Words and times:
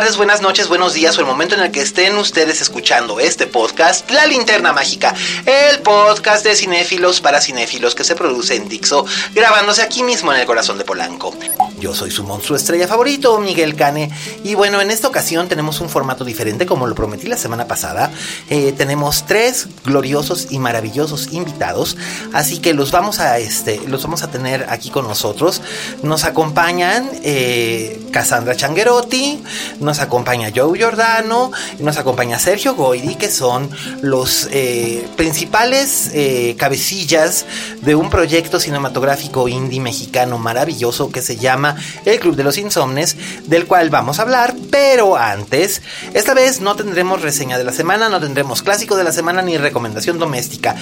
Tardes, 0.00 0.18
buenas 0.18 0.42
noches, 0.42 0.68
buenos 0.68 0.92
días 0.92 1.16
o 1.16 1.22
el 1.22 1.26
momento 1.26 1.54
en 1.54 1.62
el 1.62 1.70
que 1.70 1.80
estén 1.80 2.18
ustedes 2.18 2.60
escuchando 2.60 3.18
este 3.18 3.46
podcast, 3.46 4.10
La 4.10 4.26
Linterna 4.26 4.74
Mágica, 4.74 5.14
el 5.46 5.80
podcast 5.80 6.44
de 6.44 6.54
cinéfilos 6.54 7.22
para 7.22 7.40
cinéfilos 7.40 7.94
que 7.94 8.04
se 8.04 8.14
produce 8.14 8.56
en 8.56 8.68
Dixo, 8.68 9.06
grabándose 9.34 9.80
aquí 9.80 10.02
mismo 10.02 10.34
en 10.34 10.40
el 10.40 10.46
corazón 10.46 10.76
de 10.76 10.84
Polanco. 10.84 11.32
Yo 11.80 11.94
soy 11.94 12.10
su 12.10 12.24
monstruo 12.24 12.58
estrella 12.58 12.86
favorito, 12.86 13.38
Miguel 13.38 13.74
Cane, 13.74 14.10
y 14.44 14.54
bueno, 14.54 14.82
en 14.82 14.90
esta 14.90 15.08
ocasión 15.08 15.48
tenemos 15.48 15.80
un 15.80 15.88
formato 15.88 16.24
diferente, 16.24 16.66
como 16.66 16.86
lo 16.86 16.94
prometí 16.94 17.26
la 17.26 17.38
semana 17.38 17.66
pasada. 17.66 18.10
Eh, 18.50 18.74
tenemos 18.76 19.24
tres 19.26 19.66
gloriosos 19.84 20.48
y 20.50 20.58
maravillosos 20.58 21.32
invitados, 21.32 21.96
así 22.34 22.58
que 22.58 22.74
los 22.74 22.90
vamos 22.90 23.18
a, 23.18 23.38
este, 23.38 23.80
los 23.86 24.02
vamos 24.02 24.22
a 24.22 24.30
tener 24.30 24.66
aquí 24.68 24.90
con 24.90 25.08
nosotros. 25.08 25.62
Nos 26.02 26.24
acompañan 26.24 27.08
eh, 27.22 27.98
Cassandra 28.10 28.56
Changuerotti, 28.56 29.42
nos 29.86 30.00
acompaña 30.00 30.50
Joe 30.54 30.76
Giordano, 30.76 31.52
nos 31.78 31.96
acompaña 31.96 32.38
Sergio 32.40 32.74
Goidi, 32.74 33.14
que 33.14 33.30
son 33.30 33.70
los 34.02 34.48
eh, 34.50 35.06
principales 35.16 36.10
eh, 36.12 36.56
cabecillas 36.58 37.46
de 37.82 37.94
un 37.94 38.10
proyecto 38.10 38.58
cinematográfico 38.58 39.48
indie 39.48 39.80
mexicano 39.80 40.38
maravilloso 40.38 41.10
que 41.10 41.22
se 41.22 41.36
llama 41.36 41.76
El 42.04 42.18
Club 42.18 42.34
de 42.34 42.42
los 42.42 42.58
Insomnes, 42.58 43.16
del 43.46 43.66
cual 43.66 43.88
vamos 43.88 44.18
a 44.18 44.22
hablar, 44.22 44.56
pero 44.72 45.16
antes, 45.16 45.82
esta 46.14 46.34
vez 46.34 46.60
no 46.60 46.74
tendremos 46.74 47.22
reseña 47.22 47.56
de 47.56 47.64
la 47.64 47.72
semana, 47.72 48.08
no 48.08 48.20
tendremos 48.20 48.62
clásico 48.62 48.96
de 48.96 49.04
la 49.04 49.12
semana 49.12 49.40
ni 49.40 49.56
recomendación 49.56 50.18
doméstica, 50.18 50.74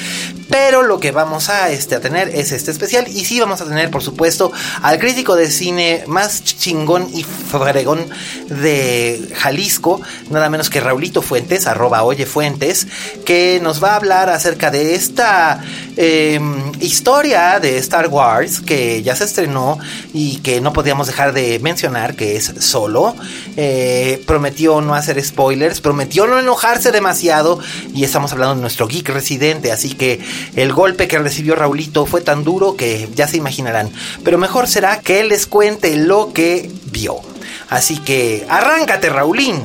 pero 0.49 0.83
lo 0.83 0.99
que 0.99 1.11
vamos 1.11 1.51
a, 1.51 1.71
este, 1.71 1.97
a 1.97 2.01
tener 2.01 2.31
es 2.31 2.53
este 2.53 2.71
especial 2.71 3.07
y 3.07 3.27
sí 3.27 3.39
vamos 3.39 3.61
a 3.61 3.67
tener, 3.67 3.91
por 3.91 4.03
supuesto, 4.03 4.51
al 4.81 4.99
crítico 4.99 5.37
de 5.37 5.51
cine 5.51 6.05
más 6.07 6.43
chingón 6.43 7.11
y 7.13 7.23
fregón 7.23 8.07
de 8.49 8.94
Jalisco, 9.35 10.01
nada 10.31 10.49
menos 10.51 10.71
que 10.71 10.81
Raulito 10.81 11.23
Fuentes, 11.23 11.67
arroba 11.67 12.03
Oye 12.03 12.27
Fuentes, 12.27 12.87
que 13.25 13.61
nos 13.63 13.83
va 13.83 13.93
a 13.93 13.97
hablar 13.97 14.31
acerca 14.31 14.71
de 14.71 14.95
esta 14.95 15.63
eh, 15.97 16.41
historia 16.81 17.61
de 17.61 17.79
Star 17.79 18.09
Wars 18.09 18.61
que 18.61 19.03
ya 19.03 19.15
se 19.17 19.25
estrenó 19.25 19.79
y 20.13 20.39
que 20.39 20.61
no 20.61 20.73
podíamos 20.73 21.07
dejar 21.07 21.33
de 21.33 21.59
mencionar, 21.61 22.17
que 22.17 22.37
es 22.37 22.53
solo. 22.61 23.15
Eh, 23.57 24.23
prometió 24.27 24.81
no 24.81 24.95
hacer 24.95 25.23
spoilers, 25.23 25.81
prometió 25.81 26.27
no 26.27 26.39
enojarse 26.39 26.93
demasiado 26.93 27.59
y 27.95 28.05
estamos 28.05 28.33
hablando 28.33 28.57
de 28.57 28.61
nuestro 28.61 28.89
geek 28.89 29.09
residente, 29.11 29.73
así 29.73 29.95
que 29.95 30.21
el 30.57 30.73
golpe 30.73 31.09
que 31.09 31.19
recibió 31.19 31.55
Raulito 31.55 32.07
fue 32.07 32.21
tan 32.21 32.45
duro 32.45 32.77
que 32.77 33.09
ya 33.15 33.29
se 33.29 33.37
imaginarán. 33.37 33.91
Pero 34.25 34.39
mejor 34.39 34.69
será 34.69 35.01
que 35.01 35.21
él 35.21 35.29
les 35.29 35.47
cuente 35.47 35.97
lo 35.97 36.33
que 36.33 36.71
vio. 36.87 37.34
Así 37.71 37.99
que 37.99 38.47
arráncate, 38.49 39.09
Raulín. 39.11 39.63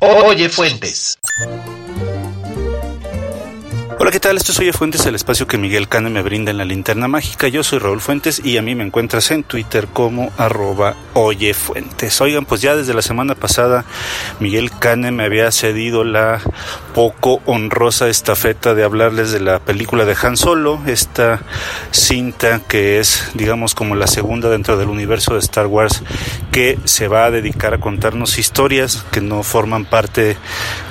Oye, 0.00 0.48
Fuentes. 0.48 1.18
Hola, 4.04 4.10
¿qué 4.10 4.20
tal? 4.20 4.36
Esto 4.36 4.52
es 4.52 4.58
Oye 4.58 4.72
Fuentes, 4.72 5.06
el 5.06 5.14
espacio 5.14 5.46
que 5.46 5.56
Miguel 5.56 5.88
Cane 5.88 6.10
me 6.10 6.20
brinda 6.20 6.50
en 6.50 6.58
la 6.58 6.64
linterna 6.66 7.08
mágica. 7.08 7.48
Yo 7.48 7.62
soy 7.62 7.78
Raúl 7.78 8.02
Fuentes 8.02 8.38
y 8.44 8.58
a 8.58 8.62
mí 8.62 8.74
me 8.74 8.84
encuentras 8.84 9.30
en 9.30 9.44
Twitter 9.44 9.86
como 9.86 10.30
arroba 10.36 10.94
Oye 11.14 11.54
Fuentes. 11.54 12.20
Oigan, 12.20 12.44
pues 12.44 12.60
ya 12.60 12.76
desde 12.76 12.92
la 12.92 13.02
semana 13.02 13.34
pasada 13.34 13.86
Miguel 14.40 14.70
Cane 14.72 15.10
me 15.10 15.24
había 15.24 15.50
cedido 15.52 16.04
la 16.04 16.42
poco 16.92 17.40
honrosa 17.46 18.08
estafeta 18.08 18.74
de 18.74 18.84
hablarles 18.84 19.30
de 19.30 19.40
la 19.40 19.60
película 19.60 20.04
de 20.04 20.16
Han 20.20 20.36
Solo, 20.36 20.82
esta 20.86 21.40
cinta 21.92 22.60
que 22.68 22.98
es, 22.98 23.30
digamos, 23.34 23.74
como 23.74 23.94
la 23.94 24.08
segunda 24.08 24.50
dentro 24.50 24.76
del 24.76 24.88
universo 24.88 25.34
de 25.34 25.40
Star 25.40 25.66
Wars, 25.66 26.02
que 26.54 26.78
se 26.84 27.08
va 27.08 27.24
a 27.24 27.32
dedicar 27.32 27.74
a 27.74 27.78
contarnos 27.78 28.38
historias 28.38 29.04
que 29.10 29.20
no 29.20 29.42
forman 29.42 29.84
parte 29.84 30.36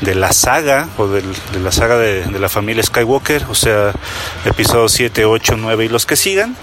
de 0.01 0.13
la 0.13 0.34
saga 0.34 0.90
o 0.97 1.07
de 1.07 1.24
la 1.57 1.72
saga 1.72 1.97
de, 1.97 2.25
de 2.25 2.40
la 2.40 2.50
familia 2.50 2.84
Skywalker, 2.84 3.46
o 3.50 3.56
sea, 3.56 3.94
episodios 4.44 4.91
7, 4.91 5.24
8, 5.24 5.56
9 5.57 5.85
y 5.85 5.88
los 5.88 6.06
que 6.06 6.18
sigan. 6.18 6.57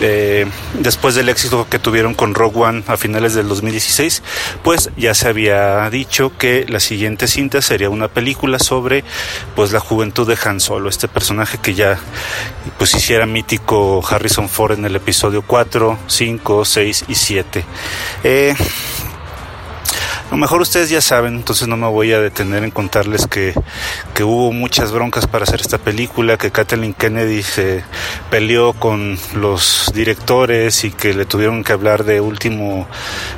Eh, 0.00 0.46
después 0.74 1.14
del 1.14 1.28
éxito 1.28 1.66
que 1.68 1.78
tuvieron 1.78 2.14
con 2.14 2.34
Rogue 2.34 2.60
One 2.60 2.82
a 2.86 2.96
finales 2.96 3.34
del 3.34 3.48
2016, 3.48 4.22
pues 4.62 4.90
ya 4.96 5.14
se 5.14 5.28
había 5.28 5.88
dicho 5.90 6.36
que 6.36 6.66
la 6.68 6.80
siguiente 6.80 7.28
cinta 7.28 7.62
sería 7.62 7.90
una 7.90 8.08
película 8.08 8.58
sobre 8.58 9.04
pues 9.54 9.72
la 9.72 9.80
juventud 9.80 10.26
de 10.26 10.38
Han 10.44 10.60
Solo, 10.60 10.88
este 10.88 11.08
personaje 11.08 11.58
que 11.58 11.74
ya 11.74 11.98
pues 12.78 12.94
hiciera 12.94 13.26
mítico 13.26 14.02
Harrison 14.08 14.48
Ford 14.48 14.78
en 14.78 14.84
el 14.84 14.96
episodio 14.96 15.42
4, 15.42 15.98
5, 16.06 16.64
6 16.64 17.04
y 17.08 17.14
7. 17.14 17.64
Eh, 18.24 18.54
a 18.54 19.11
lo 20.32 20.38
mejor 20.38 20.62
ustedes 20.62 20.88
ya 20.88 21.02
saben, 21.02 21.34
entonces 21.34 21.68
no 21.68 21.76
me 21.76 21.86
voy 21.88 22.10
a 22.14 22.18
detener 22.18 22.64
en 22.64 22.70
contarles 22.70 23.26
que, 23.26 23.52
que 24.14 24.24
hubo 24.24 24.50
muchas 24.50 24.90
broncas 24.90 25.26
para 25.26 25.44
hacer 25.44 25.60
esta 25.60 25.76
película, 25.76 26.38
que 26.38 26.50
Kathleen 26.50 26.94
Kennedy 26.94 27.42
se 27.42 27.84
peleó 28.30 28.72
con 28.72 29.18
los 29.34 29.92
directores 29.94 30.84
y 30.84 30.90
que 30.90 31.12
le 31.12 31.26
tuvieron 31.26 31.62
que 31.62 31.74
hablar 31.74 32.04
de 32.04 32.22
último 32.22 32.88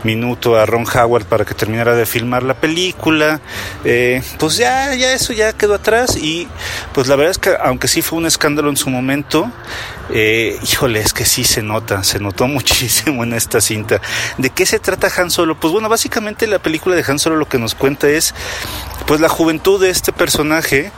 minuto 0.04 0.56
a 0.56 0.66
Ron 0.66 0.86
Howard 0.86 1.24
para 1.24 1.44
que 1.44 1.54
terminara 1.54 1.96
de 1.96 2.06
filmar 2.06 2.44
la 2.44 2.54
película. 2.54 3.40
Eh, 3.84 4.22
pues 4.38 4.56
ya, 4.56 4.94
ya 4.94 5.14
eso 5.14 5.32
ya 5.32 5.52
quedó 5.52 5.74
atrás 5.74 6.16
y 6.16 6.46
pues 6.92 7.08
la 7.08 7.16
verdad 7.16 7.32
es 7.32 7.38
que 7.38 7.56
aunque 7.60 7.88
sí 7.88 8.02
fue 8.02 8.20
un 8.20 8.26
escándalo 8.26 8.70
en 8.70 8.76
su 8.76 8.88
momento, 8.88 9.50
eh, 10.10 10.58
híjole, 10.62 11.00
es 11.00 11.12
que 11.12 11.24
sí 11.24 11.44
se 11.44 11.62
nota, 11.62 12.04
se 12.04 12.18
notó 12.18 12.46
muchísimo 12.48 13.24
en 13.24 13.32
esta 13.32 13.60
cinta. 13.60 14.00
¿De 14.38 14.50
qué 14.50 14.66
se 14.66 14.78
trata 14.78 15.10
Han 15.16 15.30
Solo? 15.30 15.58
Pues 15.58 15.72
bueno, 15.72 15.88
básicamente 15.88 16.46
la 16.46 16.58
película 16.58 16.96
de 16.96 17.04
Han 17.06 17.18
Solo 17.18 17.36
lo 17.36 17.48
que 17.48 17.58
nos 17.58 17.74
cuenta 17.74 18.08
es 18.08 18.34
pues 19.06 19.20
la 19.20 19.28
juventud 19.28 19.80
de 19.80 19.90
este 19.90 20.12
personaje 20.12 20.90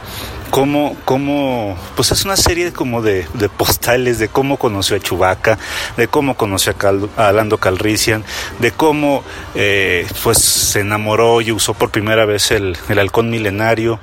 cómo, 0.51 0.97
cómo, 1.05 1.77
pues 1.97 2.13
es 2.13 2.25
una 2.25 2.37
serie 2.37 2.73
como 2.73 3.03
de, 3.03 3.27
de, 3.35 3.49
postales 3.49 4.19
de 4.19 4.29
cómo 4.29 4.57
conoció 4.59 4.97
a 4.97 5.01
Chewbacca, 5.01 5.59
de 5.97 6.09
cómo 6.09 6.37
conoció 6.37 6.73
a, 6.73 6.75
Cal, 6.77 7.09
a 7.17 7.33
Lando 7.33 7.59
Calrissian, 7.59 8.25
de 8.59 8.73
cómo 8.73 9.25
eh, 9.55 10.07
pues 10.23 10.39
se 10.39 10.81
enamoró 10.81 11.41
y 11.41 11.53
usó 11.53 11.75
por 11.75 11.91
primera 11.91 12.25
vez 12.25 12.51
el, 12.51 12.77
el 12.89 12.99
halcón 12.99 13.31
milenario 13.31 13.99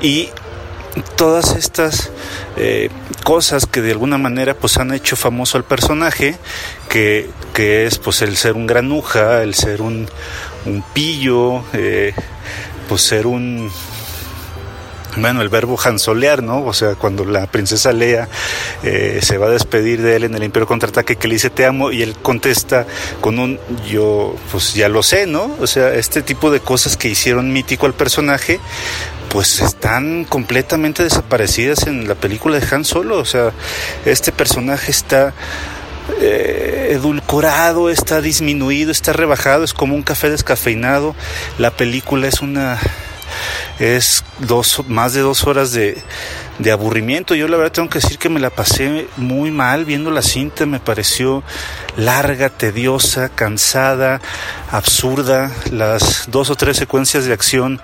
y 0.00 0.30
todas 1.16 1.56
estas 1.56 2.10
eh, 2.56 2.90
cosas 3.24 3.66
que 3.66 3.80
de 3.80 3.92
alguna 3.92 4.18
manera 4.18 4.54
pues 4.54 4.76
han 4.76 4.92
hecho 4.92 5.16
famoso 5.16 5.56
al 5.56 5.64
personaje 5.64 6.36
que, 6.88 7.30
que 7.54 7.86
es 7.86 7.98
pues 7.98 8.22
el 8.22 8.36
ser 8.36 8.54
un 8.54 8.66
granuja 8.66 9.42
el 9.42 9.54
ser 9.54 9.80
un, 9.80 10.08
un 10.66 10.84
pillo 10.92 11.64
eh, 11.72 12.14
pues 12.88 13.02
ser 13.02 13.26
un 13.26 13.70
bueno, 15.16 15.42
el 15.42 15.48
verbo 15.48 15.78
hansolear, 15.82 16.42
¿no? 16.42 16.64
O 16.64 16.72
sea, 16.72 16.94
cuando 16.94 17.24
la 17.24 17.46
princesa 17.46 17.92
Lea 17.92 18.28
eh, 18.82 19.20
se 19.22 19.38
va 19.38 19.46
a 19.46 19.50
despedir 19.50 20.00
de 20.00 20.16
él 20.16 20.24
en 20.24 20.34
el 20.34 20.42
Imperio 20.42 20.66
Contraataque, 20.66 21.16
que 21.16 21.28
le 21.28 21.34
dice 21.34 21.50
te 21.50 21.66
amo, 21.66 21.92
y 21.92 22.02
él 22.02 22.16
contesta 22.20 22.86
con 23.20 23.38
un 23.38 23.58
yo, 23.88 24.34
pues 24.50 24.74
ya 24.74 24.88
lo 24.88 25.02
sé, 25.02 25.26
¿no? 25.26 25.54
O 25.60 25.66
sea, 25.66 25.94
este 25.94 26.22
tipo 26.22 26.50
de 26.50 26.60
cosas 26.60 26.96
que 26.96 27.08
hicieron 27.08 27.52
mítico 27.52 27.86
al 27.86 27.94
personaje, 27.94 28.58
pues 29.28 29.60
están 29.60 30.24
completamente 30.24 31.02
desaparecidas 31.02 31.86
en 31.86 32.08
la 32.08 32.14
película 32.14 32.58
de 32.58 32.74
Han 32.74 32.84
Solo. 32.84 33.18
O 33.18 33.24
sea, 33.24 33.52
este 34.04 34.32
personaje 34.32 34.90
está 34.90 35.34
eh, 36.20 36.88
edulcorado, 36.92 37.90
está 37.90 38.20
disminuido, 38.20 38.90
está 38.90 39.12
rebajado, 39.12 39.64
es 39.64 39.72
como 39.72 39.94
un 39.94 40.02
café 40.02 40.30
descafeinado. 40.30 41.14
La 41.58 41.70
película 41.70 42.28
es 42.28 42.40
una 42.40 42.78
es 43.78 44.24
dos, 44.38 44.82
más 44.88 45.12
de 45.14 45.20
dos 45.20 45.44
horas 45.44 45.72
de, 45.72 46.02
de 46.62 46.72
aburrimiento. 46.72 47.34
Yo 47.34 47.48
la 47.48 47.56
verdad 47.56 47.72
tengo 47.72 47.88
que 47.88 47.98
decir 47.98 48.18
que 48.18 48.28
me 48.28 48.40
la 48.40 48.50
pasé 48.50 49.08
muy 49.16 49.50
mal 49.50 49.84
viendo 49.84 50.10
la 50.10 50.22
cinta, 50.22 50.66
me 50.66 50.80
pareció 50.80 51.42
larga, 51.96 52.48
tediosa, 52.48 53.28
cansada, 53.28 54.20
absurda. 54.70 55.50
Las 55.70 56.30
dos 56.30 56.50
o 56.50 56.56
tres 56.56 56.76
secuencias 56.76 57.24
de 57.24 57.32
acción 57.32 57.80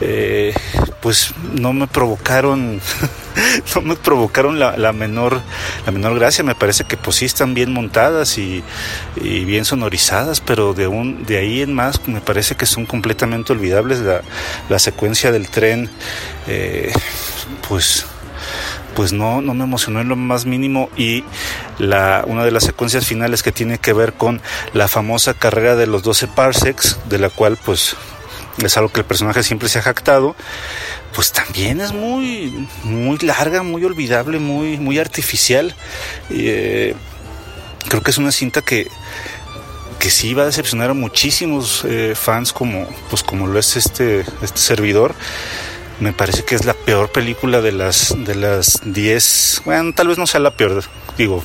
eh, 0.00 0.54
pues 1.00 1.32
no 1.58 1.72
me 1.72 1.86
provocaron 1.86 2.80
no 3.74 3.82
me 3.82 3.96
provocaron 3.96 4.58
la, 4.58 4.92
menor 4.92 5.40
la 5.84 5.92
menor 5.92 6.18
gracia 6.18 6.42
me 6.42 6.54
parece 6.54 6.84
que 6.84 6.96
pues 6.96 7.16
sí 7.16 7.24
están 7.24 7.54
bien 7.54 7.72
montadas 7.72 8.38
y, 8.38 8.62
y, 9.16 9.44
bien 9.44 9.64
sonorizadas 9.64 10.40
pero 10.40 10.74
de 10.74 10.86
un 10.86 11.24
de 11.24 11.38
ahí 11.38 11.62
en 11.62 11.74
más 11.74 12.06
me 12.08 12.20
parece 12.20 12.56
que 12.56 12.66
son 12.66 12.86
completamente 12.86 13.52
olvidables 13.52 14.00
la, 14.00 14.22
la 14.68 14.78
secuencia 14.78 15.32
del 15.32 15.48
tren 15.48 15.90
eh, 16.46 16.92
pues 17.68 18.06
pues 18.96 19.12
no, 19.12 19.42
no 19.42 19.52
me 19.52 19.64
emocionó 19.64 20.00
en 20.00 20.08
lo 20.08 20.16
más 20.16 20.46
mínimo 20.46 20.88
y 20.96 21.22
la, 21.78 22.24
una 22.26 22.44
de 22.44 22.50
las 22.50 22.64
secuencias 22.64 23.04
finales 23.06 23.42
que 23.42 23.52
tiene 23.52 23.78
que 23.78 23.92
ver 23.92 24.14
con 24.14 24.40
la 24.72 24.88
famosa 24.88 25.34
carrera 25.34 25.76
de 25.76 25.86
los 25.86 26.02
12 26.02 26.28
parsecs, 26.28 26.98
de 27.04 27.18
la 27.18 27.28
cual 27.28 27.58
pues 27.62 27.94
es 28.64 28.76
algo 28.78 28.88
que 28.90 29.00
el 29.00 29.06
personaje 29.06 29.42
siempre 29.42 29.68
se 29.68 29.78
ha 29.78 29.82
jactado, 29.82 30.34
pues 31.14 31.30
también 31.30 31.82
es 31.82 31.92
muy, 31.92 32.68
muy 32.84 33.18
larga, 33.18 33.62
muy 33.62 33.84
olvidable, 33.84 34.38
muy, 34.38 34.78
muy 34.78 34.98
artificial. 34.98 35.74
Eh, 36.30 36.94
creo 37.86 38.02
que 38.02 38.10
es 38.10 38.16
una 38.16 38.32
cinta 38.32 38.62
que, 38.62 38.88
que 39.98 40.08
sí 40.08 40.32
va 40.32 40.44
a 40.44 40.46
decepcionar 40.46 40.88
a 40.88 40.94
muchísimos 40.94 41.84
eh, 41.84 42.14
fans 42.14 42.54
como, 42.54 42.88
pues 43.10 43.22
como 43.22 43.46
lo 43.46 43.58
es 43.58 43.76
este, 43.76 44.20
este 44.40 44.58
servidor 44.58 45.14
me 46.00 46.12
parece 46.12 46.44
que 46.44 46.54
es 46.54 46.64
la 46.64 46.74
peor 46.74 47.10
película 47.10 47.60
de 47.60 47.72
las 47.72 48.14
de 48.16 48.34
las 48.34 48.80
10, 48.84 49.62
bueno, 49.64 49.92
tal 49.94 50.08
vez 50.08 50.18
no 50.18 50.26
sea 50.26 50.40
la 50.40 50.50
peor, 50.50 50.82
digo, 51.16 51.42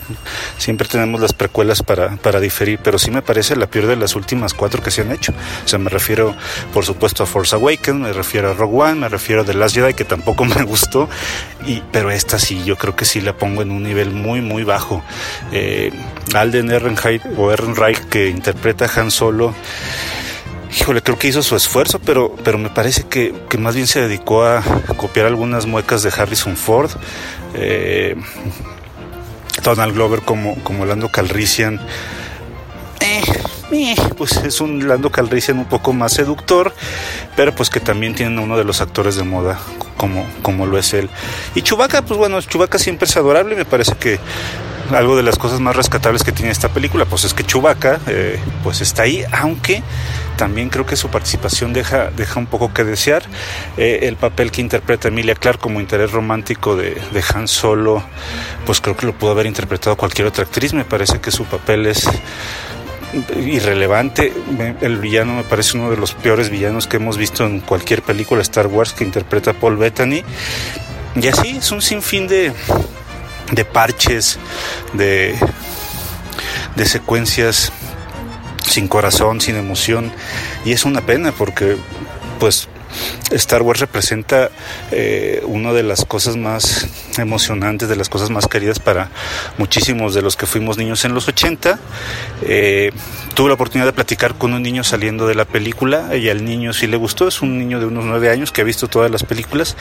siempre 0.57 0.87
tenemos 0.87 1.21
las 1.21 1.33
precuelas 1.33 1.81
para, 1.83 2.17
para 2.17 2.39
diferir, 2.39 2.79
pero 2.83 2.99
sí 2.99 3.11
me 3.11 3.21
parece 3.21 3.55
la 3.55 3.67
peor 3.67 3.87
de 3.87 3.95
las 3.95 4.15
últimas 4.15 4.53
cuatro 4.53 4.81
que 4.83 4.91
se 4.91 5.01
han 5.01 5.11
hecho. 5.11 5.33
O 5.65 5.67
sea, 5.67 5.79
me 5.79 5.89
refiero, 5.89 6.35
por 6.73 6.85
supuesto, 6.85 7.23
a 7.23 7.25
Force 7.25 7.55
Awakens, 7.55 7.99
me 7.99 8.13
refiero 8.13 8.51
a 8.51 8.53
Rogue 8.53 8.81
One, 8.81 8.95
me 8.95 9.09
refiero 9.09 9.41
a 9.41 9.45
The 9.45 9.53
Last 9.53 9.75
Jedi, 9.75 9.93
que 9.93 10.05
tampoco 10.05 10.45
me 10.45 10.63
gustó, 10.63 11.09
y, 11.65 11.81
pero 11.91 12.11
esta 12.11 12.39
sí, 12.39 12.63
yo 12.63 12.77
creo 12.77 12.95
que 12.95 13.05
sí 13.05 13.21
la 13.21 13.33
pongo 13.33 13.61
en 13.61 13.71
un 13.71 13.83
nivel 13.83 14.11
muy, 14.11 14.41
muy 14.41 14.63
bajo. 14.63 15.03
Eh, 15.51 15.91
Alden 16.33 16.71
Ehrenreich, 16.71 17.21
o 17.37 17.51
Ehrenreich, 17.51 17.99
que 18.09 18.29
interpreta 18.29 18.85
a 18.85 18.99
Han 18.99 19.11
Solo, 19.11 19.53
híjole, 20.75 21.01
creo 21.01 21.17
que 21.17 21.27
hizo 21.27 21.43
su 21.43 21.55
esfuerzo, 21.55 21.99
pero, 21.99 22.35
pero 22.43 22.57
me 22.57 22.69
parece 22.69 23.03
que, 23.03 23.33
que 23.49 23.57
más 23.57 23.75
bien 23.75 23.87
se 23.87 24.01
dedicó 24.01 24.43
a 24.45 24.63
copiar 24.97 25.25
algunas 25.25 25.65
muecas 25.65 26.03
de 26.03 26.11
Harrison 26.15 26.55
Ford. 26.55 26.91
Eh, 27.53 28.15
Donald 29.63 29.93
Glover 29.93 30.21
como, 30.21 30.55
como 30.63 30.85
Lando 30.85 31.09
Calrissian. 31.09 31.79
Eh, 32.99 33.21
eh, 33.71 33.95
pues 34.17 34.37
es 34.37 34.61
un 34.61 34.87
Lando 34.87 35.11
Calrissian 35.11 35.57
un 35.57 35.65
poco 35.65 35.93
más 35.93 36.13
seductor, 36.13 36.73
pero 37.35 37.53
pues 37.53 37.69
que 37.69 37.79
también 37.79 38.15
tiene 38.15 38.39
uno 38.41 38.57
de 38.57 38.63
los 38.63 38.81
actores 38.81 39.15
de 39.15 39.23
moda 39.23 39.59
como, 39.97 40.25
como 40.41 40.65
lo 40.65 40.77
es 40.77 40.93
él. 40.93 41.09
Y 41.55 41.61
Chubaca, 41.61 42.01
pues 42.03 42.17
bueno, 42.17 42.41
Chubaca 42.41 42.77
siempre 42.79 43.07
es 43.07 43.15
adorable, 43.17 43.55
me 43.55 43.65
parece 43.65 43.95
que 43.95 44.19
algo 44.95 45.15
de 45.15 45.23
las 45.23 45.37
cosas 45.37 45.59
más 45.59 45.75
rescatables 45.75 46.23
que 46.23 46.31
tiene 46.31 46.51
esta 46.51 46.69
película, 46.69 47.05
pues 47.05 47.23
es 47.23 47.33
que 47.33 47.43
Chubaca, 47.43 47.99
eh, 48.07 48.39
pues 48.63 48.81
está 48.81 49.03
ahí, 49.03 49.23
aunque 49.31 49.83
también 50.37 50.69
creo 50.69 50.85
que 50.85 50.95
su 50.95 51.09
participación 51.09 51.73
deja, 51.73 52.09
deja 52.09 52.39
un 52.39 52.47
poco 52.47 52.73
que 52.73 52.83
desear. 52.83 53.23
Eh, 53.77 53.99
el 54.03 54.15
papel 54.15 54.51
que 54.51 54.61
interpreta 54.61 55.09
Emilia 55.09 55.35
Clark 55.35 55.59
como 55.59 55.79
interés 55.79 56.11
romántico 56.11 56.75
de, 56.75 56.95
de, 57.11 57.23
Han 57.33 57.47
Solo, 57.47 58.03
pues 58.65 58.81
creo 58.81 58.97
que 58.97 59.05
lo 59.05 59.13
pudo 59.13 59.31
haber 59.31 59.45
interpretado 59.45 59.95
cualquier 59.95 60.27
otra 60.27 60.43
actriz. 60.43 60.73
Me 60.73 60.83
parece 60.83 61.19
que 61.19 61.31
su 61.31 61.45
papel 61.45 61.85
es 61.85 62.09
irrelevante. 63.35 64.33
El 64.81 64.97
villano 64.97 65.33
me 65.33 65.43
parece 65.43 65.77
uno 65.77 65.91
de 65.91 65.97
los 65.97 66.13
peores 66.13 66.49
villanos 66.49 66.87
que 66.87 66.97
hemos 66.97 67.17
visto 67.17 67.45
en 67.45 67.59
cualquier 67.59 68.01
película 68.01 68.41
Star 68.41 68.67
Wars 68.67 68.93
que 68.93 69.03
interpreta 69.03 69.53
Paul 69.53 69.77
Bettany. 69.77 70.23
Y 71.15 71.27
así 71.27 71.57
es 71.57 71.71
un 71.71 71.81
sinfín 71.81 72.27
de, 72.27 72.53
de 73.51 73.65
parches, 73.65 74.39
de, 74.93 75.35
de 76.75 76.85
secuencias 76.85 77.71
sin 78.65 78.87
corazón, 78.87 79.41
sin 79.41 79.55
emoción. 79.55 80.11
Y 80.65 80.71
es 80.71 80.85
una 80.85 81.01
pena 81.01 81.31
porque, 81.31 81.77
pues, 82.39 82.67
Star 83.31 83.61
Wars 83.61 83.79
representa 83.79 84.49
eh, 84.91 85.41
una 85.45 85.73
de 85.73 85.83
las 85.83 86.05
cosas 86.05 86.37
más 86.37 86.87
emocionantes, 87.17 87.89
de 87.89 87.95
las 87.95 88.09
cosas 88.09 88.29
más 88.29 88.47
queridas 88.47 88.79
para 88.79 89.09
muchísimos 89.57 90.13
de 90.13 90.21
los 90.21 90.35
que 90.35 90.45
fuimos 90.45 90.77
niños 90.77 91.05
en 91.05 91.13
los 91.13 91.27
80. 91.27 91.79
Eh, 92.43 92.91
tuve 93.33 93.47
la 93.49 93.53
oportunidad 93.55 93.85
de 93.87 93.93
platicar 93.93 94.35
con 94.35 94.53
un 94.53 94.61
niño 94.61 94.83
saliendo 94.83 95.27
de 95.27 95.35
la 95.35 95.45
película 95.45 96.15
y 96.15 96.29
al 96.29 96.43
niño 96.43 96.73
sí 96.73 96.87
le 96.87 96.97
gustó, 96.97 97.27
es 97.27 97.41
un 97.41 97.57
niño 97.57 97.79
de 97.79 97.85
unos 97.85 98.05
nueve 98.05 98.29
años 98.29 98.51
que 98.51 98.61
ha 98.61 98.63
visto 98.63 98.87
todas 98.87 99.09
las 99.09 99.23
películas, 99.23 99.77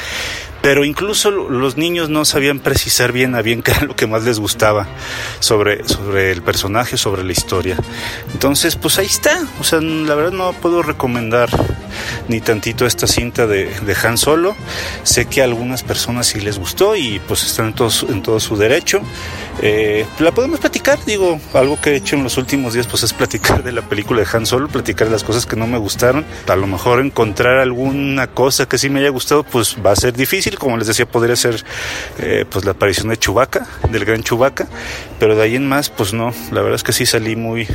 pero 0.62 0.84
incluso 0.84 1.30
los 1.30 1.76
niños 1.76 2.08
no 2.08 2.24
sabían 2.24 2.60
precisar 2.60 3.12
bien 3.12 3.34
a 3.34 3.42
bien 3.42 3.62
qué 3.64 3.72
era 3.72 3.82
lo 3.82 3.96
que 3.96 4.06
más 4.06 4.24
les 4.24 4.38
gustaba 4.38 4.86
sobre, 5.40 5.86
sobre 5.88 6.32
el 6.32 6.42
personaje, 6.42 6.96
sobre 6.96 7.24
la 7.24 7.32
historia. 7.32 7.76
Entonces, 8.32 8.76
pues 8.76 8.98
ahí 8.98 9.06
está, 9.06 9.42
o 9.60 9.64
sea, 9.64 9.80
la 9.80 10.14
verdad 10.14 10.32
no 10.32 10.52
puedo 10.52 10.82
recomendar 10.82 11.50
ni 12.28 12.40
tantito 12.40 12.86
esta 12.86 13.06
cinta 13.06 13.46
de, 13.46 13.66
de 13.66 13.96
Han 14.02 14.18
Solo, 14.18 14.56
sé 15.02 15.26
que 15.26 15.40
a 15.40 15.44
algunas 15.44 15.82
personas 15.82 16.26
sí 16.26 16.40
les 16.40 16.58
gustó 16.58 16.96
y 16.96 17.20
pues 17.26 17.44
están 17.44 17.66
en 17.68 17.72
todo, 17.74 17.90
en 18.08 18.22
todo 18.22 18.40
su 18.40 18.56
derecho. 18.56 19.00
Eh, 19.62 20.06
la 20.18 20.32
podemos 20.32 20.58
platicar, 20.60 20.98
digo, 21.04 21.38
algo 21.52 21.78
que 21.80 21.90
he 21.90 21.96
hecho 21.96 22.16
en 22.16 22.22
los 22.22 22.38
últimos 22.38 22.72
días 22.72 22.86
pues 22.86 23.02
es 23.02 23.12
platicar 23.12 23.62
de 23.62 23.72
la 23.72 23.82
película 23.82 24.22
de 24.22 24.28
Han 24.32 24.46
Solo, 24.46 24.68
platicar 24.68 25.08
de 25.08 25.12
las 25.12 25.24
cosas 25.24 25.44
que 25.44 25.56
no 25.56 25.66
me 25.66 25.76
gustaron, 25.76 26.24
a 26.48 26.56
lo 26.56 26.66
mejor 26.66 27.00
encontrar 27.00 27.58
alguna 27.58 28.28
cosa 28.28 28.66
que 28.66 28.78
sí 28.78 28.88
me 28.88 29.00
haya 29.00 29.10
gustado 29.10 29.42
pues 29.42 29.76
va 29.84 29.92
a 29.92 29.96
ser 29.96 30.14
difícil, 30.14 30.58
como 30.58 30.76
les 30.76 30.86
decía 30.86 31.06
podría 31.06 31.36
ser 31.36 31.62
eh, 32.18 32.44
pues 32.48 32.64
la 32.64 32.70
aparición 32.72 33.08
de 33.08 33.18
Chubaca, 33.18 33.66
del 33.90 34.04
gran 34.04 34.22
Chubaca, 34.22 34.66
pero 35.18 35.36
de 35.36 35.42
ahí 35.42 35.56
en 35.56 35.68
más 35.68 35.90
pues 35.90 36.14
no, 36.14 36.32
la 36.52 36.62
verdad 36.62 36.76
es 36.76 36.82
que 36.82 36.92
sí 36.92 37.04
salí 37.04 37.36
muy, 37.36 37.68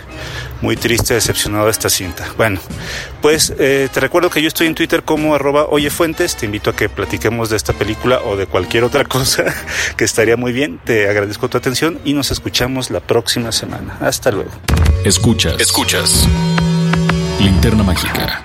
muy 0.62 0.78
triste, 0.78 1.14
decepcionado 1.14 1.66
de 1.66 1.72
esta 1.72 1.90
cinta. 1.90 2.26
Bueno, 2.38 2.60
pues 3.22 3.54
eh, 3.60 3.90
recuerdo 4.06 4.30
que 4.30 4.40
yo 4.40 4.48
estoy 4.48 4.68
en 4.68 4.76
Twitter 4.76 5.02
como 5.02 5.34
arroba 5.34 5.66
oyefuentes, 5.66 6.36
te 6.36 6.46
invito 6.46 6.70
a 6.70 6.76
que 6.76 6.90
platiquemos 6.90 7.50
de 7.50 7.58
esta 7.58 7.74
película 7.74 8.22
o 8.24 8.38
de 8.38 8.46
cualquier 8.46 8.84
otra 8.84 9.04
cosa 9.16 9.46
que 9.98 10.04
estaría 10.04 10.38
muy 10.38 10.52
bien, 10.52 10.80
te 10.84 11.10
agradezco 11.10 11.50
tu 11.50 11.58
atención 11.58 12.00
y 12.06 12.14
nos 12.14 12.30
escuchamos 12.30 12.92
la 12.92 13.00
próxima 13.00 13.52
semana. 13.52 13.98
Hasta 14.00 14.30
luego. 14.30 14.52
Escuchas. 15.04 15.60
Escuchas. 15.60 16.28
Linterna 17.40 17.82
Mágica. 17.82 18.44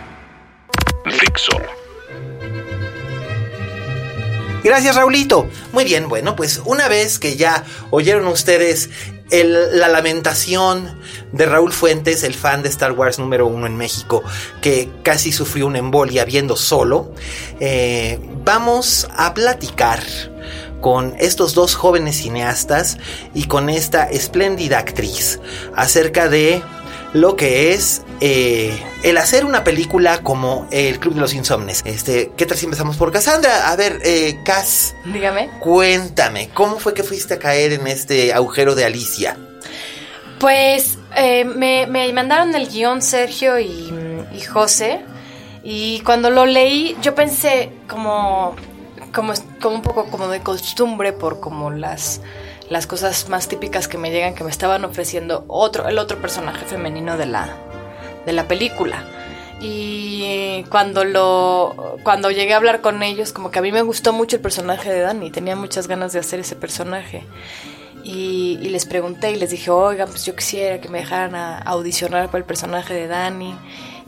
Fixo. 1.05 1.53
Gracias, 4.65 4.97
Raulito. 4.97 5.47
Muy 5.73 5.85
bien, 5.85 6.09
bueno, 6.09 6.37
pues 6.37 6.63
una 6.65 6.89
vez 6.89 7.19
que 7.19 7.37
ya 7.37 7.65
oyeron 7.91 8.27
ustedes 8.29 8.89
la 9.31 9.89
lamentación 9.89 10.99
de 11.33 11.47
Raúl 11.47 11.73
Fuentes, 11.73 12.23
el 12.25 12.35
fan 12.35 12.63
de 12.63 12.69
Star 12.69 12.93
Wars 12.93 13.19
número 13.19 13.47
uno 13.47 13.67
en 13.67 13.77
México, 13.77 14.23
que 14.61 14.89
casi 15.03 15.33
sufrió 15.33 15.67
una 15.67 15.79
embolia 15.79 16.25
viendo 16.25 16.57
solo, 16.57 17.13
eh, 17.61 18.19
vamos 18.45 19.09
a 19.17 19.33
platicar 19.35 20.01
con 20.81 21.15
estos 21.19 21.55
dos 21.55 21.75
jóvenes 21.75 22.17
cineastas 22.17 22.99
y 23.35 23.45
con 23.45 23.69
esta 23.69 24.05
espléndida 24.05 24.79
actriz 24.79 25.39
acerca 25.77 26.29
de 26.29 26.63
lo 27.13 27.37
que 27.37 27.73
es 27.73 28.03
eh, 28.21 28.81
el 29.03 29.17
hacer 29.19 29.45
una 29.45 29.65
película 29.65 30.23
como 30.23 30.67
El 30.71 30.99
Club 30.99 31.15
de 31.15 31.21
los 31.21 31.35
Insomnes. 31.35 31.83
Este, 31.85 32.33
¿qué 32.37 32.47
tal 32.47 32.57
si 32.57 32.67
empezamos 32.67 32.97
por 32.97 33.13
Cassandra? 33.13 33.71
A 33.71 33.77
ver, 33.77 34.01
eh, 34.05 34.39
Cass. 34.45 34.95
Dígame. 35.05 35.51
Cuéntame, 35.61 36.51
¿cómo 36.55 36.79
fue 36.79 36.95
que 36.95 37.03
fuiste 37.03 37.35
a 37.35 37.39
caer 37.39 37.73
en 37.73 37.87
este 37.87 38.33
agujero 38.33 38.75
de 38.75 38.85
Alicia? 38.85 39.37
Pues 40.39 40.99
eh, 41.17 41.45
me, 41.45 41.87
me, 41.87 42.13
mandaron 42.13 42.55
el 42.55 42.69
guion 42.69 43.03
Sergio 43.03 43.59
y, 43.59 43.93
y 44.33 44.41
José. 44.41 45.01
Y 45.63 46.01
cuando 46.01 46.31
lo 46.31 46.47
leí, 46.47 46.97
yo 47.03 47.15
pensé 47.15 47.71
como 47.87 48.57
como, 49.13 49.33
como 49.61 49.75
un 49.75 49.83
poco 49.83 50.07
como 50.07 50.29
de 50.29 50.41
costumbre 50.41 51.13
por 51.13 51.41
como 51.41 51.71
las 51.71 52.21
las 52.71 52.87
cosas 52.87 53.29
más 53.29 53.49
típicas 53.49 53.89
que 53.89 53.99
me 53.99 54.11
llegan 54.11 54.35
que 54.35 54.45
me 54.45 54.51
estaban 54.51 54.85
ofreciendo 54.85 55.45
otro 55.49 55.89
el 55.89 55.99
otro 55.99 56.19
personaje 56.23 56.65
femenino 56.65 57.19
de 57.19 57.27
la 57.27 57.57
de 58.25 58.33
la 58.33 58.49
película. 58.49 59.05
Y 59.61 60.65
cuando 60.71 61.05
lo 61.05 61.99
cuando 62.03 62.31
llegué 62.31 62.55
a 62.55 62.57
hablar 62.57 62.81
con 62.81 63.03
ellos 63.03 63.33
como 63.33 63.51
que 63.51 63.59
a 63.59 63.63
mí 63.63 63.73
me 63.73 63.83
gustó 63.83 64.15
mucho 64.15 64.37
el 64.37 64.43
personaje 64.43 64.91
de 64.91 65.01
Dani 65.01 65.31
tenía 65.31 65.57
muchas 65.57 65.87
ganas 65.87 66.15
de 66.15 66.21
hacer 66.21 66.41
ese 66.41 66.57
personaje. 66.57 67.25
Y, 68.03 68.59
y 68.63 68.71
les 68.71 68.87
pregunté 68.87 69.33
y 69.33 69.37
les 69.37 69.51
dije 69.51 69.71
oigan 69.71 70.09
pues 70.09 70.25
yo 70.25 70.35
quisiera 70.35 70.81
que 70.81 70.89
me 70.89 71.01
dejaran 71.01 71.35
a 71.35 71.59
audicionar 71.59 72.27
para 72.27 72.39
el 72.39 72.45
personaje 72.45 72.95
de 72.95 73.09
Dani 73.09 73.55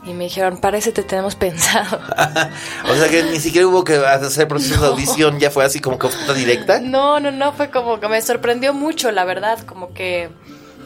y 0.05 0.13
me 0.13 0.25
dijeron, 0.25 0.57
parece 0.57 0.91
te 0.91 1.03
tenemos 1.03 1.35
pensado. 1.35 1.97
o 2.89 2.95
sea 2.95 3.09
que 3.09 3.23
ni 3.23 3.39
siquiera 3.39 3.67
hubo 3.67 3.83
que 3.83 3.95
hacer 3.95 4.47
proceso 4.47 4.81
de 4.81 4.87
audición, 4.87 5.39
ya 5.39 5.49
fue 5.49 5.63
así 5.63 5.79
como 5.79 5.97
que 5.97 6.07
oferta 6.07 6.33
directa. 6.33 6.79
No, 6.79 7.19
no, 7.19 7.31
no, 7.31 7.53
fue 7.53 7.69
como 7.69 7.99
que 7.99 8.07
me 8.07 8.21
sorprendió 8.21 8.73
mucho, 8.73 9.11
la 9.11 9.23
verdad, 9.23 9.59
como 9.65 9.93
que 9.93 10.29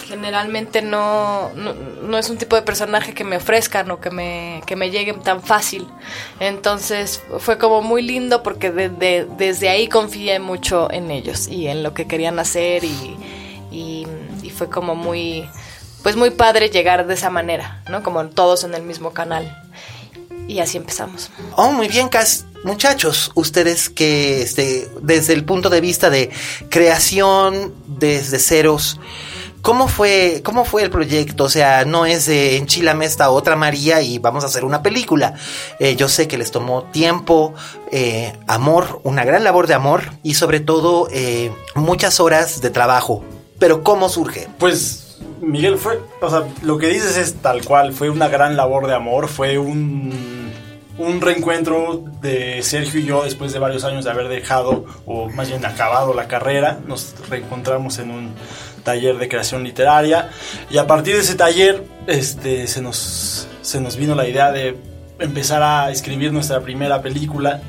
generalmente 0.08 0.82
no, 0.82 1.52
no, 1.54 2.18
es 2.18 2.30
un 2.30 2.38
tipo 2.38 2.56
de 2.56 2.62
personaje 2.62 3.14
que 3.14 3.24
me 3.24 3.38
ofrezcan 3.38 3.90
o 3.92 4.00
que 4.00 4.12
me, 4.12 4.62
que 4.66 4.76
me 4.76 4.92
lleguen 4.92 5.22
tan 5.22 5.42
fácil. 5.42 5.88
Entonces 6.40 7.22
fue 7.40 7.58
como 7.58 7.82
muy 7.82 8.04
lindo 8.04 8.44
porque 8.44 8.72
desde 8.72 9.70
ahí 9.70 9.88
confié 9.88 10.40
mucho 10.40 10.92
en 10.92 11.12
ellos 11.12 11.48
y 11.48 11.68
en 11.68 11.84
lo 11.84 11.94
que 11.94 12.08
querían 12.08 12.40
hacer 12.40 12.84
y, 12.84 13.18
y, 13.72 14.08
y 14.44 14.50
fue 14.52 14.70
como 14.70 14.96
muy 14.96 15.50
pues 16.08 16.16
muy 16.16 16.30
padre 16.30 16.70
llegar 16.70 17.06
de 17.06 17.16
esa 17.16 17.30
manera, 17.30 17.84
¿no? 17.90 18.02
Como 18.02 18.26
todos 18.30 18.64
en 18.64 18.74
el 18.74 18.82
mismo 18.82 19.12
canal. 19.12 19.62
Y 20.48 20.60
así 20.60 20.78
empezamos. 20.78 21.32
Oh, 21.58 21.74
muy 21.74 21.90
bien, 21.90 22.08
Cas. 22.08 22.46
Muchachos, 22.64 23.34
ustedes 23.36 23.90
que 23.90 24.42
este, 24.42 24.90
desde 25.02 25.34
el 25.34 25.44
punto 25.44 25.70
de 25.70 25.82
vista 25.82 26.10
de 26.10 26.30
creación 26.70 27.74
desde 27.88 28.40
ceros, 28.40 29.02
¿cómo 29.62 29.90
fue, 29.90 30.42
cómo 30.46 30.64
fue 30.64 30.84
el 30.84 30.90
proyecto? 30.90 31.44
O 31.44 31.50
sea, 31.50 31.84
no 31.84 32.06
es 32.06 32.28
de 32.28 32.56
enchilame 32.56 33.04
esta 33.04 33.30
otra 33.30 33.58
María 33.58 34.02
y 34.02 34.18
vamos 34.18 34.46
a 34.46 34.48
hacer 34.48 34.64
una 34.64 34.82
película. 34.82 35.34
Eh, 35.78 35.98
yo 35.98 36.08
sé 36.08 36.30
que 36.30 36.38
les 36.38 36.52
tomó 36.52 36.84
tiempo, 36.84 37.54
eh, 37.92 38.32
amor, 38.48 39.02
una 39.04 39.26
gran 39.26 39.44
labor 39.44 39.68
de 39.68 39.74
amor 39.74 40.04
y 40.24 40.36
sobre 40.36 40.62
todo 40.62 41.10
eh, 41.12 41.52
muchas 41.76 42.22
horas 42.22 42.62
de 42.62 42.70
trabajo. 42.70 43.26
Pero 43.60 43.84
¿cómo 43.84 44.08
surge? 44.08 44.48
Pues 44.58 45.07
Miguel, 45.42 45.78
fue, 45.78 46.00
o 46.22 46.30
sea, 46.30 46.44
lo 46.64 46.78
que 46.78 46.88
dices 46.88 47.18
es 47.18 47.36
tal 47.36 47.64
cual, 47.64 47.94
fue 47.94 48.10
una 48.10 48.28
gran 48.28 48.58
labor 48.58 48.88
de 48.88 48.96
amor, 48.96 49.28
fue 49.28 49.58
un, 49.58 50.52
un 50.98 51.22
reencuentro 51.22 52.04
de 52.22 52.62
Sergio 52.64 53.00
y 53.00 53.06
yo 53.06 53.24
después 53.24 53.54
de 53.54 53.60
varios 53.60 53.84
años 53.84 54.06
de 54.06 54.12
haber 54.12 54.28
dejado, 54.28 54.86
o 55.06 55.30
más 55.30 55.50
bien 55.50 55.64
acabado 55.66 56.14
la 56.14 56.28
carrera, 56.28 56.80
nos 56.88 57.16
reencontramos 57.30 58.00
en 58.00 58.12
un 58.12 58.34
taller 58.84 59.18
de 59.18 59.28
creación 59.28 59.64
literaria 59.64 60.30
y 60.70 60.78
a 60.78 60.88
partir 60.88 61.16
de 61.16 61.22
ese 61.22 61.36
taller 61.36 61.84
este, 62.08 62.68
se, 62.68 62.82
nos, 62.82 63.48
se 63.62 63.82
nos 63.82 63.98
vino 63.98 64.16
la 64.16 64.28
idea 64.28 64.52
de 64.52 64.78
empezar 65.20 65.62
a 65.62 65.92
escribir 65.92 66.32
nuestra 66.32 66.62
primera 66.62 67.02
película 67.02 67.62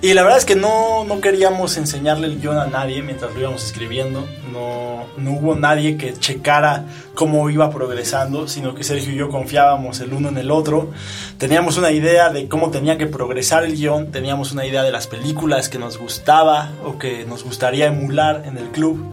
y 0.00 0.14
la 0.14 0.22
verdad 0.22 0.38
es 0.38 0.44
que 0.44 0.54
no, 0.54 1.04
no 1.04 1.20
queríamos 1.20 1.76
enseñarle 1.76 2.28
el 2.28 2.40
guion 2.40 2.56
a 2.56 2.66
nadie 2.66 3.02
mientras 3.02 3.34
lo 3.34 3.40
íbamos 3.40 3.64
escribiendo. 3.64 4.24
No, 4.52 5.06
no 5.16 5.32
hubo 5.32 5.56
nadie 5.56 5.96
que 5.96 6.14
checara 6.14 6.84
cómo 7.14 7.50
iba 7.50 7.68
progresando, 7.70 8.46
sino 8.46 8.76
que 8.76 8.84
Sergio 8.84 9.12
y 9.12 9.16
yo 9.16 9.28
confiábamos 9.28 9.98
el 10.00 10.12
uno 10.12 10.28
en 10.28 10.38
el 10.38 10.52
otro. 10.52 10.92
Teníamos 11.36 11.78
una 11.78 11.90
idea 11.90 12.30
de 12.30 12.48
cómo 12.48 12.70
tenía 12.70 12.96
que 12.96 13.06
progresar 13.06 13.64
el 13.64 13.74
guion, 13.74 14.12
teníamos 14.12 14.52
una 14.52 14.64
idea 14.64 14.84
de 14.84 14.92
las 14.92 15.08
películas 15.08 15.68
que 15.68 15.78
nos 15.78 15.98
gustaba 15.98 16.70
o 16.84 16.98
que 16.98 17.24
nos 17.24 17.42
gustaría 17.42 17.86
emular 17.86 18.44
en 18.46 18.56
el 18.56 18.68
club. 18.68 19.04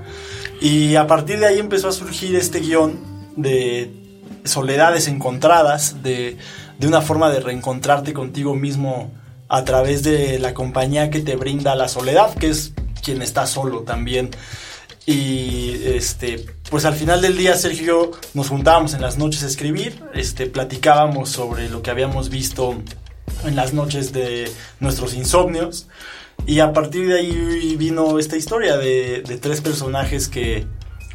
Y 0.62 0.96
a 0.96 1.08
partir 1.08 1.40
de 1.40 1.48
ahí 1.48 1.60
empezó 1.60 1.88
a 1.88 1.94
surgir 1.94 2.36
este 2.36 2.60
guion 2.60 3.00
de 3.36 3.92
soledades 4.44 5.08
encontradas, 5.08 6.04
de, 6.04 6.38
de 6.78 6.88
una 6.88 7.02
forma 7.02 7.32
de 7.32 7.40
reencontrarte 7.40 8.14
contigo 8.14 8.54
mismo 8.54 9.12
a 9.48 9.64
través 9.64 10.04
de 10.04 10.40
la 10.40 10.54
compañía 10.54 11.10
que 11.10 11.22
te 11.22 11.36
brinda 11.36 11.76
la 11.76 11.88
soledad, 11.88 12.34
que 12.36 12.50
es 12.50 12.74
quien 13.04 13.22
está 13.22 13.46
solo 13.46 13.82
también. 13.82 14.32
Y 15.06 15.82
este, 15.86 16.46
pues 16.70 16.86
al 16.86 16.96
final 16.96 17.22
del 17.22 17.38
día 17.38 17.56
Sergio 17.56 17.84
y 17.84 17.88
yo 17.88 18.12
nos 18.34 18.50
juntábamos 18.50 18.96
en 18.96 19.02
las 19.02 19.18
noches 19.18 19.44
a 19.44 19.48
escribir, 19.48 20.04
este, 20.14 20.48
platicábamos 20.48 21.30
sobre 21.30 21.70
lo 21.70 21.84
que 21.84 21.92
habíamos 21.92 22.30
visto 22.30 22.76
en 23.44 23.56
las 23.56 23.74
noches 23.74 24.14
de 24.14 24.52
nuestros 24.80 25.14
insomnios. 25.14 25.88
Y 26.48 26.60
a 26.60 26.74
partir 26.74 27.08
de 27.08 27.20
ahí 27.20 27.76
vino 27.78 28.18
esta 28.18 28.36
historia 28.36 28.78
de, 28.78 29.22
de 29.22 29.38
tres 29.38 29.62
personajes 29.62 30.28
que, 30.28 30.66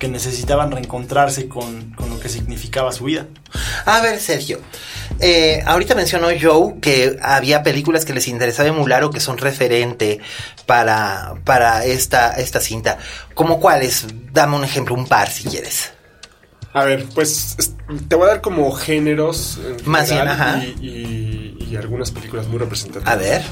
que 0.00 0.09
necesitaban 0.09 0.73
reencontrarse 0.73 1.47
con, 1.47 1.90
con, 1.90 2.09
lo 2.09 2.19
que 2.19 2.30
significaba 2.30 2.90
su 2.90 3.04
vida. 3.04 3.26
A 3.85 4.00
ver, 4.00 4.19
Sergio, 4.19 4.59
eh, 5.21 5.62
ahorita 5.66 5.95
mencionó 5.95 6.28
Joe 6.40 6.80
que 6.80 7.19
había 7.23 7.62
películas 7.62 8.07
que 8.07 8.14
les 8.14 8.26
interesaba 8.26 8.71
emular 8.71 9.04
o 9.04 9.11
que 9.11 9.21
son 9.21 9.37
referente 9.37 10.21
para, 10.64 11.35
para 11.45 11.85
esta, 11.85 12.33
esta 12.33 12.61
cinta. 12.61 12.97
¿Cómo 13.35 13.61
cuáles? 13.61 14.07
Dame 14.33 14.57
un 14.57 14.64
ejemplo, 14.64 14.95
un 14.95 15.07
par 15.07 15.30
si 15.30 15.45
quieres. 15.45 15.92
A 16.73 16.85
ver, 16.85 17.04
pues 17.14 17.57
te 18.09 18.16
voy 18.16 18.25
a 18.25 18.28
dar 18.28 18.40
como 18.40 18.73
géneros. 18.73 19.61
Más 19.85 20.09
bien, 20.09 20.26
ajá. 20.26 20.64
Y, 20.64 20.87
y, 21.61 21.66
y, 21.71 21.76
algunas 21.76 22.11
películas 22.11 22.47
muy 22.47 22.59
representativas. 22.59 23.12
A 23.12 23.16
ver. 23.16 23.42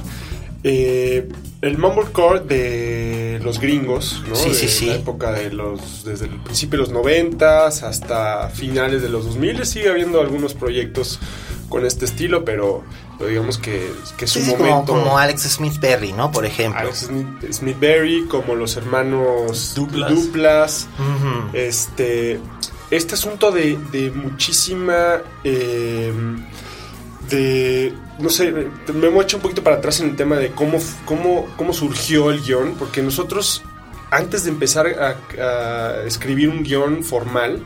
Eh, 0.64 1.28
el 1.60 1.76
mumblecore 1.76 2.40
de 2.40 3.40
los 3.42 3.58
gringos, 3.60 4.22
¿no? 4.28 4.36
Sí, 4.36 4.50
de 4.50 4.54
sí, 4.54 4.68
sí. 4.68 4.86
La 4.86 4.94
época 4.94 5.32
de 5.32 5.50
los, 5.50 6.04
desde 6.04 6.26
el 6.26 6.38
principio 6.40 6.78
de 6.78 6.84
los 6.84 6.92
90 6.92 7.66
hasta 7.66 8.48
finales 8.48 9.02
de 9.02 9.08
los 9.08 9.24
2000 9.26 9.66
sigue 9.66 9.88
habiendo 9.88 10.20
algunos 10.20 10.54
proyectos 10.54 11.18
con 11.68 11.84
este 11.84 12.04
estilo, 12.04 12.44
pero, 12.44 12.82
pero 13.18 13.28
digamos 13.28 13.58
que, 13.58 13.92
que 14.16 14.26
su 14.26 14.40
sí, 14.40 14.50
momento... 14.50 14.92
Como, 14.92 15.04
como, 15.04 15.18
Alex 15.18 15.42
Smith 15.42 15.78
Berry, 15.80 16.12
¿no? 16.12 16.30
Por 16.30 16.46
ejemplo. 16.46 16.80
Alex 16.80 16.98
Smith, 17.08 17.26
Smith 17.52 17.76
Berry, 17.78 18.24
como 18.26 18.54
los 18.54 18.76
hermanos 18.76 19.74
Duplas. 19.74 20.10
Duplas 20.10 20.88
Uh 20.98 21.02
-huh. 21.02 21.54
este, 21.54 22.40
este 22.90 23.14
asunto 23.14 23.50
de, 23.50 23.76
de 23.92 24.10
muchísima... 24.10 25.22
Eh, 25.44 26.12
de 27.28 27.92
no 28.18 28.30
sé, 28.30 28.52
me 28.52 29.06
hemos 29.06 29.24
hecho 29.24 29.36
un 29.36 29.42
poquito 29.42 29.62
para 29.62 29.76
atrás 29.76 30.00
en 30.00 30.10
el 30.10 30.16
tema 30.16 30.36
de 30.36 30.50
cómo, 30.50 30.78
cómo, 31.04 31.46
cómo 31.56 31.72
surgió 31.72 32.30
el 32.30 32.42
guion, 32.42 32.74
porque 32.78 33.00
nosotros, 33.02 33.62
antes 34.10 34.44
de 34.44 34.50
empezar 34.50 34.86
a, 34.88 35.16
a, 35.40 36.04
escribir 36.04 36.48
un 36.48 36.64
guion 36.64 37.04
formal, 37.04 37.62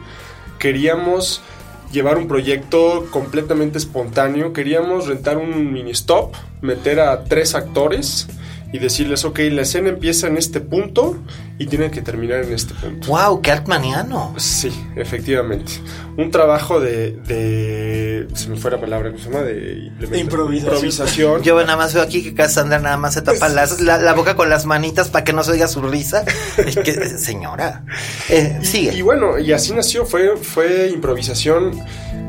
queríamos 0.59 1.42
llevar 1.90 2.19
un 2.19 2.28
proyecto 2.28 3.07
completamente 3.11 3.78
espontáneo, 3.78 4.52
queríamos 4.52 5.07
rentar 5.07 5.38
un 5.38 5.73
mini 5.73 5.92
stop, 5.92 6.35
meter 6.61 7.00
a 7.00 7.25
tres 7.25 7.54
actores 7.54 8.28
y 8.73 8.79
decirles, 8.79 9.25
ok, 9.25 9.38
la 9.50 9.62
escena 9.62 9.91
empieza 9.91 10.26
en 10.26 10.38
este 10.38 10.61
punto 10.61 11.23
y 11.59 11.67
tiene 11.67 11.91
que 11.91 12.00
terminar 12.00 12.43
en 12.43 12.55
este 12.55 12.73
punto. 12.75 13.09
¡Wow! 13.09 13.43
¡Qué 13.43 13.52
artmaniano! 13.52 14.35
Sí, 14.38 14.73
efectivamente. 14.97 15.73
Un 16.17 16.31
trabajo 16.31 16.81
de, 16.81 17.12
de 17.12 18.29
se 18.35 18.49
me 18.49 18.57
fue 18.57 18.71
la 18.71 18.81
palabra, 18.81 19.11
¿cómo 19.11 19.23
se 19.23 19.31
llama? 19.31 19.43
De, 19.43 19.91
de 19.91 20.19
improvisación. 20.19 20.75
improvisación. 20.75 21.43
Yo 21.43 21.61
nada 21.61 21.76
más 21.76 21.93
veo 21.93 22.02
aquí 22.02 22.23
que 22.23 22.35
Cassandra 22.35 22.79
nada 22.79 22.97
más 22.97 23.12
se 23.12 23.21
tapa 23.21 23.50
las, 23.50 23.81
la, 23.83 23.99
la, 23.99 24.14
boca 24.14 24.37
con 24.37 24.49
las 24.49 24.64
manitas 24.64 25.11
para 25.11 25.23
que 25.23 25.35
no 25.35 25.45
se 25.45 25.52
oiga 25.52 25.69
su 25.69 25.83
risa. 25.83 26.25
Es 26.57 26.76
que, 26.76 26.93
señora, 27.19 27.85
eh, 28.31 28.59
sigue. 28.62 28.95
Y, 28.95 28.99
y, 28.99 29.02
bueno, 29.02 29.38
y 29.38 29.52
así 29.52 29.75
nació, 29.75 30.07
fue, 30.07 30.37
fue 30.38 30.88
improvisación 30.88 31.79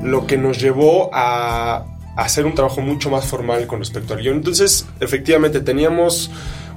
lo 0.04 0.28
que 0.28 0.38
nos 0.38 0.60
llevó 0.60 1.10
a 1.14 1.93
hacer 2.16 2.46
un 2.46 2.54
trabajo 2.54 2.82
mucho 2.82 3.10
más 3.10 3.26
formal 3.26 3.66
con 3.68 3.80
respecto 3.80 4.14
al 4.14 4.22
guion. 4.22 4.38
Entonces, 4.38 4.86
efectivamente, 5.00 5.60
teníamos 5.62 6.30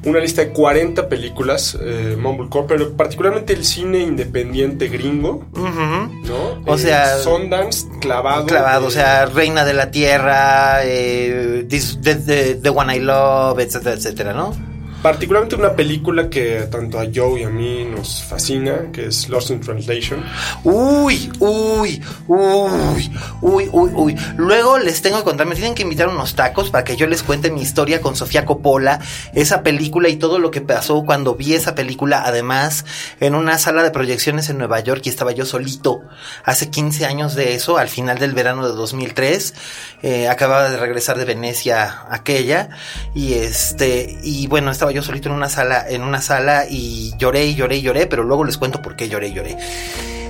una 0.05 0.21
lista 0.21 0.43
de 0.43 0.51
40 0.51 1.09
películas, 1.09 1.77
eh, 1.81 2.17
Mumblecore, 2.19 2.67
pero 2.69 2.93
particularmente 2.93 3.53
el 3.53 3.65
cine 3.65 4.01
independiente 4.01 4.89
gringo, 4.89 5.45
uh 5.53 5.59
-huh. 5.59 6.23
¿no? 6.29 6.73
O 6.73 6.77
eh, 6.77 6.79
sea, 6.79 7.19
Sundance, 7.19 7.87
clavado. 8.01 8.47
Clavado, 8.47 8.87
o 8.87 8.91
sea, 8.91 9.27
Reina 9.27 9.65
de 9.65 9.75
la 9.75 9.91
Tierra, 9.91 10.85
eh, 10.85 11.67
this, 11.69 11.99
the, 12.03 12.15
the, 12.15 12.55
the, 12.55 12.69
One 12.69 12.97
I 12.97 13.01
Love, 13.01 13.59
etcétera, 13.61 13.97
etcétera, 13.97 14.33
¿no? 14.33 14.76
Particularmente 15.07 15.55
una 15.55 15.77
película 15.77 16.29
que 16.29 16.67
tanto 16.69 16.99
a 16.99 17.05
Joe 17.15 17.41
y 17.41 17.45
a 17.45 17.49
mí 17.49 17.85
nos 17.85 18.25
fascina, 18.25 18.91
que 18.93 19.07
es 19.07 19.29
Lost 19.29 19.51
in 19.51 19.61
Translation. 19.61 20.25
Uy, 20.65 21.31
uy, 21.39 22.03
uy, 22.27 23.13
uy, 23.41 23.69
uy, 23.71 23.91
uy. 23.95 24.17
Luego 24.37 24.79
les 24.79 25.03
tengo 25.03 25.19
que 25.19 25.23
contar, 25.23 25.47
me 25.47 25.55
tienen 25.55 25.77
que 25.77 25.85
invitar 25.85 26.09
unos 26.09 26.35
tacos 26.35 26.71
para 26.71 26.83
que 26.83 26.97
yo 26.97 27.07
les 27.07 27.23
cuente 27.23 27.53
mi 27.53 27.63
historia 27.63 28.01
con 28.01 28.17
Sofía 28.17 28.45
Coppola, 28.45 28.99
esa 29.33 29.63
película 29.63 30.09
y 30.09 30.17
todo 30.17 30.41
lo 30.41 30.51
que 30.51 30.61
pasó 30.61 31.05
cuando 31.05 31.37
vi 31.37 31.55
esa 31.55 31.77
película, 31.77 32.25
además, 32.27 32.85
en 33.21 33.37
una 33.37 33.59
sala 33.59 33.85
de 33.85 33.93
proyecciones 33.93 34.51
en 34.51 34.59
Nueva 34.59 34.81
York 34.81 35.03
y 35.05 35.09
estaba 35.09 35.31
yo 35.31 35.47
solito 35.47 36.01
hace 36.43 36.69
15 36.69 37.07
años 37.07 37.37
de 37.37 37.55
eso, 37.55 37.79
al 37.79 37.89
final 37.89 38.19
del 38.19 38.35
verano 38.35 38.69
de 38.69 38.75
2003. 38.75 39.55
Eh, 40.03 40.29
acababa 40.29 40.69
de 40.69 40.79
regresar 40.79 41.17
de 41.17 41.25
Venecia 41.25 42.07
aquella 42.11 42.71
y 43.15 43.35
este 43.35 44.19
y 44.23 44.49
bueno 44.49 44.71
estaba 44.71 44.91
yo 44.96 44.96
solito 45.03 45.29
en 45.29 45.35
una 45.35 45.49
sala 45.49 45.85
en 45.89 46.03
una 46.03 46.21
sala 46.21 46.67
y 46.69 47.13
lloré 47.19 47.47
y 47.47 47.55
lloré 47.55 47.77
y 47.77 47.83
lloré 47.83 48.07
pero 48.07 48.25
luego 48.25 48.45
les 48.45 48.59
cuento 48.59 48.83
por 48.83 48.97
qué 48.97 49.09
lloré 49.09 49.29
y 49.29 49.33
lloré 49.33 49.57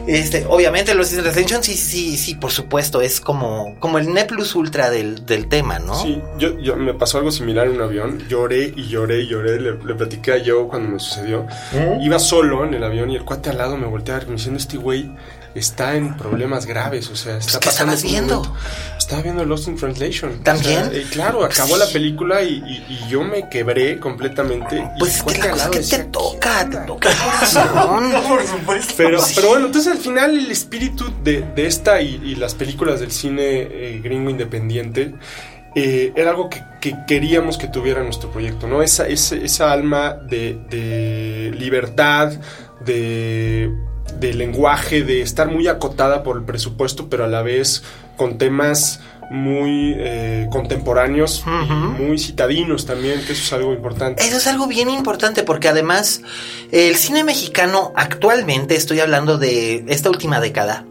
este, 0.06 0.46
obviamente 0.48 0.94
los 0.94 1.12
Ascension 1.12 1.64
sí, 1.64 1.74
sí, 1.74 2.16
sí, 2.16 2.36
por 2.36 2.52
supuesto, 2.52 3.00
es 3.00 3.20
como, 3.20 3.74
como 3.80 3.98
el 3.98 4.14
ne 4.14 4.24
plus 4.24 4.54
ultra 4.54 4.88
del, 4.88 5.26
del 5.26 5.48
tema, 5.48 5.80
¿no? 5.80 5.96
Sí, 5.96 6.22
yo, 6.38 6.58
yo 6.60 6.76
me 6.76 6.94
pasó 6.94 7.18
algo 7.18 7.32
similar 7.32 7.66
en 7.66 7.74
un 7.74 7.82
avión, 7.82 8.22
lloré 8.28 8.72
y 8.76 8.86
lloré 8.86 9.22
y 9.22 9.26
lloré, 9.26 9.60
le, 9.60 9.72
le 9.72 9.94
platiqué 9.94 10.34
a 10.34 10.42
Joe 10.44 10.68
cuando 10.68 10.90
me 10.90 11.00
sucedió. 11.00 11.46
Iba 12.00 12.20
solo 12.20 12.64
en 12.64 12.74
el 12.74 12.84
avión 12.84 13.10
y 13.10 13.16
el 13.16 13.24
cuate 13.24 13.50
al 13.50 13.58
lado 13.58 13.76
me 13.76 13.86
voltea 13.86 14.14
a 14.14 14.18
ver 14.18 14.26
como 14.26 14.36
diciendo, 14.36 14.58
este 14.58 14.76
güey 14.76 15.10
está 15.58 15.96
en 15.96 16.16
problemas 16.16 16.66
graves, 16.66 17.08
o 17.08 17.16
sea, 17.16 17.38
está 17.38 17.58
¿qué 17.60 17.66
pasando 17.66 17.94
estabas 17.94 18.02
viendo? 18.10 18.36
momento. 18.40 18.56
Estaba 18.98 19.22
viendo 19.22 19.44
Lost 19.44 19.68
in 19.68 19.76
Translation. 19.76 20.42
¿También? 20.42 20.82
O 20.82 20.90
sea, 20.90 20.98
eh, 21.00 21.06
claro, 21.10 21.44
acabó 21.44 21.76
la 21.76 21.86
película 21.86 22.42
y, 22.42 22.54
y- 22.66 22.86
y 22.88 23.08
yo 23.08 23.22
me 23.22 23.48
quebré 23.48 23.98
completamente. 24.00 24.76
y 24.76 24.98
Pues 24.98 25.20
el 25.20 25.26
es 25.28 25.32
que 25.34 25.38
la 25.38 25.50
cosa 25.52 25.64
que 25.66 25.70
te 25.70 25.78
decía, 25.78 26.10
toca, 26.10 26.68
te 26.68 26.76
toca 26.78 27.10
el 27.10 27.16
corazón. 27.18 28.12
Por 28.28 28.46
supuesto. 28.46 28.94
Pero, 28.96 29.20
pero 29.34 29.48
bueno, 29.50 29.66
entonces 29.66 29.92
al 29.92 29.98
final 29.98 30.36
el 30.36 30.50
espíritu 30.50 31.04
de, 31.22 31.42
de 31.54 31.66
esta 31.66 32.00
y, 32.00 32.16
y 32.24 32.34
las 32.34 32.54
películas 32.54 33.00
del 33.00 33.12
cine 33.12 33.42
eh, 33.62 34.00
gringo 34.02 34.30
independiente 34.30 35.14
eh, 35.76 36.12
era 36.16 36.30
algo 36.30 36.48
que, 36.50 36.62
que 36.80 36.94
queríamos 37.06 37.58
que 37.58 37.68
tuviera 37.68 38.02
nuestro 38.02 38.30
proyecto, 38.30 38.66
¿no? 38.66 38.82
Esa, 38.82 39.06
ese- 39.06 39.44
esa 39.44 39.70
alma 39.72 40.14
de, 40.14 40.58
de 40.70 41.52
libertad, 41.56 42.32
de, 42.84 43.70
de 44.18 44.34
lenguaje, 44.34 45.02
de 45.02 45.22
estar 45.22 45.50
muy 45.50 45.68
acotada 45.68 46.22
por 46.22 46.36
el 46.36 46.44
presupuesto, 46.44 47.08
pero 47.08 47.24
a 47.24 47.28
la 47.28 47.42
vez 47.42 47.82
con 48.16 48.38
temas 48.38 49.00
muy 49.30 49.94
eh, 49.96 50.46
contemporáneos 50.50 51.44
y 51.46 52.02
muy 52.02 52.18
citadinos 52.18 52.86
también, 52.86 53.20
que 53.26 53.32
eso 53.32 53.42
es 53.42 53.52
algo 53.52 53.72
importante. 53.72 54.24
Eso 54.24 54.36
es 54.36 54.46
algo 54.46 54.66
bien 54.66 54.88
importante 54.88 55.42
porque 55.42 55.68
además 55.68 56.22
el 56.70 56.96
cine 56.96 57.24
mexicano 57.24 57.92
actualmente, 57.96 58.76
estoy 58.76 59.00
hablando 59.00 59.38
de 59.38 59.84
esta 59.88 60.10
última 60.10 60.40
década, 60.40 60.84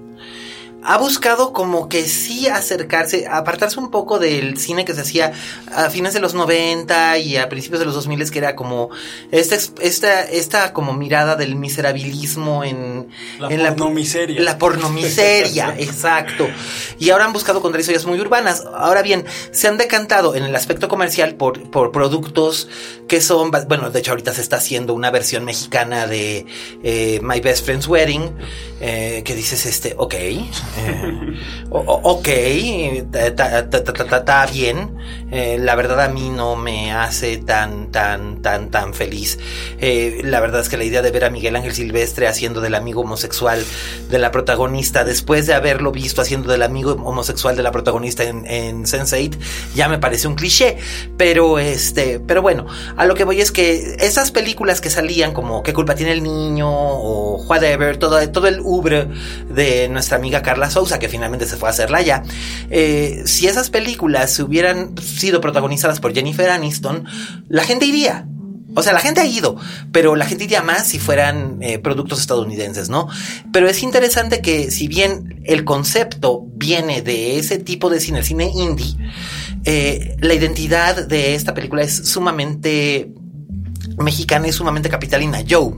ha 0.86 0.98
buscado 0.98 1.54
como 1.54 1.90
que 1.90 2.08
sí 2.08 2.48
acercarse, 2.48 3.28
apartarse 3.28 3.80
un 3.80 3.92
poco 3.92 4.20
del 4.20 4.58
cine 4.58 4.86
que 4.86 4.94
se 4.94 5.02
hacía 5.02 5.34
a 5.74 5.90
fines 5.90 6.14
de 6.14 6.20
los 6.20 6.34
90 6.34 7.18
y 7.20 7.38
a 7.38 7.50
principios 7.50 7.80
de 7.80 7.86
los 7.86 7.96
2000 7.96 8.16
que 8.32 8.40
era 8.40 8.56
como 8.56 8.90
esta, 9.32 9.56
esta, 9.82 10.24
esta 10.24 10.74
como 10.74 10.94
mirada 10.94 11.36
del 11.36 11.56
miserabilismo 11.56 12.64
en 12.64 13.10
La 13.40 13.50
en 13.50 13.76
pornomiseria. 13.76 14.42
La 14.42 14.58
pornomiseria, 14.58 15.76
exacto. 15.80 16.48
Y 16.98 17.10
ahora 17.10 17.26
han 17.26 17.34
buscado 17.34 17.62
contar 17.62 17.82
historias 17.82 18.06
muy 18.06 18.20
urbanas. 18.20 18.64
Ahora 18.78 19.02
bien, 19.02 19.26
se 19.52 19.68
han 19.68 19.78
decantado 19.78 20.36
en 20.36 20.44
el 20.44 20.56
aspecto 20.56 20.88
comercial 20.88 21.36
por, 21.36 21.70
por 21.72 21.92
productos 21.92 22.70
que 23.08 23.22
son, 23.22 23.52
bueno, 23.52 23.90
de 23.92 24.00
hecho 24.00 24.12
ahorita 24.12 24.34
se 24.34 24.42
está 24.42 24.58
haciendo 24.58 24.94
una 24.94 25.12
versión 25.12 25.44
mexicana 25.46 26.08
de 26.08 26.46
eh, 26.84 27.20
My 27.22 27.40
Best 27.40 27.66
Friend's 27.66 27.88
Wedding, 27.88 28.32
eh, 28.80 29.22
que 29.26 29.36
dices, 29.36 29.66
este, 29.66 29.94
ok, 29.98 30.16
eh, 30.78 31.36
ok, 31.70 32.28
está 34.12 34.46
bien. 34.48 34.96
Eh, 35.32 35.58
la 35.60 35.76
verdad 35.76 36.02
a 36.02 36.10
mí 36.10 36.30
no 36.30 36.56
me 36.56 36.92
hace 36.92 37.38
tan, 37.38 37.92
tan, 37.92 38.42
tan, 38.42 38.70
tan 38.70 38.94
feliz. 38.94 39.40
Eh, 39.80 40.22
la 40.24 40.40
verdad 40.40 40.62
es 40.62 40.70
que 40.70 40.78
la 40.78 40.84
idea 40.84 41.02
de 41.02 41.12
ver 41.12 41.26
a 41.26 41.30
Miguel 41.30 41.56
Ángel 41.56 41.74
Silvestre 41.74 42.28
haciendo 42.28 42.62
del 42.62 42.76
amigo 42.76 43.02
homosexual 43.02 43.64
de 44.10 44.20
la 44.20 44.32
protagonista, 44.32 45.04
después 45.04 45.48
de 45.48 45.54
haberlo 45.54 45.92
visto 45.92 46.22
haciendo 46.22 46.52
del 46.52 46.62
amigo 46.62 46.94
homosexual 46.94 47.56
de 47.56 47.64
la 47.64 47.72
protagonista 47.72 48.24
en, 48.24 48.46
en 48.46 48.86
Sense8, 48.86 49.38
ya 49.76 49.90
me 49.90 49.98
parece 49.98 50.28
un 50.28 50.36
cliché. 50.36 50.78
Pero 51.18 51.60
este, 51.60 52.20
pero 52.20 52.42
bueno, 52.42 52.66
a 52.96 53.06
lo 53.06 53.16
que 53.16 53.24
voy 53.24 53.42
es 53.42 53.52
que 53.52 53.98
esas 54.00 54.32
películas 54.32 54.82
que 54.82 54.90
salían 54.90 55.34
como 55.34 55.64
¿Qué 55.64 55.74
culpa 55.74 55.96
tiene 55.96 56.12
el 56.12 56.24
niño? 56.24 56.70
o 56.70 57.44
whatever, 57.46 57.98
todo, 57.98 58.30
todo 58.30 58.48
el 58.48 58.60
ubre 58.62 59.08
de 59.50 59.90
nuestra 59.90 60.18
amiga 60.18 60.42
Carla 60.42 60.65
Souza, 60.70 61.00
que 61.00 61.10
finalmente 61.10 61.46
se 61.46 61.58
fue 61.58 61.70
a 61.70 61.72
hacerla 61.72 62.02
ya. 62.02 62.24
eh, 62.70 63.24
si 63.26 63.48
esas 63.48 63.70
películas 63.70 64.40
hubieran 64.40 64.96
sido 64.98 65.42
protagonizadas 65.42 66.00
por 66.00 66.14
Jennifer 66.14 66.50
Aniston, 66.50 67.06
la 67.48 67.64
gente 67.64 67.86
iría. 67.86 68.28
O 68.78 68.84
sea, 68.84 68.92
la 68.92 69.00
gente 69.00 69.22
ha 69.22 69.26
ido, 69.26 69.56
pero 69.94 70.18
la 70.18 70.26
gente 70.26 70.44
iría 70.44 70.62
más 70.62 70.86
si 70.88 71.00
fueran 71.00 71.60
eh, 71.62 71.80
productos 71.80 72.20
estadounidenses, 72.20 72.90
¿no? 72.90 73.08
Pero 73.54 73.70
es 73.70 73.82
interesante 73.84 74.42
que 74.42 74.70
si 74.70 74.90
bien 74.90 75.42
el 75.46 75.64
concepto 75.64 76.46
viene 76.56 77.02
de 77.02 77.40
ese 77.40 77.58
tipo 77.58 77.90
de 77.90 78.02
cine, 78.02 78.20
el 78.20 78.26
cine 78.26 78.52
indie, 78.54 78.98
eh, 79.64 80.18
la 80.20 80.34
identidad 80.34 81.08
de 81.08 81.36
esta 81.36 81.54
película 81.54 81.84
es 81.84 82.10
sumamente 82.10 83.14
mexicana 83.98 84.50
y 84.50 84.52
sumamente 84.52 84.90
capitalina. 84.90 85.42
Joe. 85.50 85.74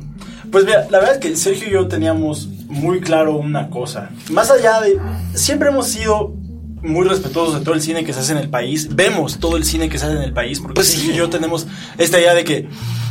Pues 0.52 0.66
mira, 0.66 0.88
la 0.90 1.00
verdad 1.00 1.16
es 1.16 1.20
que 1.20 1.36
Sergio 1.36 1.68
y 1.68 1.72
yo 1.74 1.88
teníamos 1.88 2.50
muy 2.68 3.02
claro 3.02 3.38
una 3.38 3.70
cosa. 3.70 4.10
Más 4.30 4.52
allá 4.52 4.82
de. 4.82 4.98
Siempre 5.34 5.70
hemos 5.70 5.88
sido 5.88 6.34
muy 6.82 7.08
respetuosos 7.08 7.56
de 7.60 7.62
todo 7.66 7.74
el 7.76 7.82
cine 7.82 8.04
que 8.06 8.14
se 8.14 8.20
hace 8.20 8.32
en 8.34 8.38
el 8.38 8.50
país. 8.50 8.96
Vemos 8.96 9.40
todo 9.40 9.58
el 9.58 9.64
cine 9.66 9.90
que 9.90 9.98
se 9.98 10.06
hace 10.06 10.16
en 10.16 10.22
el 10.22 10.34
país. 10.34 10.60
Porque 10.60 10.76
Pues 10.76 10.88
Sergio 10.88 11.08
sí. 11.10 11.14
y 11.14 11.18
yo 11.18 11.30
tenemos 11.30 11.68
esta 11.98 12.20
idea 12.20 12.34
de 12.34 12.44
que 12.44 12.70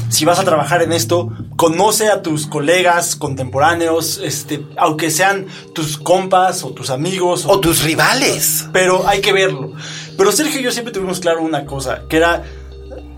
si 0.08 0.24
vas 0.24 0.38
a 0.38 0.44
trabajar 0.44 0.82
en 0.82 0.92
esto, 0.92 1.32
conoce 1.56 2.08
a 2.08 2.22
tus 2.22 2.46
colegas 2.46 3.16
contemporáneos, 3.16 4.20
este, 4.22 4.64
aunque 4.76 5.10
sean 5.10 5.46
tus 5.74 5.98
compas 5.98 6.62
o 6.62 6.70
tus 6.70 6.90
amigos 6.90 7.44
O 7.46 7.58
tus 7.58 7.82
rivales. 7.82 8.68
pero 8.72 9.06
hay 9.08 9.20
que 9.20 9.32
verlo. 9.32 9.72
Pero 10.16 10.30
Sergio 10.30 10.60
y 10.60 10.62
yo 10.62 10.70
siempre 10.70 10.92
tuvimos 10.94 11.18
claro 11.18 11.42
una 11.42 11.64
cosa, 11.66 12.02
que 12.08 12.18
era, 12.18 12.44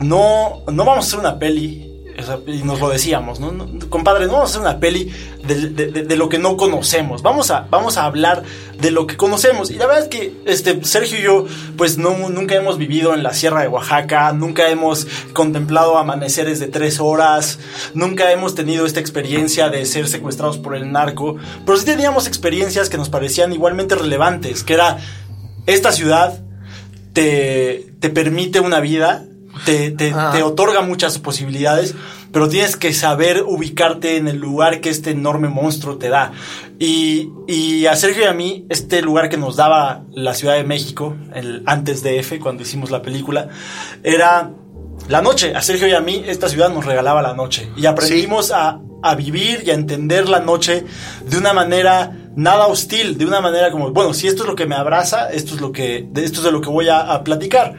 no, 0.01 0.63
no 0.73 0.85
vamos 0.85 1.05
a 1.05 1.09
hacer 1.09 1.19
una 1.21 1.39
peli, 1.39 1.88
y 2.47 2.63
nos 2.65 2.81
lo 2.81 2.89
decíamos, 2.91 3.39
¿no? 3.41 3.55
Compadre, 3.89 4.27
no 4.27 4.33
vamos 4.35 4.49
a 4.49 4.53
hacer 4.53 4.61
una 4.61 4.81
peli 4.81 5.13
de- 5.47 5.69
de 6.03 6.17
lo 6.17 6.29
que 6.29 6.39
no 6.39 6.57
conocemos, 6.57 7.23
vamos 7.23 7.51
a, 7.51 7.67
vamos 7.71 7.97
a 7.97 8.05
hablar 8.05 8.43
de 8.81 8.91
lo 8.91 9.07
que 9.07 9.17
conocemos. 9.17 9.71
Y 9.71 9.75
la 9.75 9.87
verdad 9.87 10.03
es 10.05 10.09
que 10.09 10.33
este, 10.45 10.85
Sergio 10.85 11.19
y 11.19 11.23
yo, 11.23 11.47
pues 11.77 11.97
no, 11.99 12.29
nunca 12.29 12.55
hemos 12.57 12.77
vivido 12.77 13.15
en 13.15 13.23
la 13.23 13.33
Sierra 13.35 13.63
de 13.63 13.69
Oaxaca, 13.69 14.33
nunca 14.33 14.69
hemos 14.69 15.07
contemplado 15.33 15.97
amaneceres 15.97 16.59
de 16.61 16.67
tres 16.67 17.01
horas, 17.01 17.59
nunca 17.95 18.31
hemos 18.33 18.55
tenido 18.55 18.85
esta 18.85 19.01
experiencia 19.01 19.69
de 19.71 19.87
ser 19.87 20.09
secuestrados 20.09 20.59
por 20.59 20.75
el 20.75 20.91
narco, 20.93 21.37
pero 21.65 21.79
sí 21.79 21.85
teníamos 21.85 22.27
experiencias 22.27 22.89
que 22.91 22.97
nos 22.99 23.09
parecían 23.09 23.53
igualmente 23.53 23.95
relevantes, 23.95 24.65
que 24.65 24.75
era 24.75 24.99
esta 25.67 25.93
ciudad 25.93 26.41
te, 27.13 27.93
te 28.01 28.11
permite 28.11 28.61
una 28.61 28.81
vida, 28.81 29.25
te, 29.65 29.91
te- 29.91 30.13
Ah. 30.15 30.31
te 30.35 30.43
otorga 30.43 30.81
muchas 30.83 31.19
posibilidades, 31.19 31.95
pero 32.33 32.49
tienes 32.49 32.77
que 32.77 32.93
saber 32.93 33.43
ubicarte 33.47 34.17
en 34.17 34.29
el 34.29 34.37
lugar 34.39 34.81
que 34.81 34.91
este 34.91 35.11
enorme 35.11 35.49
monstruo 35.49 35.97
te 35.99 36.09
da. 36.09 36.33
Y, 36.79 37.31
y 37.47 37.87
a 37.87 37.97
Sergio 37.97 38.23
y 38.25 38.27
a 38.27 38.33
mí, 38.33 38.67
este 38.69 39.03
lugar 39.03 39.29
que 39.29 39.37
nos 39.37 39.57
daba 39.57 40.03
la 40.13 40.35
Ciudad 40.35 40.55
de 40.55 40.65
México, 40.65 41.17
el 41.35 41.63
antes 41.67 42.03
de 42.03 42.19
F, 42.19 42.39
cuando 42.39 42.63
hicimos 42.63 42.91
la 42.91 43.03
película, 43.03 43.49
era 44.03 44.51
la 45.09 45.23
noche. 45.23 45.55
A 45.55 45.63
Sergio 45.63 45.89
y 45.89 45.93
a 45.93 46.01
mí, 46.01 46.23
esta 46.27 46.49
ciudad 46.49 46.71
nos 46.71 46.85
regalaba 46.85 47.23
la 47.23 47.35
noche. 47.35 47.69
Y 47.77 47.87
aprendimos 47.87 48.51
a, 48.53 48.81
a 49.03 49.15
vivir 49.15 49.63
y 49.65 49.71
a 49.71 49.75
entender 49.75 50.29
la 50.29 50.41
noche 50.41 50.85
de 51.25 51.39
una 51.39 51.53
manera 51.53 52.13
nada 52.39 52.69
hostil, 52.69 53.19
de 53.19 53.27
una 53.27 53.41
manera 53.41 53.73
como, 53.73 53.91
bueno, 53.91 54.15
si 54.15 54.29
esto 54.29 54.45
es 54.45 54.49
lo 54.49 54.55
que 54.55 54.65
me 54.65 54.77
abraza, 54.77 55.29
esto 55.29 55.57
es 55.57 55.61
lo 55.61 55.73
que, 55.73 56.07
de 56.09 56.23
esto 56.23 56.39
es 56.39 56.45
de 56.45 56.53
lo 56.53 56.61
que 56.61 56.71
voy 56.71 56.89
a, 56.89 57.01
a 57.01 57.25
platicar. 57.25 57.75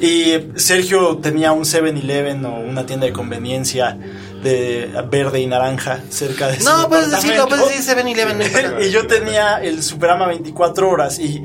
Y 0.00 0.34
Sergio 0.54 1.16
tenía 1.16 1.52
un 1.52 1.64
7-Eleven 1.64 2.44
o 2.44 2.60
una 2.60 2.84
tienda 2.84 3.06
de 3.06 3.12
conveniencia 3.14 3.98
de 4.42 4.92
verde 5.10 5.40
y 5.40 5.46
naranja 5.46 6.00
cerca 6.10 6.48
de 6.48 6.60
su 6.60 6.64
No, 6.64 6.90
puedes 6.90 7.10
decirlo, 7.10 7.48
puedes 7.48 7.68
decir 7.68 7.96
7-Eleven. 7.96 8.36
no 8.36 8.44
importa. 8.44 8.82
y 8.86 8.90
yo 8.90 9.06
tenía 9.06 9.62
el 9.62 9.82
Superama 9.82 10.26
24 10.26 10.90
horas 10.90 11.18
y 11.18 11.42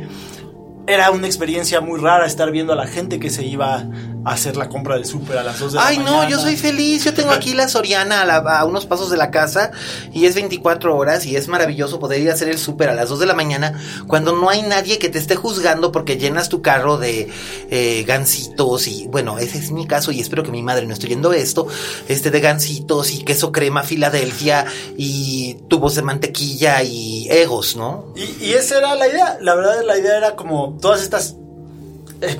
era 0.87 1.09
una 1.11 1.25
experiencia 1.25 1.79
muy 1.79 2.01
rara 2.01 2.25
estar 2.25 2.51
viendo 2.51 2.73
a 2.73 2.75
la 2.75 2.87
gente 2.87 3.17
que 3.17 3.29
se 3.29 3.45
iba 3.45 3.85
hacer 4.31 4.57
la 4.57 4.69
compra 4.69 4.95
del 4.95 5.05
súper 5.05 5.37
a 5.37 5.43
las 5.43 5.59
2 5.59 5.73
de 5.73 5.77
la 5.79 5.87
Ay, 5.87 5.97
mañana. 5.99 6.23
no, 6.23 6.29
yo 6.29 6.39
soy 6.39 6.57
feliz. 6.57 7.03
Yo 7.05 7.13
tengo 7.13 7.31
aquí 7.31 7.53
la 7.53 7.67
Soriana 7.67 8.21
a, 8.21 8.25
la- 8.25 8.37
a 8.59 8.65
unos 8.65 8.85
pasos 8.85 9.09
de 9.09 9.17
la 9.17 9.31
casa 9.31 9.71
y 10.13 10.25
es 10.25 10.35
24 10.35 10.95
horas 10.95 11.25
y 11.25 11.35
es 11.35 11.47
maravilloso 11.47 11.99
poder 11.99 12.21
ir 12.21 12.29
a 12.29 12.33
hacer 12.33 12.49
el 12.49 12.57
súper 12.57 12.89
a 12.89 12.93
las 12.95 13.09
2 13.09 13.19
de 13.19 13.25
la 13.25 13.33
mañana 13.33 13.79
cuando 14.07 14.33
no 14.33 14.49
hay 14.49 14.61
nadie 14.63 14.97
que 14.99 15.09
te 15.09 15.17
esté 15.19 15.35
juzgando 15.35 15.91
porque 15.91 16.17
llenas 16.17 16.49
tu 16.49 16.61
carro 16.61 16.97
de 16.97 17.29
eh, 17.69 18.03
gansitos 18.07 18.87
y, 18.87 19.07
bueno, 19.07 19.39
ese 19.39 19.57
es 19.57 19.71
mi 19.71 19.87
caso 19.87 20.11
y 20.11 20.19
espero 20.19 20.43
que 20.43 20.51
mi 20.51 20.63
madre 20.63 20.85
no 20.87 20.93
esté 20.93 21.07
oyendo 21.07 21.33
esto, 21.33 21.67
este 22.07 22.31
de 22.31 22.39
gansitos 22.39 23.11
y 23.11 23.23
queso 23.23 23.51
crema 23.51 23.83
Filadelfia 23.83 24.65
y 24.97 25.55
tubos 25.67 25.95
de 25.95 26.01
mantequilla 26.01 26.83
y 26.83 27.27
egos, 27.29 27.75
¿no? 27.75 28.13
Y, 28.15 28.45
y 28.45 28.53
esa 28.53 28.77
era 28.77 28.95
la 28.95 29.07
idea. 29.07 29.37
La 29.41 29.55
verdad, 29.55 29.81
la 29.85 29.97
idea 29.97 30.17
era 30.17 30.35
como 30.35 30.77
todas 30.81 31.01
estas 31.01 31.35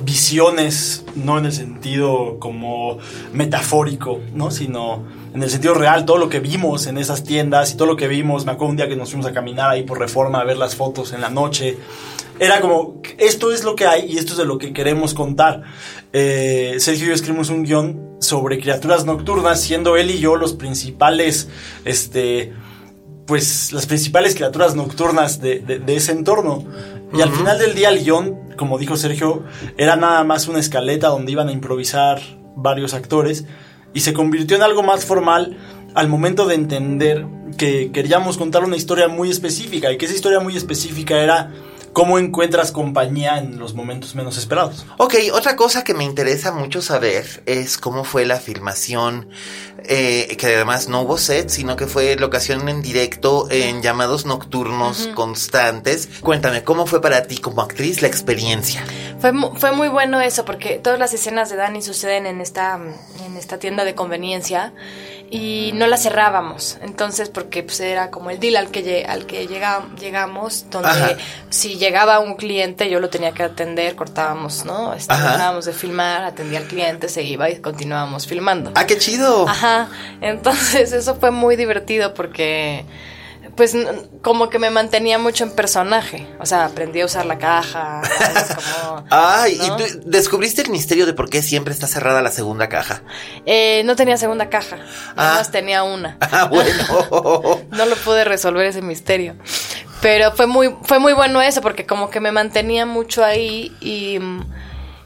visiones, 0.02 1.04
no 1.14 1.38
en 1.38 1.46
el 1.46 1.52
sentido 1.52 2.38
como 2.38 2.98
metafórico, 3.32 4.20
¿no? 4.34 4.50
Sino 4.50 5.04
en 5.34 5.42
el 5.42 5.50
sentido 5.50 5.74
real, 5.74 6.04
todo 6.04 6.18
lo 6.18 6.28
que 6.28 6.40
vimos 6.40 6.86
en 6.86 6.98
esas 6.98 7.22
tiendas 7.24 7.72
y 7.72 7.76
todo 7.76 7.86
lo 7.86 7.96
que 7.96 8.08
vimos. 8.08 8.44
Me 8.44 8.52
acuerdo 8.52 8.70
un 8.70 8.76
día 8.76 8.88
que 8.88 8.96
nos 8.96 9.10
fuimos 9.10 9.26
a 9.26 9.32
caminar 9.32 9.70
ahí 9.70 9.82
por 9.82 9.98
reforma 9.98 10.40
a 10.40 10.44
ver 10.44 10.56
las 10.56 10.74
fotos 10.76 11.12
en 11.12 11.20
la 11.20 11.30
noche. 11.30 11.76
Era 12.40 12.60
como, 12.60 13.02
esto 13.18 13.52
es 13.52 13.64
lo 13.64 13.74
que 13.74 13.86
hay 13.86 14.12
y 14.12 14.18
esto 14.18 14.32
es 14.32 14.38
de 14.38 14.44
lo 14.44 14.58
que 14.58 14.72
queremos 14.72 15.12
contar. 15.14 15.62
Eh, 16.12 16.76
Sergio 16.78 17.06
y 17.06 17.08
yo 17.08 17.14
escribimos 17.14 17.50
un 17.50 17.64
guion 17.64 18.16
sobre 18.20 18.58
criaturas 18.60 19.04
nocturnas, 19.04 19.60
siendo 19.60 19.96
él 19.96 20.10
y 20.10 20.18
yo 20.18 20.36
los 20.36 20.54
principales, 20.54 21.48
este, 21.84 22.52
pues 23.28 23.72
las 23.72 23.86
principales 23.86 24.34
criaturas 24.34 24.74
nocturnas 24.74 25.40
de, 25.40 25.60
de- 25.60 25.78
de 25.78 25.96
ese 25.96 26.10
entorno. 26.12 26.64
Y 27.14 27.20
al 27.20 27.30
final 27.30 27.58
del 27.58 27.74
día 27.74 27.90
el 27.90 28.02
guion, 28.02 28.36
como 28.56 28.78
dijo 28.78 28.96
Sergio, 28.96 29.44
era 29.76 29.94
nada 29.96 30.24
más 30.24 30.48
una 30.48 30.58
escaleta 30.58 31.08
donde 31.08 31.30
iban 31.32 31.48
a 31.48 31.52
improvisar 31.52 32.20
varios 32.56 32.92
actores 32.94 33.44
y 33.94 34.00
se 34.00 34.12
convirtió 34.12 34.56
en 34.56 34.62
algo 34.62 34.82
más 34.82 35.04
formal 35.04 35.56
al 35.94 36.08
momento 36.08 36.46
de 36.46 36.54
entender 36.54 37.26
que 37.56 37.90
queríamos 37.92 38.36
contar 38.36 38.64
una 38.64 38.76
historia 38.76 39.08
muy 39.08 39.30
específica 39.30 39.92
y 39.92 39.96
que 39.98 40.06
esa 40.06 40.14
historia 40.14 40.40
muy 40.40 40.56
específica 40.56 41.18
era 41.22 41.50
cómo 41.98 42.16
encuentras 42.20 42.70
compañía 42.70 43.38
en 43.38 43.58
los 43.58 43.74
momentos 43.74 44.14
menos 44.14 44.38
esperados. 44.38 44.86
Ok, 44.98 45.16
otra 45.32 45.56
cosa 45.56 45.82
que 45.82 45.94
me 45.94 46.04
interesa 46.04 46.52
mucho 46.52 46.80
saber 46.80 47.42
es 47.44 47.76
cómo 47.76 48.04
fue 48.04 48.24
la 48.24 48.36
filmación, 48.38 49.28
eh, 49.84 50.36
que 50.38 50.46
además 50.46 50.88
no 50.88 51.00
hubo 51.02 51.18
set, 51.18 51.48
sino 51.48 51.74
que 51.74 51.88
fue 51.88 52.14
locación 52.14 52.68
en 52.68 52.82
directo 52.82 53.48
en 53.50 53.82
llamados 53.82 54.26
nocturnos 54.26 55.08
constantes. 55.16 56.08
Cuéntame, 56.20 56.62
¿cómo 56.62 56.86
fue 56.86 57.00
para 57.00 57.24
ti 57.24 57.38
como 57.38 57.62
actriz 57.62 58.00
la 58.00 58.06
experiencia? 58.06 58.84
Fue, 59.18 59.32
mu- 59.32 59.56
fue 59.56 59.72
muy 59.72 59.88
bueno 59.88 60.20
eso, 60.20 60.44
porque 60.44 60.78
todas 60.78 61.00
las 61.00 61.12
escenas 61.14 61.50
de 61.50 61.56
Dani 61.56 61.82
suceden 61.82 62.26
en 62.26 62.40
esta, 62.40 62.78
en 63.26 63.36
esta 63.36 63.58
tienda 63.58 63.84
de 63.84 63.96
conveniencia 63.96 64.72
y 65.30 65.72
no 65.74 65.86
la 65.86 65.96
cerrábamos. 65.98 66.78
Entonces, 66.82 67.28
porque 67.28 67.62
pues, 67.62 67.80
era 67.80 68.10
como 68.10 68.30
el 68.30 68.40
deal 68.40 68.56
al 68.56 68.70
que, 68.70 69.04
al 69.06 69.26
que 69.26 69.46
llega- 69.46 69.86
llegamos, 70.00 70.66
donde 70.70 70.88
Ajá. 70.88 71.10
si 71.50 71.76
llegaba 71.76 72.18
un 72.20 72.34
cliente 72.34 72.88
yo 72.88 72.98
lo 73.00 73.10
tenía 73.10 73.32
que 73.32 73.42
atender, 73.42 73.94
cortábamos, 73.94 74.64
¿no? 74.64 74.92
Ajá. 74.92 75.32
dejábamos 75.32 75.64
de 75.66 75.72
filmar, 75.72 76.24
atendía 76.24 76.60
al 76.60 76.66
cliente, 76.66 77.08
se 77.08 77.22
iba 77.22 77.50
y 77.50 77.60
continuábamos 77.60 78.26
filmando. 78.26 78.72
¡Ah, 78.74 78.86
qué 78.86 78.96
chido! 78.98 79.48
Ajá, 79.48 79.88
entonces 80.20 80.92
eso 80.92 81.14
fue 81.16 81.30
muy 81.30 81.56
divertido 81.56 82.14
porque 82.14 82.84
pues 83.56 83.76
como 84.22 84.50
que 84.50 84.58
me 84.58 84.70
mantenía 84.70 85.18
mucho 85.18 85.44
en 85.44 85.52
personaje, 85.52 86.26
o 86.40 86.46
sea, 86.46 86.64
aprendí 86.66 87.00
a 87.00 87.06
usar 87.06 87.26
la 87.26 87.38
caja, 87.38 88.02
como, 88.82 89.04
Ay, 89.10 89.56
¿no? 89.56 89.64
¿y 89.64 89.68
tú 89.88 90.00
descubriste 90.06 90.62
el 90.62 90.70
misterio 90.70 91.06
de 91.06 91.12
por 91.14 91.28
qué 91.30 91.42
siempre 91.42 91.72
está 91.74 91.86
cerrada 91.86 92.22
la 92.22 92.30
segunda 92.30 92.68
caja? 92.68 93.02
Eh, 93.46 93.82
no 93.84 93.96
tenía 93.96 94.16
segunda 94.16 94.48
caja, 94.48 94.76
nada 95.16 95.32
Ah. 95.32 95.34
más 95.34 95.50
tenía 95.50 95.82
una. 95.82 96.16
Ah, 96.30 96.44
bueno. 96.44 96.70
No 97.70 97.86
lo 97.86 97.96
pude 97.96 98.24
resolver 98.24 98.66
ese 98.66 98.82
misterio. 98.82 99.34
Pero 100.00 100.30
fue 100.32 100.46
muy, 100.46 100.76
fue 100.82 100.98
muy 101.00 101.12
bueno 101.12 101.42
eso, 101.42 101.60
porque 101.60 101.84
como 101.86 102.08
que 102.10 102.20
me 102.20 102.30
mantenía 102.30 102.86
mucho 102.86 103.24
ahí 103.24 103.74
y, 103.80 104.18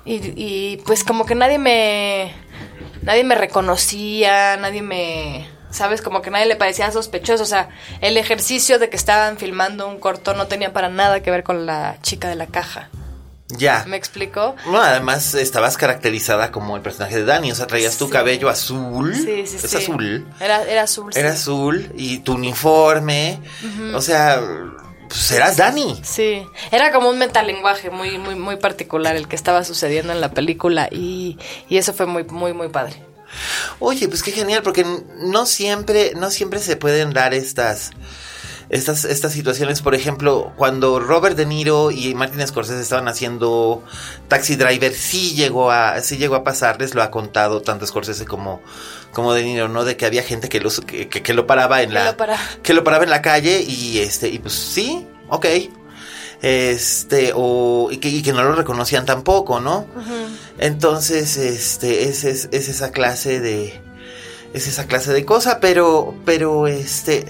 y, 0.05 0.33
y, 0.37 0.77
pues 0.85 1.03
como 1.05 1.25
que 1.25 1.35
nadie 1.35 1.59
me. 1.59 2.35
Nadie 3.01 3.25
me 3.25 3.35
reconocía, 3.35 4.57
nadie 4.59 4.83
me. 4.83 5.49
¿Sabes? 5.73 6.01
Como 6.03 6.23
que 6.23 6.31
nadie 6.31 6.47
le 6.47 6.55
parecía 6.55 6.93
sospechoso. 6.93 7.43
O 7.43 7.47
sea, 7.47 7.69
el 8.01 8.17
ejercicio 8.17 8.79
de 8.79 8.89
que 8.89 8.97
estaban 8.97 9.39
filmando 9.39 9.89
un 9.89 9.99
corto 9.99 10.35
no 10.35 10.47
tenía 10.47 10.73
para 10.73 10.89
nada 10.89 11.21
que 11.23 11.31
ver 11.33 11.43
con 11.43 11.67
la 11.67 11.97
chica 12.03 12.29
de 12.29 12.37
la 12.37 12.47
caja. 12.47 12.91
ya. 13.49 13.85
¿Me 13.87 13.97
explicó? 13.97 14.55
No, 14.67 14.81
además 14.81 15.35
estabas 15.35 15.77
caracterizada 15.77 16.53
como 16.53 16.77
el 16.77 16.83
personaje 16.83 17.17
de 17.17 17.25
Dani, 17.25 17.53
o 17.53 17.55
sea, 17.55 17.67
traías 17.67 17.99
tu 17.99 18.09
cabello 18.09 18.49
azul. 18.49 19.15
Sí, 19.15 19.47
sí, 19.47 19.57
¿Es 19.57 19.71
sí. 19.71 19.77
azul? 19.77 20.27
Era, 20.41 20.63
era 20.65 20.83
azul. 20.83 21.13
sí. 21.13 21.19
Era 21.19 21.33
azul 21.33 21.91
y 21.97 22.19
tu 22.21 22.35
uniforme. 22.35 23.41
O 23.95 24.01
sea, 24.01 24.41
pues 25.09 25.31
eras 25.33 25.57
Dani. 25.59 26.01
Sí, 26.03 26.47
era 26.71 26.93
como 26.93 27.11
un 27.11 27.19
metalenguaje 27.19 27.91
muy, 27.91 28.17
muy, 28.19 28.35
muy 28.35 28.57
particular 28.57 29.17
el 29.17 29.29
que 29.29 29.37
estaba 29.37 29.65
sucediendo 29.65 30.13
en 30.13 30.21
la 30.23 30.31
película 30.31 30.89
y, 30.91 31.39
y 31.69 31.77
eso 31.79 31.93
fue 31.93 32.07
muy, 32.07 32.25
muy, 32.25 32.53
muy 32.55 32.69
padre. 32.69 32.97
Oye, 33.79 34.09
pues 34.09 34.23
qué 34.23 34.33
genial, 34.33 34.63
porque 34.63 34.85
no 35.19 35.47
siempre, 35.47 36.13
no 36.17 36.31
siempre 36.31 36.61
se 36.61 36.77
pueden 36.77 37.13
dar 37.13 37.35
estas, 37.35 37.91
estas, 38.69 39.05
estas 39.05 39.33
situaciones. 39.33 39.83
Por 39.83 39.95
ejemplo, 39.95 40.53
cuando 40.57 41.01
Robert 41.01 41.37
De 41.37 41.47
Niro 41.47 41.91
y 41.91 42.15
Martin 42.15 42.47
Scorsese 42.47 42.81
estaban 42.81 43.09
haciendo 43.09 43.83
Taxi 44.29 44.57
Driver, 44.57 44.93
sí 44.95 45.35
llegó 45.35 45.71
a, 45.71 46.01
sí 46.03 46.17
llegó 46.19 46.35
a 46.37 46.45
pasarles, 46.45 46.95
lo 46.95 47.03
ha 47.03 47.11
contado 47.11 47.63
tanto 47.63 47.87
Scorsese 47.87 48.25
como, 48.25 48.63
como 49.13 49.33
De 49.35 49.43
Niro, 49.45 49.69
¿no? 49.69 49.85
De 49.85 49.97
que 49.97 50.07
había 50.07 50.23
gente 50.23 50.49
que, 50.49 50.61
los, 50.61 50.81
que, 50.81 51.09
que- 51.09 51.23
que 51.23 51.35
lo 51.35 51.47
paraba 51.47 51.83
en 51.83 51.89
Que 51.91 51.95
la, 51.95 52.05
lo 52.13 52.17
para- 52.17 52.39
que 52.63 52.75
lo 52.75 52.85
paraba 52.85 53.05
en 53.05 53.11
la 53.11 53.23
calle 53.23 53.61
y 53.67 53.99
este, 53.99 54.29
y 54.29 54.39
pues 54.39 54.55
sí, 54.55 55.07
ok. 55.29 55.47
Este, 56.41 57.33
o, 57.37 57.89
y 57.93 57.99
que, 57.99 58.09
y 58.09 58.21
que 58.23 58.33
no 58.33 58.43
lo 58.43 58.53
reconocían 58.55 59.07
tampoco, 59.07 59.61
¿no? 59.61 59.87
Entonces, 60.59 61.37
este, 61.37 62.09
es, 62.09 62.25
es, 62.25 62.49
es 62.53 62.69
esa 62.69 62.91
clase 62.93 63.41
de, 63.41 63.81
es 64.55 64.67
esa 64.67 64.87
clase 64.87 65.13
de 65.13 65.25
cosa, 65.25 65.61
pero, 65.61 66.15
pero, 66.25 66.67
este, 66.67 67.25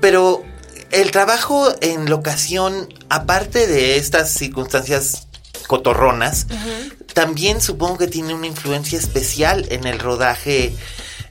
pero 0.00 0.44
el 0.90 1.10
trabajo 1.10 1.68
en 1.80 2.08
locación, 2.08 2.92
aparte 3.08 3.66
de 3.66 3.96
estas 3.96 4.30
circunstancias 4.30 5.26
cotorronas, 5.66 6.46
también 7.14 7.60
supongo 7.60 7.98
que 7.98 8.06
tiene 8.06 8.34
una 8.34 8.46
influencia 8.46 8.98
especial 8.98 9.66
en 9.70 9.86
el 9.86 9.98
rodaje, 9.98 10.74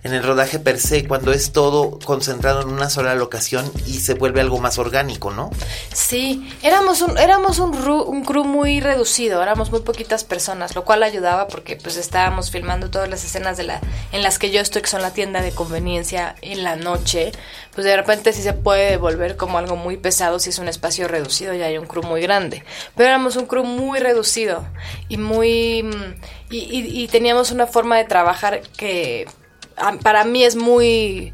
en 0.03 0.13
el 0.13 0.23
rodaje 0.23 0.57
per 0.59 0.79
se, 0.79 1.07
cuando 1.07 1.31
es 1.31 1.51
todo 1.51 1.99
concentrado 2.03 2.61
en 2.61 2.69
una 2.69 2.89
sola 2.89 3.13
locación 3.15 3.71
y 3.85 3.99
se 3.99 4.15
vuelve 4.15 4.41
algo 4.41 4.59
más 4.59 4.79
orgánico, 4.79 5.29
¿no? 5.31 5.51
Sí, 5.93 6.49
éramos 6.63 7.01
un, 7.01 7.17
éramos 7.17 7.59
un, 7.59 8.23
crew 8.23 8.43
muy 8.43 8.79
reducido, 8.79 9.41
éramos 9.43 9.69
muy 9.71 9.81
poquitas 9.81 10.23
personas, 10.23 10.75
lo 10.75 10.83
cual 10.85 11.03
ayudaba 11.03 11.47
porque 11.47 11.75
pues 11.75 11.97
estábamos 11.97 12.49
filmando 12.51 12.89
todas 12.89 13.09
las 13.09 13.23
escenas 13.23 13.57
de 13.57 13.63
la, 13.63 13.79
en 14.11 14.23
las 14.23 14.39
que 14.39 14.49
yo 14.51 14.59
estoy, 14.61 14.81
que 14.81 14.89
son 14.89 15.01
la 15.03 15.13
tienda 15.13 15.41
de 15.41 15.51
conveniencia 15.51 16.35
en 16.41 16.63
la 16.63 16.75
noche, 16.75 17.31
pues 17.75 17.85
de 17.85 17.95
repente 17.95 18.33
sí 18.33 18.41
se 18.41 18.53
puede 18.53 18.97
volver 18.97 19.37
como 19.37 19.57
algo 19.59 19.75
muy 19.75 19.97
pesado 19.97 20.39
si 20.39 20.49
es 20.49 20.57
un 20.59 20.67
espacio 20.67 21.07
reducido 21.07 21.53
y 21.53 21.61
hay 21.61 21.77
un 21.77 21.85
crew 21.85 22.03
muy 22.03 22.21
grande. 22.21 22.63
Pero 22.95 23.09
éramos 23.09 23.35
un 23.35 23.45
crew 23.45 23.63
muy 23.63 23.99
reducido 23.99 24.65
y 25.09 25.17
muy... 25.17 25.83
mm, 25.83 26.15
y, 26.49 26.57
y- 26.57 27.03
y 27.03 27.07
teníamos 27.07 27.51
una 27.51 27.65
forma 27.67 27.97
de 27.97 28.03
trabajar 28.05 28.61
que 28.75 29.25
para 30.03 30.23
mí 30.23 30.43
es 30.43 30.55
muy 30.55 31.33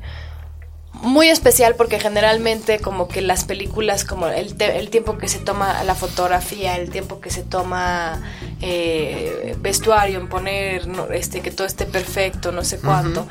muy 0.94 1.30
especial 1.30 1.76
porque 1.76 2.00
generalmente 2.00 2.80
como 2.80 3.08
que 3.08 3.22
las 3.22 3.46
películas 3.46 4.04
como 4.04 4.28
el, 4.30 4.56
te- 4.56 4.80
el 4.80 4.90
tiempo 4.90 5.20
que 5.20 5.28
se 5.28 5.38
toma 5.38 5.84
la 5.84 5.94
fotografía 5.94 6.76
el 6.76 6.90
tiempo 6.90 7.20
que 7.22 7.30
se 7.30 7.44
toma 7.44 8.20
eh, 8.62 9.56
vestuario 9.60 10.20
en 10.20 10.28
poner 10.28 10.88
no, 10.88 11.06
este 11.12 11.42
que 11.42 11.52
todo 11.52 11.68
esté 11.68 11.86
perfecto 11.86 12.52
no 12.52 12.64
sé 12.64 12.80
cuánto 12.80 13.28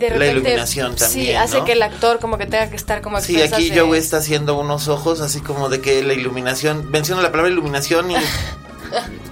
de 0.00 0.10
La 0.18 0.26
iluminación 0.26 0.98
sí 0.98 1.04
también, 1.04 1.36
hace 1.36 1.58
¿no? 1.58 1.64
que 1.64 1.72
el 1.72 1.82
actor 1.82 2.18
como 2.18 2.38
que 2.38 2.46
tenga 2.46 2.68
que 2.70 2.76
estar 2.76 3.00
como 3.02 3.20
Sí, 3.20 3.40
aquí 3.40 3.70
de- 3.70 3.78
Joe 3.80 3.96
está 3.96 4.16
haciendo 4.16 4.58
unos 4.58 4.88
ojos 4.88 5.20
así 5.20 5.40
como 5.40 5.68
de 5.68 5.80
que 5.80 6.02
la 6.02 6.12
iluminación, 6.12 6.90
menciono 6.90 7.22
la 7.22 7.30
palabra 7.30 7.52
iluminación 7.52 8.10
y 8.10 8.16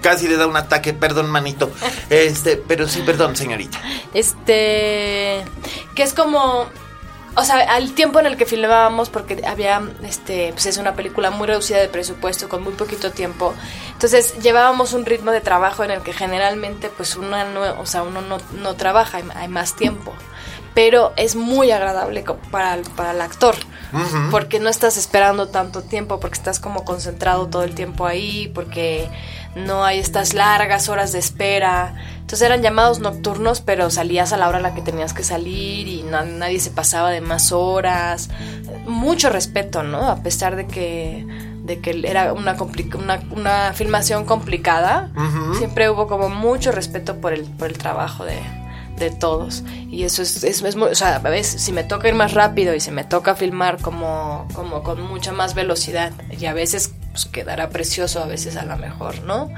casi 0.03 0.29
le 0.29 0.37
da 0.37 0.47
un 0.47 0.57
ataque, 0.57 0.93
perdón 0.93 1.31
manito. 1.31 1.71
Este, 2.11 2.57
pero 2.57 2.89
sí, 2.89 3.03
perdón, 3.05 3.37
señorita. 3.37 3.81
este 4.13 5.45
que 5.95 6.03
es 6.03 6.13
como 6.15 6.67
o 7.37 7.43
sea, 7.43 7.57
al 7.75 7.95
tiempo 7.95 8.21
en 8.21 8.27
el 8.27 8.37
que 8.37 8.47
filmábamos, 8.47 9.11
porque 9.11 9.43
había, 9.45 9.83
este, 10.05 10.53
pues 10.53 10.67
es 10.67 10.77
una 10.77 10.95
película 10.95 11.31
muy 11.33 11.49
reducida 11.49 11.79
de 11.81 11.89
presupuesto, 11.89 12.49
con 12.49 12.63
muy 12.63 12.75
poquito 12.75 13.11
tiempo, 13.11 13.55
entonces 13.93 14.39
llevábamos 14.41 14.93
un 14.93 15.05
ritmo 15.05 15.33
de 15.33 15.41
trabajo 15.41 15.83
en 15.83 15.91
el 15.91 16.01
que 16.03 16.13
generalmente, 16.13 16.91
pues 16.97 17.17
uno 17.17 17.37
no, 17.51 17.81
o 17.81 17.87
sea, 17.87 18.05
uno 18.05 18.21
no, 18.21 18.39
no 18.61 18.75
trabaja, 18.77 19.19
hay, 19.35 19.49
más 19.49 19.75
tiempo, 19.75 20.15
pero 20.75 21.13
es 21.17 21.35
muy 21.35 21.73
agradable 21.73 22.25
para, 22.53 22.75
el- 22.75 22.83
para 22.91 23.11
el 23.11 23.21
actor, 23.21 23.57
porque 24.31 24.61
no 24.61 24.69
estás 24.69 24.97
esperando 24.97 25.49
tanto 25.49 25.83
tiempo, 25.83 26.21
porque 26.21 26.37
estás 26.39 26.61
como 26.61 26.85
concentrado 26.85 27.49
todo 27.49 27.65
el 27.65 27.75
tiempo 27.75 28.07
ahí, 28.07 28.49
porque 28.55 29.09
no 29.57 29.85
hay 29.85 29.99
estas 29.99 30.35
largas 30.35 30.89
horas 30.89 31.13
de 31.13 31.19
espera. 31.19 31.95
Entonces 32.21 32.43
eran 32.43 32.63
llamados 32.63 32.99
nocturnos, 33.01 33.61
pero 33.61 33.91
salías 33.91 34.33
a 34.33 34.37
la 34.37 34.49
hora 34.49 34.59
a 34.59 34.61
la 34.63 34.75
que 34.75 34.83
tenías 34.83 35.13
que 35.13 35.23
salir 35.23 35.87
y 35.89 36.03
nadie 36.03 36.59
se 36.59 36.71
pasaba 36.71 37.11
de 37.11 37.21
más 37.21 37.53
horas. 37.53 38.31
Mucho 38.87 39.31
respeto, 39.31 39.83
¿no? 39.83 40.09
A 40.09 40.23
pesar 40.23 40.57
de 40.57 40.67
que, 40.67 41.27
de 41.63 41.81
que 41.81 42.03
era 42.05 42.33
una, 42.33 42.57
una, 42.99 43.21
una 43.31 43.73
filmación 43.75 44.25
complicada, 44.25 45.11
siempre 45.59 45.89
hubo 45.91 46.07
como 46.09 46.29
mucho 46.29 46.73
respeto 46.73 47.21
por 47.21 47.33
el, 47.33 47.45
por 47.45 47.69
el 47.69 47.79
trabajo 47.79 48.25
de, 48.25 48.41
de 48.97 49.11
todos. 49.11 49.63
Y 49.91 50.05
eso 50.05 50.23
es, 50.23 50.43
es, 50.43 50.63
es 50.63 50.77
o 50.77 50.95
sea, 50.95 51.17
a 51.17 51.19
veces 51.21 51.61
si 51.63 51.73
me 51.73 51.85
toca 51.85 52.09
ir 52.09 52.15
más 52.15 52.35
rápido 52.35 52.75
y 52.75 52.81
si 52.81 52.91
me 52.91 53.05
toca 53.05 53.35
filmar 53.35 53.81
como, 53.81 54.49
como 54.55 54.83
con 54.83 55.01
mucha 55.03 55.33
más 55.33 55.55
velocidad 55.55 56.13
y 56.37 56.47
a 56.47 56.55
veces 56.55 56.93
pues 57.15 57.27
quedará 57.27 57.71
precioso 57.71 58.21
a 58.21 58.27
veces 58.27 58.57
a 58.57 58.65
lo 58.65 58.77
mejor, 58.77 59.23
¿no? 59.23 59.49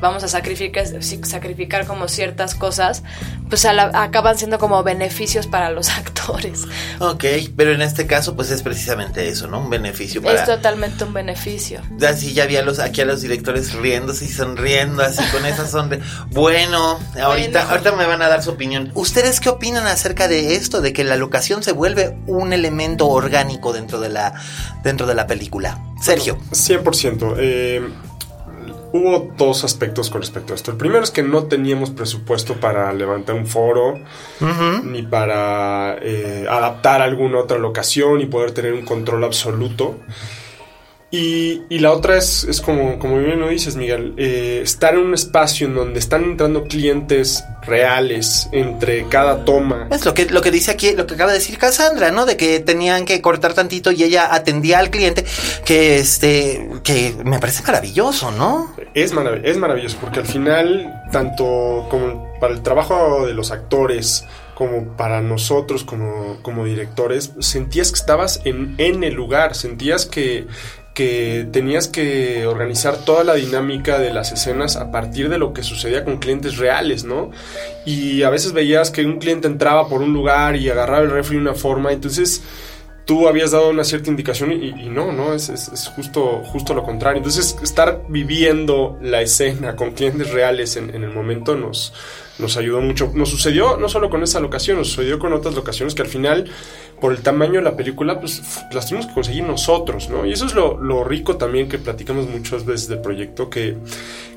Vamos 0.00 0.24
a 0.24 0.28
sacrificar, 0.28 0.86
sacrificar 1.02 1.86
como 1.86 2.08
ciertas 2.08 2.54
cosas, 2.54 3.02
pues 3.50 3.66
acaban 3.66 4.38
siendo 4.38 4.58
como 4.58 4.82
beneficios 4.82 5.46
para 5.46 5.70
los 5.70 5.90
actores. 5.98 6.62
Ok, 7.00 7.24
pero 7.54 7.72
en 7.72 7.82
este 7.82 8.06
caso 8.06 8.34
pues 8.34 8.50
es 8.50 8.62
precisamente 8.62 9.28
eso, 9.28 9.46
¿no? 9.46 9.60
Un 9.60 9.68
beneficio 9.68 10.22
para... 10.22 10.40
Es 10.40 10.46
totalmente 10.46 11.04
un 11.04 11.12
beneficio. 11.12 11.82
Así 12.00 12.32
ya 12.32 12.46
vi 12.46 12.56
a 12.56 12.62
los, 12.62 12.78
aquí 12.78 13.02
a 13.02 13.04
los 13.04 13.20
directores 13.20 13.74
riéndose 13.74 14.24
y 14.24 14.28
sonriendo, 14.28 15.02
así 15.02 15.22
con 15.30 15.44
esa 15.44 15.68
sonrisa. 15.68 16.02
Bueno, 16.30 16.98
ahorita, 17.20 17.68
ahorita 17.70 17.92
me 17.92 18.06
van 18.06 18.22
a 18.22 18.28
dar 18.28 18.42
su 18.42 18.52
opinión. 18.52 18.90
¿Ustedes 18.94 19.38
qué 19.38 19.50
opinan 19.50 19.86
acerca 19.86 20.28
de 20.28 20.54
esto? 20.54 20.80
De 20.80 20.94
que 20.94 21.04
la 21.04 21.16
locación 21.16 21.62
se 21.62 21.72
vuelve 21.72 22.16
un 22.26 22.54
elemento 22.54 23.06
orgánico 23.06 23.74
dentro 23.74 24.00
de 24.00 24.08
la, 24.08 24.32
dentro 24.82 25.06
de 25.06 25.14
la 25.14 25.26
película. 25.26 25.78
Sergio. 26.02 26.36
100%. 26.50 27.36
Eh, 27.38 27.80
hubo 28.92 29.32
dos 29.38 29.62
aspectos 29.62 30.10
con 30.10 30.20
respecto 30.20 30.52
a 30.52 30.56
esto. 30.56 30.72
El 30.72 30.76
primero 30.76 31.04
es 31.04 31.12
que 31.12 31.22
no 31.22 31.44
teníamos 31.44 31.90
presupuesto 31.90 32.54
para 32.54 32.92
levantar 32.92 33.36
un 33.36 33.46
foro, 33.46 34.00
ni 34.84 35.02
para 35.02 35.96
eh, 36.02 36.44
adaptar 36.50 37.02
alguna 37.02 37.38
otra 37.38 37.58
locación 37.58 38.20
y 38.20 38.26
poder 38.26 38.50
tener 38.50 38.72
un 38.72 38.84
control 38.84 39.22
absoluto. 39.22 39.96
Y, 41.14 41.60
y, 41.68 41.80
la 41.80 41.92
otra 41.92 42.16
es, 42.16 42.44
es 42.44 42.62
como, 42.62 42.98
como 42.98 43.18
bien 43.18 43.38
lo 43.38 43.50
dices, 43.50 43.76
Miguel, 43.76 44.14
eh, 44.16 44.60
estar 44.62 44.94
en 44.94 45.00
un 45.00 45.12
espacio 45.12 45.66
en 45.66 45.74
donde 45.74 45.98
están 45.98 46.24
entrando 46.24 46.64
clientes 46.64 47.44
reales 47.60 48.48
entre 48.50 49.06
cada 49.08 49.44
toma. 49.44 49.88
Es 49.90 50.06
lo 50.06 50.14
que, 50.14 50.24
lo 50.24 50.40
que 50.40 50.50
dice 50.50 50.70
aquí, 50.70 50.92
lo 50.92 51.06
que 51.06 51.12
acaba 51.12 51.32
de 51.32 51.38
decir 51.38 51.58
Cassandra, 51.58 52.12
¿no? 52.12 52.24
De 52.24 52.38
que 52.38 52.60
tenían 52.60 53.04
que 53.04 53.20
cortar 53.20 53.52
tantito 53.52 53.92
y 53.92 54.04
ella 54.04 54.34
atendía 54.34 54.78
al 54.78 54.88
cliente, 54.88 55.26
que 55.66 55.98
este, 55.98 56.66
que 56.82 57.14
me 57.22 57.38
parece 57.38 57.62
maravilloso, 57.62 58.30
¿no? 58.30 58.74
Es, 58.94 59.12
es 59.44 59.56
maravilloso, 59.58 59.98
porque 60.00 60.20
al 60.20 60.26
final, 60.26 61.02
tanto 61.12 61.88
como 61.90 62.26
para 62.40 62.54
el 62.54 62.62
trabajo 62.62 63.26
de 63.26 63.34
los 63.34 63.50
actores, 63.50 64.24
como 64.54 64.96
para 64.96 65.20
nosotros 65.20 65.84
como, 65.84 66.38
como 66.42 66.64
directores, 66.64 67.32
sentías 67.40 67.90
que 67.90 67.98
estabas 67.98 68.40
en, 68.44 68.74
en 68.78 69.04
el 69.04 69.14
lugar, 69.14 69.54
sentías 69.54 70.06
que 70.06 70.46
que 70.94 71.48
tenías 71.50 71.88
que 71.88 72.46
organizar 72.46 73.04
toda 73.04 73.24
la 73.24 73.34
dinámica 73.34 73.98
de 73.98 74.12
las 74.12 74.32
escenas 74.32 74.76
a 74.76 74.90
partir 74.90 75.28
de 75.28 75.38
lo 75.38 75.54
que 75.54 75.62
sucedía 75.62 76.04
con 76.04 76.18
clientes 76.18 76.58
reales, 76.58 77.04
¿no? 77.04 77.30
Y 77.86 78.22
a 78.22 78.30
veces 78.30 78.52
veías 78.52 78.90
que 78.90 79.04
un 79.04 79.18
cliente 79.18 79.48
entraba 79.48 79.88
por 79.88 80.02
un 80.02 80.12
lugar 80.12 80.56
y 80.56 80.68
agarraba 80.68 81.02
el 81.02 81.10
refri 81.10 81.36
de 81.36 81.42
una 81.42 81.54
forma, 81.54 81.92
entonces 81.92 82.42
tú 83.06 83.26
habías 83.26 83.50
dado 83.50 83.70
una 83.70 83.84
cierta 83.84 84.10
indicación 84.10 84.52
y, 84.52 84.88
no, 84.88 85.12
no, 85.12 85.34
es, 85.34 85.50
justo, 85.96 86.42
justo 86.44 86.74
lo 86.74 86.82
contrario. 86.82 87.18
Entonces, 87.18 87.56
estar 87.62 88.02
viviendo 88.08 88.98
la 89.02 89.22
escena 89.22 89.74
con 89.74 89.92
clientes 89.92 90.30
reales 90.30 90.76
en 90.76 90.94
el 90.94 91.10
momento 91.10 91.56
nos, 91.56 91.92
nos 92.38 92.56
ayudó 92.56 92.80
mucho. 92.80 93.10
Nos 93.14 93.30
sucedió 93.30 93.76
no 93.76 93.88
solo 93.88 94.10
con 94.10 94.22
esa 94.22 94.40
locación, 94.40 94.78
nos 94.78 94.88
sucedió 94.88 95.18
con 95.18 95.32
otras 95.32 95.54
locaciones 95.54 95.94
que 95.94 96.02
al 96.02 96.08
final 96.08 96.50
por 97.00 97.12
el 97.12 97.20
tamaño 97.20 97.54
de 97.54 97.62
la 97.62 97.76
película, 97.76 98.20
pues 98.20 98.40
las 98.72 98.86
tuvimos 98.86 99.06
que 99.08 99.14
conseguir 99.14 99.42
nosotros, 99.42 100.08
¿no? 100.08 100.24
Y 100.24 100.32
eso 100.32 100.46
es 100.46 100.54
lo, 100.54 101.02
rico 101.02 101.36
también 101.36 101.68
que 101.68 101.78
platicamos 101.78 102.28
muchas 102.28 102.64
veces 102.64 102.88
del 102.88 103.00
proyecto, 103.00 103.50
que, 103.50 103.76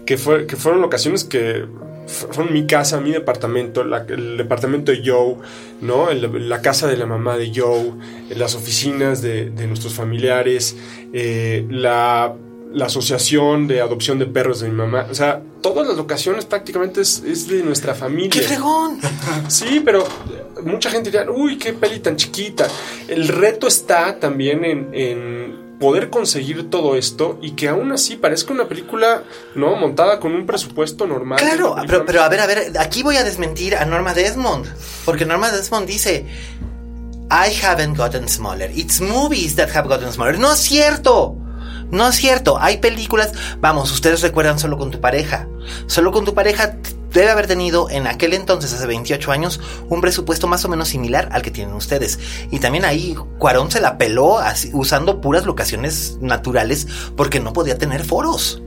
que, 0.04 0.18
fue, 0.18 0.48
que 0.48 0.56
fueron 0.56 0.84
ocasiones 0.84 1.24
que 1.24 1.66
fueron 2.08 2.54
mi 2.54 2.66
casa, 2.66 3.00
mi 3.00 3.12
departamento, 3.12 3.82
el 3.82 4.38
departamento 4.38 4.92
de 4.92 5.02
Joe, 5.06 5.36
¿no? 5.82 6.12
la 6.12 6.62
casa 6.62 6.88
de 6.88 6.98
la 6.98 7.06
mamá 7.06 7.38
de 7.38 7.52
Joe, 7.54 7.92
las 8.30 8.56
oficinas 8.56 9.22
de, 9.22 9.50
nuestros 9.68 9.94
familiares, 9.94 10.76
eh, 11.14 11.66
la, 11.70 12.34
la, 12.73 12.86
asociación 12.86 13.67
de 13.67 13.82
adopción 13.82 14.19
de 14.19 14.25
perros 14.25 14.60
de 14.60 14.69
mi 14.69 14.75
mamá. 14.75 15.08
O 15.10 15.15
sea, 15.15 15.41
todas 15.62 15.88
las 15.88 15.97
locaciones 15.97 16.45
prácticamente 16.45 17.01
es, 17.01 17.23
es 17.25 17.47
de 17.47 17.63
nuestra 17.63 17.95
familia. 17.95 18.30
¡Qué 18.30 18.41
fregón! 18.41 18.99
Sí, 19.47 19.82
pero 19.84 20.06
mucha 20.63 20.89
gente 20.89 21.12
dirá, 21.12 21.30
uy, 21.30 21.58
qué 21.58 21.73
peli 21.73 21.99
tan 21.99 22.15
chiquita. 22.15 22.67
El 23.08 23.28
reto 23.28 23.67
está 23.67 24.19
también 24.19 24.63
en, 24.65 25.65
poder 25.80 26.10
conseguir 26.10 26.69
todo 26.69 26.95
esto 26.95 27.38
y 27.41 27.51
que 27.51 27.67
aún 27.67 27.91
así 27.91 28.15
parezca 28.15 28.54
una 28.54 28.67
película, 28.67 29.23
¿no? 29.56 29.75
Montada 29.75 30.19
con 30.19 30.34
un 30.34 30.45
presupuesto 30.45 31.06
normal. 31.06 31.38
Claro, 31.38 31.75
pero, 31.86 32.06
pero 32.06 32.23
a 32.23 32.30
ver, 32.30 32.39
a 32.39 32.47
ver, 32.47 32.71
aquí 32.80 33.04
voy 33.04 33.17
a 33.17 33.23
desmentir 33.23 33.75
a 33.75 33.86
Norma 33.86 34.13
Desmond, 34.13 34.67
porque 35.04 35.25
Norma 35.25 35.51
Desmond 35.51 35.86
dice, 35.86 36.25
I 37.30 37.51
haven't 37.62 37.97
gotten 37.97 38.30
smaller, 38.30 38.71
it's 38.71 39.01
movies 39.01 39.56
that 39.58 39.69
have 39.75 39.88
gotten 39.89 40.12
smaller. 40.13 40.39
No 40.39 40.54
es 40.54 40.60
cierto. 40.60 41.45
No 41.91 42.08
es 42.08 42.15
cierto, 42.15 42.58
hay 42.60 42.78
películas, 42.78 43.32
vamos, 43.60 43.91
ustedes 43.91 44.21
recuerdan 44.21 44.60
solo 44.60 44.78
con 44.78 44.91
tu 44.91 45.00
pareja. 45.00 45.48
Solo 45.88 46.12
con 46.12 46.26
tu 46.26 46.34
pareja 46.34 46.78
debe 47.13 47.32
haber 47.32 47.48
tenido 47.48 47.89
en 47.89 48.08
aquel 48.08 48.34
entonces, 48.34 48.74
hace 48.74 48.86
28 48.86 49.32
años, 49.32 49.60
un 49.88 50.02
presupuesto 50.02 50.48
más 50.48 50.65
o 50.65 50.69
menos 50.69 50.89
similar 50.89 51.30
al 51.32 51.41
que 51.41 51.52
tienen 51.52 51.74
ustedes. 51.74 52.19
Y 52.52 52.60
también 52.60 52.86
ahí 52.86 53.15
Cuarón 53.38 53.71
se 53.71 53.82
la 53.82 53.98
peló 53.98 54.39
usando 54.74 55.21
puras 55.21 55.45
locaciones 55.45 56.17
naturales 56.21 56.88
porque 57.15 57.39
no 57.39 57.54
podía 57.54 57.78
tener 57.78 58.04
foros. 58.04 58.62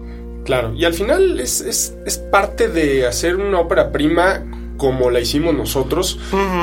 Claro, 0.45 0.73
y 0.75 0.87
al 0.87 0.95
final 0.95 1.41
es, 1.41 1.61
es, 1.61 2.19
parte 2.31 2.69
de 2.69 3.07
hacer 3.07 3.37
una 3.37 3.61
ópera 3.61 3.93
prima 3.93 4.43
como 4.79 5.11
la 5.11 5.21
hicimos 5.21 5.55
nosotros, 5.55 6.19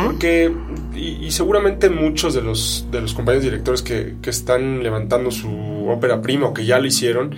porque, 0.06 0.52
y, 0.96 1.30
seguramente 1.30 1.90
muchos 1.92 2.34
de 2.34 2.42
los, 2.42 2.88
de 2.90 3.02
los 3.02 3.14
compañeros 3.14 3.44
directores 3.44 3.84
que, 3.84 4.16
que 4.24 4.32
están 4.32 4.82
levantando 4.82 5.30
su 5.30 5.88
ópera 5.88 6.24
prima 6.24 6.48
o 6.48 6.54
que 6.54 6.66
ya 6.66 6.80
lo 6.80 6.88
hicieron, 6.88 7.36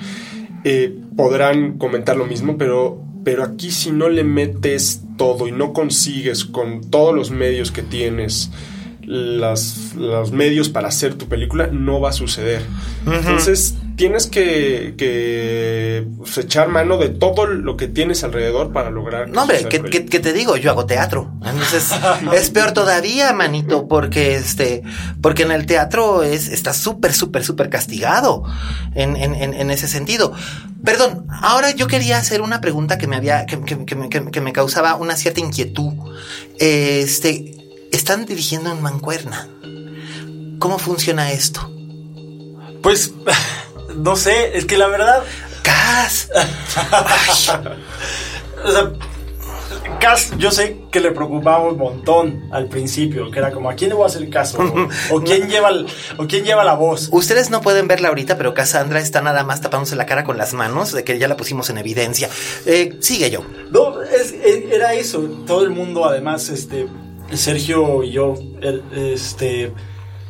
eh, 0.63 0.95
podrán 1.17 1.77
comentar 1.77 2.15
lo 2.15 2.25
mismo, 2.25 2.57
pero 2.57 3.03
pero 3.27 3.43
aquí 3.43 3.71
si 3.71 3.91
no 3.91 4.07
le 4.07 4.23
metes 4.23 5.01
todo 5.17 5.49
y 5.49 5.51
no 5.51 5.73
consigues 5.73 6.45
con 6.45 6.89
todos 6.89 7.13
los 7.13 7.29
medios 7.29 7.73
que 7.73 7.81
tienes 7.81 8.51
las, 9.07 9.93
los 9.95 10.33
medios 10.33 10.67
para 10.67 10.89
hacer 10.89 11.13
tu 11.13 11.27
película, 11.29 11.67
no 11.67 12.01
va 12.01 12.09
a 12.09 12.13
suceder. 12.13 12.61
Entonces 13.05 13.75
tienes 13.95 14.27
que, 14.27 14.95
que 14.97 16.05
pues, 16.17 16.37
echar 16.37 16.67
mano 16.67 16.97
de 16.97 17.07
todo 17.07 17.45
lo 17.45 17.77
que 17.77 17.87
tienes 17.87 18.25
alrededor 18.25 18.73
para 18.73 18.89
lograr... 18.89 19.29
no, 19.29 19.43
hombre, 19.43 19.65
¿qué, 19.69 19.79
te 19.79 20.33
digo? 20.33 20.57
Yo 20.57 20.71
hago 20.71 20.85
teatro. 20.85 21.31
Entonces 21.45 21.89
es 22.33 22.49
peor 22.49 22.73
todavía, 22.73 23.31
manito, 23.31 23.87
porque 23.87 24.35
este, 24.35 24.83
porque 25.21 25.43
en 25.43 25.51
el 25.51 25.65
teatro 25.65 26.23
es, 26.23 26.49
está 26.49 26.73
súper, 26.73 27.13
súper, 27.13 27.45
súper 27.45 27.69
castigado 27.69 28.43
en, 28.93 29.15
en, 29.15 29.35
en, 29.35 29.71
ese 29.71 29.87
sentido. 29.87 30.33
Perdón, 30.83 31.27
ahora 31.29 31.71
yo 31.71 31.87
quería 31.87 32.17
hacer 32.17 32.41
una 32.41 32.59
pregunta 32.59 32.97
que 32.97 33.07
me 33.07 33.15
había, 33.15 33.45
que, 33.45 33.61
que, 33.61 33.85
que, 33.85 34.31
que 34.31 34.41
me 34.41 34.51
causaba 34.51 34.95
una 34.95 35.15
cierta 35.15 35.39
inquietud. 35.39 35.93
Este, 36.59 37.56
están 37.91 38.25
dirigiendo 38.25 38.71
en 38.71 38.81
mancuerna. 38.81 39.47
¿Cómo 40.59 40.79
funciona 40.79 41.31
esto? 41.31 41.69
Pues 42.81 43.13
no 43.95 44.15
sé, 44.15 44.57
es 44.57 44.65
que 44.65 44.77
la 44.77 44.87
verdad. 44.87 45.23
¡Cas! 45.63 46.29
o 48.63 48.71
sea, 48.71 48.93
Cas, 49.99 50.31
yo 50.37 50.51
sé 50.51 50.77
que 50.91 50.99
le 50.99 51.11
preocupaba 51.11 51.67
un 51.67 51.77
montón 51.77 52.49
al 52.51 52.67
principio, 52.67 53.31
que 53.31 53.39
era 53.39 53.51
como, 53.51 53.69
¿a 53.69 53.73
quién 53.73 53.89
le 53.89 53.95
voy 53.95 54.03
a 54.03 54.07
hacer 54.07 54.29
caso? 54.29 54.59
O, 55.11 55.21
quién, 55.21 55.49
lleva 55.49 55.71
o 56.17 56.27
quién 56.27 56.43
lleva 56.43 56.63
la 56.63 56.75
voz. 56.75 57.09
Ustedes 57.11 57.49
no 57.49 57.61
pueden 57.61 57.87
verla 57.87 58.09
ahorita, 58.09 58.37
pero 58.37 58.53
Cassandra 58.53 58.99
está 58.99 59.21
nada 59.21 59.43
más 59.43 59.61
tapándose 59.61 59.95
la 59.95 60.05
cara 60.05 60.23
con 60.23 60.37
las 60.37 60.53
manos, 60.53 60.91
de 60.91 61.03
que 61.03 61.17
ya 61.17 61.27
la 61.27 61.37
pusimos 61.37 61.69
en 61.69 61.77
evidencia. 61.77 62.29
Eh, 62.65 62.97
sigue 62.99 63.29
yo. 63.29 63.43
No, 63.71 63.95
era 64.71 64.93
eso. 64.93 65.21
Todo 65.45 65.63
el 65.63 65.71
mundo, 65.71 66.05
además, 66.05 66.49
este, 66.49 66.87
Sergio 67.33 68.03
y 68.03 68.11
yo, 68.11 68.35
este 68.93 69.73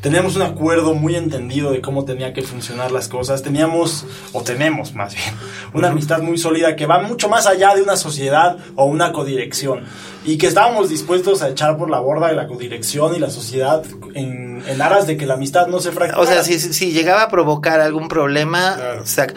teníamos 0.02 0.36
un 0.36 0.44
acuerdo 0.44 0.94
muy 0.94 1.16
entendido 1.16 1.72
de 1.72 1.82
cómo 1.82 2.06
tenía 2.06 2.32
que 2.34 2.42
funcionar 2.42 2.92
las 2.92 3.08
cosas. 3.08 3.44
Teníamos, 3.44 4.06
o 4.34 4.42
tenemos 4.42 4.94
más 4.94 5.16
bien, 5.16 5.36
una 5.74 5.90
amistad 5.90 6.22
muy 6.22 6.38
sólida 6.38 6.76
que 6.76 6.86
va 6.86 7.02
mucho 7.02 7.30
más 7.30 7.48
allá 7.48 7.76
de 7.76 7.82
una 7.82 7.98
sociedad 7.98 8.58
o 8.76 8.86
una 8.86 9.12
codirección. 9.12 9.84
Y 10.28 10.38
que 10.38 10.46
estábamos 10.48 10.90
dispuestos 10.90 11.42
a 11.42 11.50
echar 11.50 11.78
por 11.78 11.90
la 11.90 12.00
borda 12.00 12.28
de 12.28 12.36
la 12.36 12.48
codirección 12.48 13.16
y 13.16 13.20
la 13.20 13.30
sociedad 13.32 13.82
en, 14.14 14.62
en 14.68 14.82
aras 14.82 15.08
de 15.08 15.16
que 15.18 15.26
la 15.26 15.36
amistad 15.36 15.68
no 15.68 15.80
se 15.80 15.92
fracture. 15.92 16.22
O 16.22 16.26
sea, 16.28 16.44
si, 16.44 16.60
si 16.60 16.92
llegaba 16.92 17.24
a 17.24 17.30
provocar 17.30 17.80
algún 17.82 18.08
problema, 18.10 18.76
Claro. 18.76 19.02
o 19.02 19.06
sea, 19.06 19.28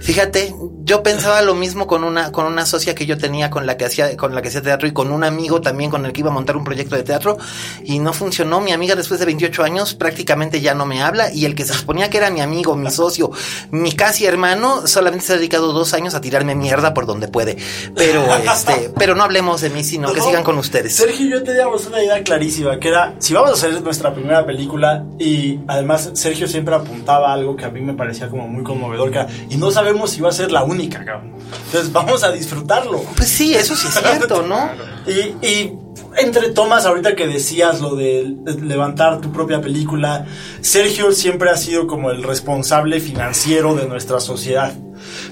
fíjate, 0.00 0.54
yo 0.82 1.02
pensaba 1.02 1.40
lo 1.42 1.54
mismo 1.54 1.86
con 1.86 2.02
una 2.04 2.32
con 2.32 2.46
una 2.46 2.66
socia 2.66 2.94
que 2.94 3.06
yo 3.06 3.16
tenía 3.16 3.48
con 3.48 3.64
la 3.66 3.76
que 3.76 3.84
hacía 3.84 4.16
con 4.16 4.34
la 4.34 4.42
que 4.42 4.48
hacía 4.48 4.60
teatro 4.62 4.88
y 4.88 4.92
con 4.92 5.12
un 5.12 5.22
amigo 5.24 5.60
también 5.60 5.90
con 5.90 6.04
el 6.04 6.12
que 6.12 6.20
iba 6.20 6.30
a 6.30 6.34
montar 6.34 6.56
un 6.56 6.64
proyecto 6.64 6.96
de 6.96 7.02
teatro 7.04 7.38
y 7.84 7.98
no 8.00 8.12
funcionó. 8.12 8.60
Mi 8.60 8.72
amiga 8.72 8.96
después 8.96 9.20
de 9.20 9.26
28 9.26 9.62
años 9.62 9.94
prácticamente 9.94 10.60
ya 10.60 10.74
no 10.74 10.84
me 10.84 11.00
habla 11.02 11.32
y 11.32 11.44
el 11.44 11.54
que 11.54 11.64
se 11.64 11.74
suponía 11.74 12.10
que 12.10 12.18
era 12.18 12.30
mi 12.30 12.40
amigo, 12.40 12.74
mi 12.74 12.90
socio, 12.90 13.30
mi 13.70 13.92
casi 13.92 14.26
hermano, 14.26 14.86
solamente 14.86 15.26
se 15.26 15.32
ha 15.34 15.36
dedicado 15.36 15.72
dos 15.72 15.94
años 15.94 16.14
a 16.14 16.20
tirarme 16.20 16.54
mierda 16.56 16.92
por 16.92 17.06
donde 17.06 17.28
puede. 17.28 17.56
Pero 17.94 18.24
este, 18.34 18.90
pero 18.98 19.14
no 19.14 19.22
hablemos 19.22 19.60
de 19.60 19.70
mí, 19.70 19.84
sino 19.84 20.12
que 20.12 20.18
No, 20.18 20.24
con 20.42 20.58
ustedes. 20.58 20.94
Sergio 20.94 21.26
y 21.26 21.30
yo 21.30 21.42
teníamos 21.42 21.86
una 21.86 22.02
idea 22.02 22.22
clarísima, 22.22 22.78
que 22.78 22.88
era, 22.88 23.14
si 23.18 23.34
vamos 23.34 23.50
a 23.50 23.52
hacer 23.54 23.82
nuestra 23.82 24.14
primera 24.14 24.44
película, 24.44 25.04
y 25.18 25.60
además 25.66 26.10
Sergio 26.14 26.46
siempre 26.46 26.74
apuntaba 26.74 27.32
algo 27.32 27.56
que 27.56 27.64
a 27.64 27.70
mí 27.70 27.80
me 27.80 27.94
parecía 27.94 28.28
como 28.28 28.48
muy 28.48 28.62
conmovedor, 28.62 29.10
que 29.10 29.18
era, 29.18 29.28
y 29.48 29.56
no 29.56 29.70
sabemos 29.70 30.10
si 30.10 30.20
va 30.20 30.30
a 30.30 30.32
ser 30.32 30.52
la 30.52 30.64
única, 30.64 31.04
cabrón. 31.04 31.34
Entonces 31.66 31.92
vamos 31.92 32.22
a 32.22 32.32
disfrutarlo. 32.32 33.02
Pues 33.16 33.28
sí, 33.28 33.54
eso 33.54 33.74
sí 33.74 33.88
es 33.88 33.94
cierto, 34.02 34.42
¿no? 34.42 34.70
Y, 35.06 35.46
y 35.46 35.72
entre 36.16 36.50
tomas, 36.50 36.86
ahorita 36.86 37.14
que 37.14 37.26
decías 37.26 37.80
lo 37.80 37.94
de 37.94 38.36
levantar 38.60 39.20
tu 39.20 39.32
propia 39.32 39.60
película, 39.60 40.26
Sergio 40.60 41.12
siempre 41.12 41.50
ha 41.50 41.56
sido 41.56 41.86
como 41.86 42.10
el 42.10 42.22
responsable 42.22 43.00
financiero 43.00 43.74
de 43.74 43.86
nuestra 43.86 44.20
sociedad. 44.20 44.72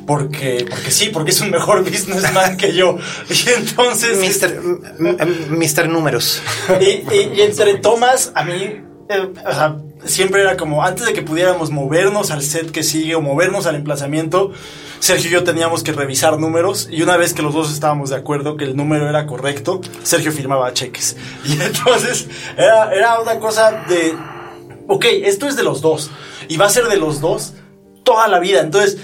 Porque, 0.07 0.67
porque 0.69 0.91
sí, 0.91 1.11
porque 1.13 1.31
es 1.31 1.41
un 1.41 1.51
mejor 1.51 1.83
businessman 1.85 2.57
que 2.57 2.75
yo. 2.75 2.97
Y 3.29 3.49
entonces... 3.51 4.19
Mister, 4.19 4.61
m- 4.99 5.17
Mister 5.51 5.89
Números. 5.89 6.43
y, 6.81 6.85
y- 6.85 7.33
y 7.37 7.41
entre 7.43 7.75
tomas, 7.75 8.33
a 8.35 8.45
mí, 8.45 8.83
eh, 9.09 9.33
o 9.47 9.53
sea, 9.53 9.77
siempre 10.05 10.43
era 10.43 10.57
como, 10.57 10.85
antes 10.85 11.07
de 11.07 11.13
que 11.13 11.23
pudiéramos 11.23 11.71
movernos 11.71 12.31
al 12.31 12.43
set 12.43 12.71
que 12.71 12.83
sigue 12.83 13.15
o 13.15 13.21
movernos 13.21 13.67
al 13.67 13.75
emplazamiento, 13.75 14.53
Sergio 15.01 15.31
y 15.31 15.33
yo 15.35 15.45
teníamos 15.45 15.83
que 15.85 15.93
revisar 15.93 16.39
números 16.39 16.89
y 16.91 17.03
una 17.03 17.17
vez 17.17 17.33
que 17.33 17.43
los 17.43 17.55
dos 17.55 17.73
estábamos 17.73 18.11
de 18.11 18.17
acuerdo 18.17 18.57
que 18.57 18.65
el 18.65 18.77
número 18.77 19.09
era 19.09 19.27
correcto, 19.27 19.81
Sergio 20.03 20.33
firmaba 20.33 20.73
cheques. 20.73 21.17
Y 21.45 21.53
entonces 21.61 22.27
era, 22.57 22.93
era 22.93 23.21
una 23.21 23.39
cosa 23.39 23.85
de, 23.89 24.15
ok, 24.89 25.05
esto 25.23 25.47
es 25.47 25.57
de 25.57 25.63
los 25.63 25.81
dos 25.81 26.11
y 26.49 26.57
va 26.57 26.67
a 26.67 26.71
ser 26.71 26.87
de 26.89 26.97
los 26.97 27.21
dos 27.21 27.55
toda 28.03 28.27
la 28.27 28.39
vida. 28.41 28.61
Entonces, 28.61 28.99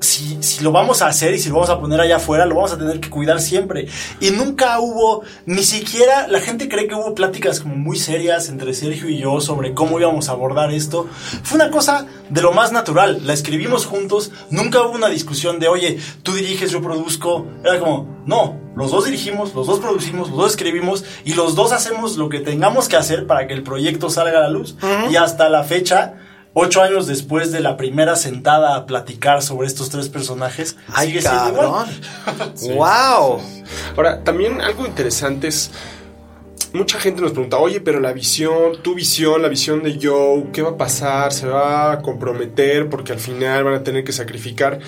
si, 0.00 0.42
si 0.42 0.62
lo 0.62 0.72
vamos 0.72 1.02
a 1.02 1.08
hacer 1.08 1.34
y 1.34 1.38
si 1.38 1.48
lo 1.48 1.56
vamos 1.56 1.70
a 1.70 1.80
poner 1.80 2.00
allá 2.00 2.16
afuera, 2.16 2.46
lo 2.46 2.54
vamos 2.54 2.72
a 2.72 2.78
tener 2.78 3.00
que 3.00 3.10
cuidar 3.10 3.40
siempre. 3.40 3.88
Y 4.20 4.30
nunca 4.30 4.80
hubo, 4.80 5.22
ni 5.46 5.62
siquiera, 5.62 6.28
la 6.28 6.40
gente 6.40 6.68
cree 6.68 6.86
que 6.86 6.94
hubo 6.94 7.14
pláticas 7.14 7.60
como 7.60 7.76
muy 7.76 7.96
serias 7.96 8.48
entre 8.48 8.74
Sergio 8.74 9.08
y 9.08 9.18
yo 9.18 9.40
sobre 9.40 9.74
cómo 9.74 9.98
íbamos 9.98 10.28
a 10.28 10.32
abordar 10.32 10.72
esto. 10.72 11.08
Fue 11.42 11.56
una 11.56 11.70
cosa 11.70 12.06
de 12.28 12.42
lo 12.42 12.52
más 12.52 12.72
natural. 12.72 13.20
La 13.24 13.32
escribimos 13.32 13.86
juntos, 13.86 14.30
nunca 14.50 14.82
hubo 14.82 14.94
una 14.94 15.08
discusión 15.08 15.58
de, 15.58 15.68
oye, 15.68 15.98
tú 16.22 16.32
diriges, 16.32 16.70
yo 16.70 16.80
produzco. 16.80 17.46
Era 17.64 17.78
como, 17.80 18.22
no, 18.26 18.56
los 18.76 18.90
dos 18.90 19.06
dirigimos, 19.06 19.54
los 19.54 19.66
dos 19.66 19.80
producimos, 19.80 20.28
los 20.28 20.36
dos 20.36 20.50
escribimos 20.52 21.04
y 21.24 21.34
los 21.34 21.54
dos 21.54 21.72
hacemos 21.72 22.16
lo 22.16 22.28
que 22.28 22.40
tengamos 22.40 22.88
que 22.88 22.96
hacer 22.96 23.26
para 23.26 23.46
que 23.46 23.54
el 23.54 23.62
proyecto 23.62 24.10
salga 24.10 24.38
a 24.38 24.42
la 24.42 24.50
luz. 24.50 24.76
Y 25.10 25.16
hasta 25.16 25.48
la 25.48 25.64
fecha 25.64 26.14
ocho 26.60 26.82
años 26.82 27.06
después 27.06 27.52
de 27.52 27.60
la 27.60 27.76
primera 27.76 28.16
sentada 28.16 28.74
a 28.74 28.86
platicar 28.86 29.42
sobre 29.42 29.66
estos 29.68 29.90
tres 29.90 30.08
personajes, 30.08 30.76
Ay, 30.92 31.08
sigue 31.08 31.22
siendo 31.22 31.48
igual. 31.50 31.86
cabrón. 32.24 32.54
wow. 32.76 33.40
Ahora, 33.96 34.24
también 34.24 34.60
algo 34.60 34.86
interesante 34.86 35.48
es. 35.48 35.70
Mucha 36.72 37.00
gente 37.00 37.22
nos 37.22 37.32
pregunta, 37.32 37.56
oye, 37.56 37.80
pero 37.80 37.98
la 37.98 38.12
visión, 38.12 38.82
tu 38.82 38.94
visión, 38.94 39.40
la 39.40 39.48
visión 39.48 39.82
de 39.82 39.98
Joe, 40.02 40.48
¿qué 40.52 40.60
va 40.60 40.70
a 40.70 40.76
pasar? 40.76 41.32
¿Se 41.32 41.46
va 41.46 41.92
a 41.92 42.02
comprometer 42.02 42.90
porque 42.90 43.12
al 43.12 43.20
final 43.20 43.64
van 43.64 43.74
a 43.74 43.82
tener 43.82 44.04
que 44.04 44.12
sacrificar? 44.12 44.78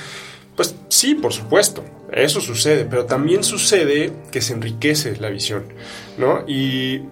Pues 0.57 0.75
sí, 0.89 1.15
por 1.15 1.33
supuesto, 1.33 1.83
eso 2.13 2.43
sucede, 2.43 2.85
pero 2.85 3.07
también 3.07 3.43
sucede 3.45 4.13
que 4.31 4.43
se 4.43 4.53
enriquece 4.53 5.17
la 5.17 5.31
visión, 5.31 5.65
¿no? 6.19 6.45
Y 6.47 7.05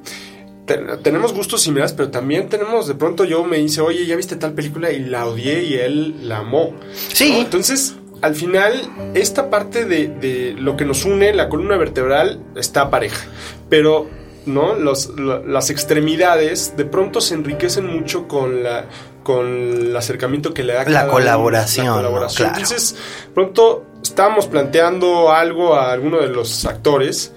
te- 0.68 0.78
tenemos 1.02 1.33
gustos 1.35 1.62
similares, 1.62 1.92
pero 1.92 2.11
también 2.11 2.48
tenemos, 2.48 2.87
de 2.87 2.94
pronto 2.94 3.24
yo 3.24 3.42
me 3.42 3.57
dice, 3.57 3.81
oye, 3.81 4.07
¿ya 4.07 4.14
viste 4.14 4.37
tal 4.37 4.52
película? 4.52 4.92
Y 4.92 5.00
la 5.00 5.26
odié 5.26 5.64
y 5.64 5.74
él 5.74 6.28
la 6.28 6.38
amó. 6.38 6.74
Sí. 7.12 7.33
¿no? 7.33 7.38
Entonces, 7.38 7.96
al 8.22 8.37
final, 8.37 8.72
esta 9.14 9.50
parte 9.50 9.85
de, 9.85 10.07
de 10.09 10.54
lo 10.57 10.76
que 10.76 10.85
nos 10.85 11.04
une, 11.04 11.33
la 11.35 11.48
columna 11.48 11.76
vertebral, 11.76 12.40
está 12.54 12.90
pareja. 12.90 13.26
Pero, 13.68 14.09
¿no? 14.46 14.74
Los, 14.74 15.09
lo- 15.16 15.44
las 15.44 15.70
extremidades 15.70 16.76
de 16.76 16.85
pronto 16.85 17.20
se 17.20 17.35
enriquecen 17.35 17.87
mucho 17.87 18.28
con 18.28 18.62
la 18.62 18.87
con 19.24 19.46
el 19.88 19.94
acercamiento 19.94 20.54
que 20.54 20.64
le 20.64 20.72
da 20.72 20.85
La 20.88 21.07
colaboración, 21.07 21.87
la 21.88 21.92
colaboración. 21.96 22.48
Claro. 22.48 22.62
Entonces, 22.62 22.96
pronto 23.35 23.85
estábamos 24.02 24.46
planteando 24.46 25.31
algo 25.33 25.74
a 25.74 25.92
alguno 25.92 26.18
de 26.22 26.28
los 26.28 26.64
actores 26.64 27.35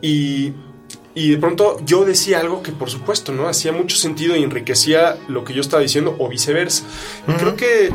y, 0.00 0.52
y 1.14 1.30
de 1.30 1.38
pronto 1.38 1.78
yo 1.84 2.04
decía 2.04 2.40
algo 2.40 2.62
que 2.62 2.72
por 2.72 2.88
supuesto 2.90 3.32
no 3.32 3.48
hacía 3.48 3.72
mucho 3.72 3.96
sentido 3.96 4.36
y 4.36 4.42
enriquecía 4.42 5.16
lo 5.28 5.44
que 5.44 5.52
yo 5.52 5.60
estaba 5.60 5.82
diciendo 5.82 6.16
o 6.18 6.28
viceversa. 6.28 6.84
Y 7.28 7.32
creo 7.32 7.56
que 7.56 7.90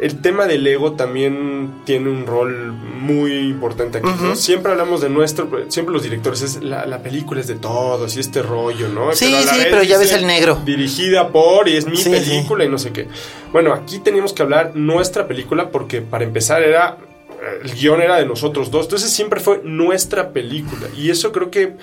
el 0.00 0.20
tema 0.22 0.46
del 0.46 0.66
ego 0.66 0.92
también 0.92 1.82
tiene 1.84 2.08
un 2.08 2.26
rol 2.26 2.72
muy 2.72 3.32
importante 3.36 3.98
aquí. 3.98 4.08
¿no? 4.20 4.36
Siempre 4.36 4.72
hablamos 4.72 5.00
de 5.00 5.08
nuestro, 5.08 5.48
siempre 5.68 5.92
los 5.92 6.02
directores 6.02 6.42
es 6.42 6.62
la, 6.62 6.86
la 6.86 7.02
película 7.02 7.40
es 7.40 7.46
de 7.48 7.56
todos 7.56 8.16
y 8.16 8.20
este 8.20 8.42
rollo, 8.42 8.88
¿no? 8.88 9.12
Sí, 9.12 9.34
sí, 9.42 9.60
pero 9.70 9.82
ya 9.82 9.98
ves 9.98 10.12
el 10.12 10.26
negro. 10.26 10.60
Dirigida 10.64 11.28
por 11.30 11.68
y 11.68 11.76
es 11.76 11.86
mi 11.86 11.96
Sí, 11.96 12.10
película 12.10 12.64
y 12.64 12.68
no 12.68 12.78
sé 12.78 12.90
qué. 12.92 13.08
Bueno, 13.52 13.72
aquí 13.72 13.98
teníamos 13.98 14.32
que 14.32 14.42
hablar 14.42 14.72
nuestra 14.74 15.26
película 15.26 15.70
porque 15.70 16.00
para 16.00 16.24
empezar 16.24 16.62
era 16.62 16.98
el 17.62 17.72
guion 17.72 18.02
era 18.02 18.16
de 18.16 18.26
nosotros 18.26 18.70
dos, 18.70 18.86
entonces 18.86 19.10
siempre 19.10 19.38
fue 19.40 19.60
nuestra 19.64 20.30
película 20.30 20.88
y 20.96 21.10
eso 21.10 21.30
creo 21.32 21.50
que 21.50 21.74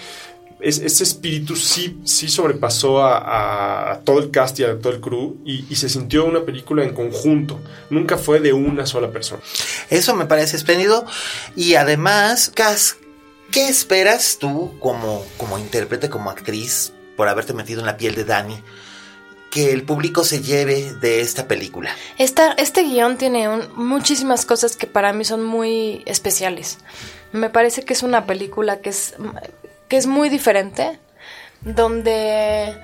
es- 0.59 0.79
ese 0.79 1.03
espíritu 1.03 1.55
sí, 1.55 1.99
sí 2.05 2.27
sobrepasó 2.27 3.03
a, 3.03 3.17
a- 3.17 3.91
a 3.93 3.99
todo 4.01 4.19
el 4.19 4.31
cast 4.31 4.59
y 4.59 4.63
a 4.63 4.79
todo 4.79 4.93
el 4.93 5.01
crew 5.01 5.37
y, 5.45 5.65
y 5.69 5.75
se 5.75 5.89
sintió 5.89 6.25
una 6.25 6.43
película 6.45 6.83
en 6.83 6.93
conjunto, 6.93 7.59
nunca 7.89 8.17
fue 8.17 8.39
de 8.39 8.53
una 8.53 8.85
sola 8.85 9.11
persona. 9.11 9.41
Eso 9.89 10.15
me 10.15 10.25
parece 10.25 10.57
espléndido. 10.57 11.05
Y 11.55 11.75
además, 11.75 12.51
Cas, 12.53 12.97
¿qué 13.51 13.67
esperas 13.67 14.37
tú 14.39 14.73
como, 14.79 15.25
como 15.37 15.57
intérprete, 15.59 16.09
como 16.09 16.29
actriz, 16.31 16.93
por 17.15 17.27
haberte 17.27 17.53
metido 17.53 17.79
en 17.81 17.85
la 17.85 17.97
piel 17.97 18.15
de 18.15 18.25
Dani? 18.25 18.61
Que 19.51 19.71
el 19.71 19.83
público 19.83 20.25
se 20.25 20.41
lleve 20.41 20.91
de 20.99 21.21
esta 21.21 21.47
película. 21.47 21.89
Esta- 22.17 22.51
este 22.53 22.83
guion 22.83 23.17
tiene 23.17 23.47
un- 23.47 23.69
muchísimas 23.75 24.45
cosas 24.45 24.75
que 24.75 24.85
para 24.87 25.13
mí 25.13 25.23
son 25.23 25.43
muy 25.45 26.03
especiales. 26.05 26.79
Me 27.31 27.49
parece 27.49 27.83
que 27.83 27.93
es 27.93 28.03
una 28.03 28.25
película 28.25 28.81
que 28.81 28.89
es, 28.89 29.13
que 29.87 29.97
es 29.97 30.07
muy 30.07 30.29
diferente, 30.29 30.99
donde 31.61 32.75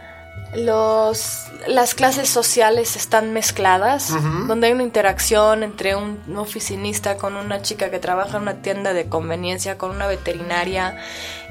los, 0.56 1.46
las 1.68 1.94
clases 1.94 2.30
sociales 2.30 2.96
están 2.96 3.32
mezcladas, 3.32 4.14
donde 4.48 4.68
hay 4.68 4.74
una 4.74 4.84
interacción 4.84 5.64
entre 5.64 5.96
un 5.96 6.20
oficinista 6.38 7.18
con 7.18 7.36
una 7.36 7.62
chica 7.62 7.90
que 7.90 8.00
trabaja 8.00 8.38
en 8.38 8.44
una 8.44 8.62
tienda 8.62 8.94
de 8.94 9.08
conveniencia, 9.08 9.78
con 9.78 9.92
una 9.92 10.08
veterinaria, 10.08 10.98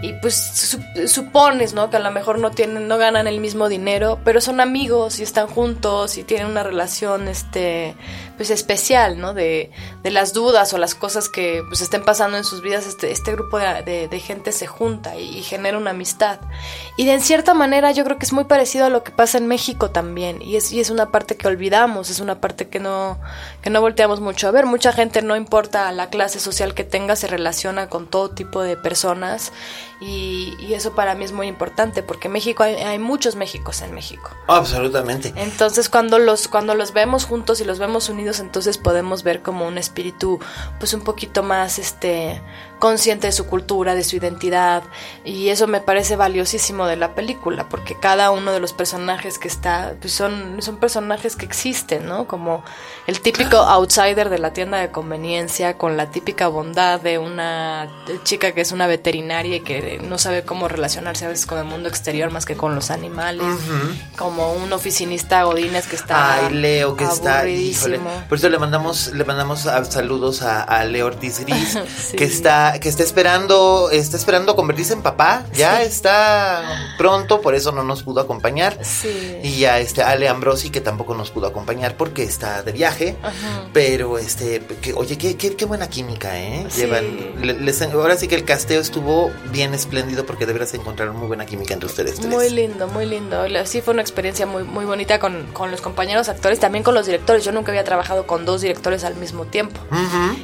y 0.02 0.12
pues 0.14 0.34
su- 0.34 0.80
supones, 1.08 1.74
¿no? 1.74 1.90
Que 1.90 1.96
a 1.96 2.00
lo 2.00 2.10
mejor 2.10 2.38
no 2.38 2.50
tienen, 2.50 2.88
no 2.88 2.98
ganan 2.98 3.26
el 3.26 3.40
mismo 3.40 3.68
dinero, 3.68 4.18
pero 4.24 4.40
son 4.40 4.60
amigos 4.60 5.18
y 5.20 5.22
están 5.22 5.46
juntos 5.46 6.16
y 6.18 6.24
tienen 6.24 6.46
una 6.46 6.62
relación, 6.62 7.28
este, 7.28 7.94
pues 8.36 8.50
especial, 8.50 9.18
¿no? 9.18 9.34
De, 9.34 9.70
de 10.02 10.10
las 10.10 10.32
dudas 10.32 10.72
o 10.72 10.78
las 10.78 10.94
cosas 10.94 11.28
que 11.28 11.62
pues 11.68 11.80
estén 11.82 12.04
pasando 12.04 12.36
en 12.38 12.44
sus 12.44 12.62
vidas, 12.62 12.86
este, 12.86 13.10
este 13.12 13.32
grupo 13.32 13.58
de 13.58 14.22
gente 14.24 14.52
se 14.52 14.66
junta 14.66 15.16
y, 15.16 15.38
y 15.38 15.42
genera 15.42 15.76
una 15.76 15.90
amistad. 15.90 16.40
Y 16.96 17.04
de 17.04 17.12
en 17.12 17.20
cierta 17.20 17.54
manera 17.54 17.92
yo 17.92 18.04
creo 18.04 18.18
que 18.18 18.26
es 18.26 18.32
muy 18.32 18.44
parecido 18.44 18.86
a 18.86 18.90
lo 18.90 19.02
que 19.04 19.10
pasa 19.12 19.38
en 19.38 19.46
México 19.46 19.90
también, 19.90 20.40
y 20.42 20.56
es, 20.56 20.72
y 20.72 20.80
es 20.80 20.90
una 20.90 21.10
parte 21.10 21.36
que 21.36 21.46
olvidamos, 21.48 22.10
es 22.10 22.20
una 22.20 22.40
parte 22.40 22.68
que 22.68 22.80
no, 22.80 23.18
que 23.62 23.70
no 23.70 23.80
volteamos 23.80 24.20
mucho 24.20 24.48
a 24.48 24.50
ver. 24.50 24.66
Mucha 24.66 24.92
gente, 24.92 25.22
no 25.22 25.36
importa 25.36 25.90
la 25.92 26.08
clase 26.10 26.40
social 26.40 26.74
que 26.74 26.84
tenga, 26.84 27.16
se 27.16 27.26
relaciona 27.26 27.88
con 27.88 28.06
todo 28.06 28.30
tipo 28.30 28.62
de 28.62 28.76
personas. 28.76 29.52
Y, 30.00 30.56
y 30.58 30.72
eso 30.72 30.94
para 30.94 31.14
mí 31.14 31.24
es 31.24 31.32
muy 31.32 31.46
importante 31.46 32.02
porque 32.02 32.30
México 32.30 32.62
hay, 32.62 32.76
hay 32.76 32.98
muchos 32.98 33.36
Méxicos 33.36 33.82
en 33.82 33.94
México. 33.94 34.30
Absolutamente. 34.46 35.32
Entonces 35.36 35.88
cuando 35.88 36.18
los 36.18 36.48
cuando 36.48 36.74
los 36.74 36.92
vemos 36.92 37.24
juntos 37.24 37.60
y 37.60 37.64
los 37.64 37.78
vemos 37.78 38.08
unidos, 38.08 38.40
entonces 38.40 38.78
podemos 38.78 39.22
ver 39.22 39.42
como 39.42 39.66
un 39.66 39.76
espíritu 39.76 40.38
pues 40.78 40.94
un 40.94 41.02
poquito 41.02 41.42
más 41.42 41.78
este 41.78 42.40
consciente 42.80 43.28
de 43.28 43.32
su 43.32 43.46
cultura, 43.46 43.94
de 43.94 44.02
su 44.02 44.16
identidad 44.16 44.82
y 45.24 45.50
eso 45.50 45.68
me 45.68 45.80
parece 45.80 46.16
valiosísimo 46.16 46.86
de 46.86 46.96
la 46.96 47.14
película 47.14 47.68
porque 47.68 47.94
cada 48.00 48.32
uno 48.32 48.50
de 48.52 48.58
los 48.58 48.72
personajes 48.72 49.38
que 49.38 49.46
está 49.46 49.94
pues 50.00 50.12
son 50.12 50.60
son 50.60 50.78
personajes 50.78 51.36
que 51.36 51.44
existen, 51.46 52.06
¿no? 52.06 52.26
Como 52.26 52.64
el 53.06 53.20
típico 53.20 53.58
outsider 53.58 54.28
de 54.30 54.38
la 54.38 54.52
tienda 54.52 54.78
de 54.78 54.90
conveniencia 54.90 55.78
con 55.78 55.96
la 55.96 56.10
típica 56.10 56.48
bondad 56.48 57.00
de 57.00 57.18
una 57.18 57.88
chica 58.24 58.52
que 58.52 58.62
es 58.62 58.72
una 58.72 58.86
veterinaria 58.88 59.56
y 59.56 59.60
que 59.60 60.00
no 60.02 60.18
sabe 60.18 60.42
cómo 60.44 60.66
relacionarse 60.66 61.26
a 61.26 61.28
veces 61.28 61.46
con 61.46 61.58
el 61.58 61.64
mundo 61.64 61.88
exterior 61.88 62.30
más 62.30 62.46
que 62.46 62.56
con 62.56 62.74
los 62.74 62.90
animales. 62.90 63.46
Como 64.16 64.54
un 64.54 64.72
oficinista 64.72 65.42
Godínez 65.44 65.86
que 65.86 65.96
está. 65.96 66.34
Ay, 66.46 66.54
Leo, 66.54 66.96
que 66.96 67.04
está. 67.04 67.46
híjole. 67.48 68.00
Por 68.28 68.38
eso 68.38 68.48
le 68.48 68.58
mandamos, 68.58 69.08
le 69.12 69.24
mandamos 69.24 69.60
saludos 69.88 70.42
a, 70.42 70.62
a 70.62 70.84
Leo 70.84 71.06
Ortiz 71.06 71.40
Gris, 71.40 71.78
Sí. 72.10 72.16
que 72.16 72.24
está, 72.24 72.69
que 72.78 72.88
está 72.88 73.02
esperando, 73.02 73.88
está 73.90 74.16
esperando 74.16 74.54
convertirse 74.54 74.92
en 74.92 75.02
papá. 75.02 75.44
Ya 75.54 75.82
está 75.82 76.94
pronto, 76.98 77.40
por 77.40 77.54
eso 77.54 77.72
no 77.72 77.82
nos 77.82 78.02
pudo 78.02 78.20
acompañar. 78.20 78.78
Sí. 78.84 79.38
Y 79.42 79.64
a 79.64 79.78
este 79.80 80.02
Ale 80.02 80.28
Ambrosi, 80.28 80.70
que 80.70 80.80
tampoco 80.80 81.14
nos 81.14 81.30
pudo 81.30 81.46
acompañar 81.46 81.96
porque 81.96 82.22
está 82.22 82.62
de 82.62 82.72
viaje. 82.72 83.16
Ajá. 83.22 83.64
Pero 83.72 84.18
este, 84.18 84.60
que, 84.80 84.92
oye, 84.94 85.16
qué, 85.18 85.36
qué, 85.36 85.56
qué 85.56 85.64
buena 85.64 85.88
química, 85.88 86.38
¿eh? 86.38 86.66
Sí. 86.68 86.82
Llevan, 86.82 87.04
le- 87.44 87.54
les- 87.60 87.80
ahora 87.82 88.16
sí 88.16 88.28
que 88.28 88.34
el 88.34 88.44
casteo 88.44 88.80
estuvo 88.80 89.30
bien 89.50 89.74
espléndido 89.74 90.26
porque 90.26 90.46
de 90.46 90.52
veras 90.52 90.74
encontraron 90.74 91.16
muy 91.16 91.26
buena 91.28 91.46
química 91.46 91.74
entre 91.74 91.86
ustedes 91.88 92.16
tres. 92.16 92.26
Muy 92.26 92.50
lindo, 92.50 92.86
muy 92.88 93.06
lindo. 93.06 93.44
Sí 93.64 93.80
fue 93.80 93.92
una 93.94 94.02
experiencia 94.02 94.46
muy, 94.46 94.64
muy 94.64 94.84
bonita 94.84 95.18
con, 95.18 95.46
con 95.52 95.70
los 95.70 95.80
compañeros 95.80 96.28
actores, 96.28 96.60
también 96.60 96.84
con 96.84 96.94
los 96.94 97.06
directores. 97.06 97.44
Yo 97.44 97.52
nunca 97.52 97.72
había 97.72 97.84
trabajado 97.84 98.26
con 98.26 98.44
dos 98.44 98.60
directores 98.60 99.04
al 99.04 99.14
mismo 99.16 99.44
tiempo. 99.44 99.80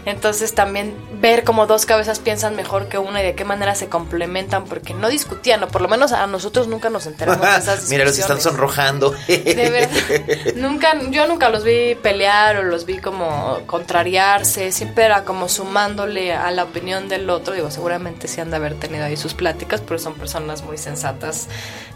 Entonces 0.05 0.55
también 0.55 0.95
ver 1.20 1.45
cómo 1.45 1.66
dos 1.66 1.87
cabezas 1.87 2.16
piensan 2.19 2.57
mejor 2.57 2.89
que 2.89 2.99
una 2.99 3.23
y 3.23 3.27
de 3.27 3.35
qué 3.35 3.45
manera 3.45 3.75
se 3.75 3.89
complementan, 3.89 4.64
porque 4.64 4.95
no 4.95 5.09
discutían, 5.09 5.62
o 5.62 5.69
por 5.69 5.81
lo 5.81 5.89
menos 5.89 6.12
a 6.12 6.27
nosotros 6.27 6.69
nunca 6.69 6.91
nos 6.91 7.07
enteramos 7.07 7.41
de 7.41 7.57
esas 7.57 7.89
Mira, 7.91 8.05
los 8.05 8.19
están 8.19 8.37
discusiones. 8.37 8.43
sonrojando. 8.43 9.11
De 9.29 9.71
verdad. 9.71 10.55
nunca, 10.57 10.95
yo 11.11 11.27
nunca 11.27 11.49
los 11.49 11.64
vi 11.64 11.95
pelear 11.95 12.57
o 12.57 12.62
los 12.62 12.87
vi 12.87 12.99
como 12.99 13.61
contrariarse. 13.67 14.73
Siempre 14.73 15.05
era 15.05 15.25
como 15.25 15.49
sumándole 15.49 16.33
a 16.33 16.51
la 16.51 16.64
opinión 16.64 17.09
del 17.09 17.29
otro. 17.31 17.55
Digo, 17.55 17.71
seguramente 17.71 18.29
sí 18.29 18.41
han 18.41 18.51
de 18.51 18.57
haber 18.57 18.75
tenido 18.75 19.05
ahí 19.05 19.17
sus 19.17 19.35
pláticas, 19.35 19.81
pero 19.81 19.99
son 19.99 20.14
personas 20.14 20.62
muy 20.62 20.79
sensatas. 20.79 21.49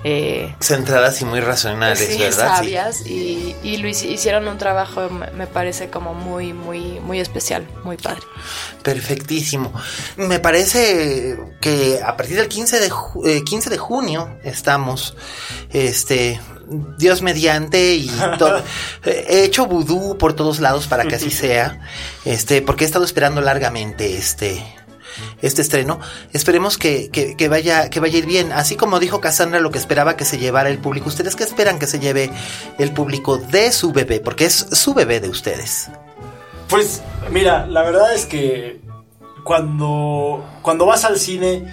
Eh, 0.03 0.55
Centradas 0.61 1.21
y 1.21 1.27
muy 1.27 1.41
racionales, 1.41 1.99
sí, 1.99 2.19
¿verdad? 2.19 2.53
Sí. 2.53 2.57
sabias 2.57 3.07
y, 3.07 3.55
y 3.63 3.77
lo 3.77 3.89
hicieron 3.89 4.49
un 4.49 4.57
trabajo 4.57 5.11
me 5.11 5.47
parece 5.47 5.91
como 5.91 6.15
muy 6.15 6.55
muy 6.55 6.99
muy 7.01 7.21
especial 7.21 7.67
muy 7.85 7.99
padre 7.99 8.23
Perfectísimo. 8.83 9.73
Me 10.17 10.39
parece 10.39 11.39
que 11.61 12.01
a 12.05 12.17
partir 12.17 12.37
del 12.37 12.49
15 12.49 12.81
de, 12.81 12.91
ju- 12.91 13.27
eh, 13.27 13.43
15 13.45 13.71
de 13.71 13.79
junio 13.79 14.37
estamos, 14.45 15.17
este, 15.73 16.41
Dios 16.99 17.23
mediante 17.23 17.95
y 17.95 18.11
todo. 18.39 18.63
He 19.05 19.45
hecho 19.45 19.67
vudú 19.67 20.17
por 20.19 20.35
todos 20.35 20.61
lados 20.61 20.87
para 20.87 21.05
que 21.05 21.17
así 21.17 21.31
sea, 21.31 21.81
este, 22.25 22.63
porque 22.63 22.85
he 22.85 22.87
estado 22.87 23.05
esperando 23.05 23.41
largamente 23.41 24.17
este, 24.17 24.63
este 25.43 25.63
estreno. 25.63 26.01
Esperemos 26.33 26.77
que, 26.79 27.09
que, 27.11 27.37
que 27.37 27.49
vaya, 27.49 27.89
que 27.91 28.01
vaya 28.01 28.15
a 28.17 28.19
ir 28.19 28.27
bien. 28.27 28.53
Así 28.53 28.77
como 28.77 28.99
dijo 29.01 29.21
Cassandra 29.21 29.61
lo 29.61 29.71
que 29.71 29.79
esperaba 29.79 30.17
que 30.17 30.25
se 30.25 30.39
llevara 30.39 30.71
el 30.71 30.79
público. 30.79 31.09
¿Ustedes 31.09 31.37
qué 31.37 31.45
esperan 31.45 31.79
que 31.79 31.87
se 31.87 31.99
lleve 32.01 32.31
el 32.79 32.93
público 32.93 33.39
de 33.39 33.73
su 33.73 33.93
bebé? 33.93 34.21
Porque 34.21 34.45
es 34.47 34.67
su 34.73 34.93
bebé 34.95 35.21
de 35.21 35.29
ustedes. 35.29 35.89
Pues 36.69 37.03
mira, 37.31 37.67
la 37.67 37.83
verdad 37.83 38.15
es 38.15 38.27
que 38.27 38.81
cuando, 39.45 40.45
cuando 40.63 40.87
vas 40.87 41.05
al 41.05 41.19
cine 41.19 41.65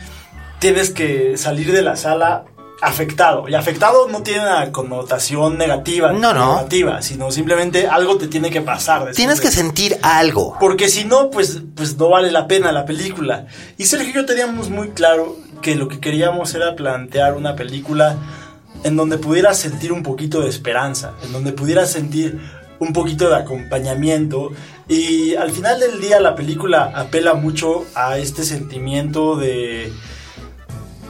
tienes 0.59 0.89
que 0.89 1.37
salir 1.37 1.71
de 1.71 1.81
la 1.81 1.95
sala 1.95 2.45
afectado. 2.81 3.47
Y 3.49 3.55
afectado 3.55 4.07
no 4.07 4.21
tiene 4.23 4.41
una 4.41 4.71
connotación 4.71 5.57
negativa, 5.57 6.11
No, 6.13 6.33
no. 6.33 6.55
negativa, 6.57 7.01
sino 7.01 7.31
simplemente 7.31 7.87
algo 7.87 8.17
te 8.17 8.27
tiene 8.27 8.49
que 8.49 8.61
pasar. 8.61 9.11
Tienes 9.13 9.41
que 9.41 9.51
sentir 9.51 9.97
algo. 10.01 10.55
Porque 10.59 10.87
si 10.89 11.05
no, 11.05 11.29
pues, 11.29 11.61
pues 11.75 11.97
no 11.97 12.09
vale 12.09 12.31
la 12.31 12.47
pena 12.47 12.71
la 12.71 12.85
película. 12.85 13.47
Y 13.77 13.85
Sergio 13.85 14.09
y 14.11 14.13
yo 14.13 14.25
teníamos 14.25 14.69
muy 14.69 14.89
claro 14.89 15.35
que 15.61 15.75
lo 15.75 15.87
que 15.87 15.99
queríamos 15.99 16.53
era 16.53 16.75
plantear 16.75 17.35
una 17.35 17.55
película 17.55 18.17
en 18.83 18.95
donde 18.95 19.17
pudieras 19.17 19.57
sentir 19.57 19.91
un 19.91 20.03
poquito 20.03 20.41
de 20.41 20.49
esperanza, 20.49 21.13
en 21.23 21.33
donde 21.33 21.51
pudieras 21.51 21.91
sentir 21.91 22.39
un 22.79 22.93
poquito 22.93 23.29
de 23.29 23.35
acompañamiento. 23.35 24.51
Y 24.87 25.35
al 25.35 25.51
final 25.51 25.79
del 25.79 25.99
día 25.99 26.19
la 26.19 26.35
película 26.35 26.91
apela 26.95 27.33
mucho 27.33 27.85
a 27.95 28.17
este 28.17 28.43
sentimiento 28.43 29.35
de... 29.35 29.91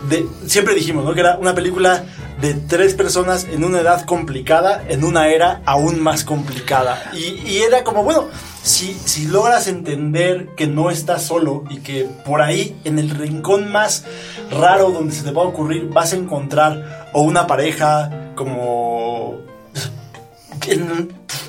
de 0.09 0.25
siempre 0.47 0.73
dijimos, 0.73 1.05
¿no? 1.05 1.13
Que 1.13 1.21
era 1.21 1.37
una 1.37 1.53
película 1.53 2.03
de 2.41 2.53
tres 2.53 2.93
personas 2.93 3.47
en 3.51 3.63
una 3.63 3.81
edad 3.81 4.05
complicada, 4.05 4.83
en 4.87 5.03
una 5.03 5.29
era 5.29 5.61
aún 5.65 5.99
más 5.99 6.23
complicada. 6.23 7.11
Y, 7.13 7.57
era 7.57 7.83
como, 7.83 8.03
bueno, 8.03 8.27
si, 8.61 8.93
si 8.93 9.25
logras 9.25 9.67
entender 9.67 10.49
que 10.55 10.67
no 10.67 10.91
estás 10.91 11.23
solo 11.23 11.63
y 11.69 11.77
que 11.77 12.07
por 12.25 12.41
ahí, 12.41 12.79
en 12.83 12.99
el 12.99 13.09
rincón 13.09 13.71
más 13.71 14.05
raro 14.51 14.91
donde 14.91 15.15
se 15.15 15.23
te 15.23 15.31
va 15.31 15.43
a 15.43 15.45
ocurrir, 15.45 15.89
vas 15.89 16.13
a 16.13 16.17
encontrar 16.17 17.09
o 17.13 17.21
una 17.21 17.47
pareja 17.47 18.33
como 18.35 19.46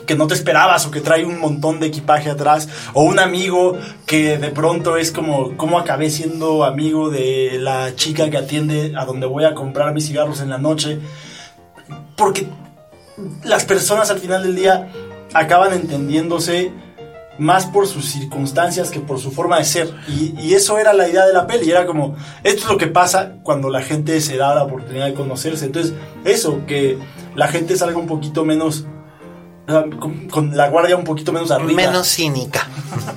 que, 0.07 0.15
no 0.15 0.27
te 0.27 0.35
esperabas 0.35 0.87
o 0.87 0.91
que 0.91 1.01
trae 1.01 1.25
un 1.25 1.39
montón 1.39 1.81
de 1.81 1.87
equipaje 1.87 2.31
atrás 2.31 2.69
o 2.95 3.03
un 3.03 3.19
amigo 3.19 3.77
que 4.07 4.39
de 4.39 4.49
pronto 4.51 4.97
es 4.97 5.11
como 5.11 5.57
cómo 5.57 5.79
acabé 5.79 6.11
siendo 6.11 6.65
amigo 6.65 7.11
de 7.11 7.59
la 7.61 7.95
chica 7.95 8.31
que 8.31 8.37
atiende 8.37 8.95
a 8.97 9.05
donde 9.05 9.27
voy 9.27 9.45
a 9.45 9.55
comprar 9.55 9.93
mis 9.93 10.07
cigarros 10.07 10.41
en 10.41 10.51
la 10.51 10.59
noche 10.59 10.99
porque 12.17 12.47
las 13.45 13.65
personas 13.65 14.11
al 14.11 14.19
final 14.19 14.43
del 14.43 14.57
día 14.57 14.89
acaban 15.35 15.73
entendiéndose 15.73 16.73
más 17.39 17.67
por 17.67 17.87
sus 17.87 18.07
circunstancias 18.07 18.91
que 18.91 19.01
por 19.01 19.19
su 19.19 19.31
forma 19.31 19.59
de 19.59 19.65
ser. 19.65 19.95
Y, 20.09 20.35
y 20.41 20.55
eso 20.55 20.79
era 20.79 20.93
la 20.93 21.09
idea 21.09 21.25
de 21.25 21.33
la 21.33 21.47
peli. 21.47 21.71
Era 21.71 21.87
como, 21.87 22.17
esto 22.43 22.63
es 22.63 22.69
lo 22.69 22.77
que 22.77 22.89
pasa 22.89 23.37
cuando 23.43 23.71
la 23.71 23.81
gente 23.81 24.21
se 24.21 24.37
da 24.37 24.55
la 24.55 24.65
oportunidad 24.65 25.07
de 25.07 25.15
conocerse. 25.15 25.67
Entonces, 25.67 25.95
eso, 26.25 26.63
que 26.67 26.99
la 27.35 27.49
gente 27.49 27.77
salga 27.77 27.97
un 27.97 28.07
poquito 28.07 28.45
menos, 28.45 28.87
con, 30.01 30.29
con 30.29 30.57
la 30.57 30.69
guardia 30.71 30.97
un 30.97 31.05
poquito 31.05 31.33
menos 31.33 31.51
arriba. 31.51 31.73
Menos 31.73 32.09
cínica. 32.09 32.67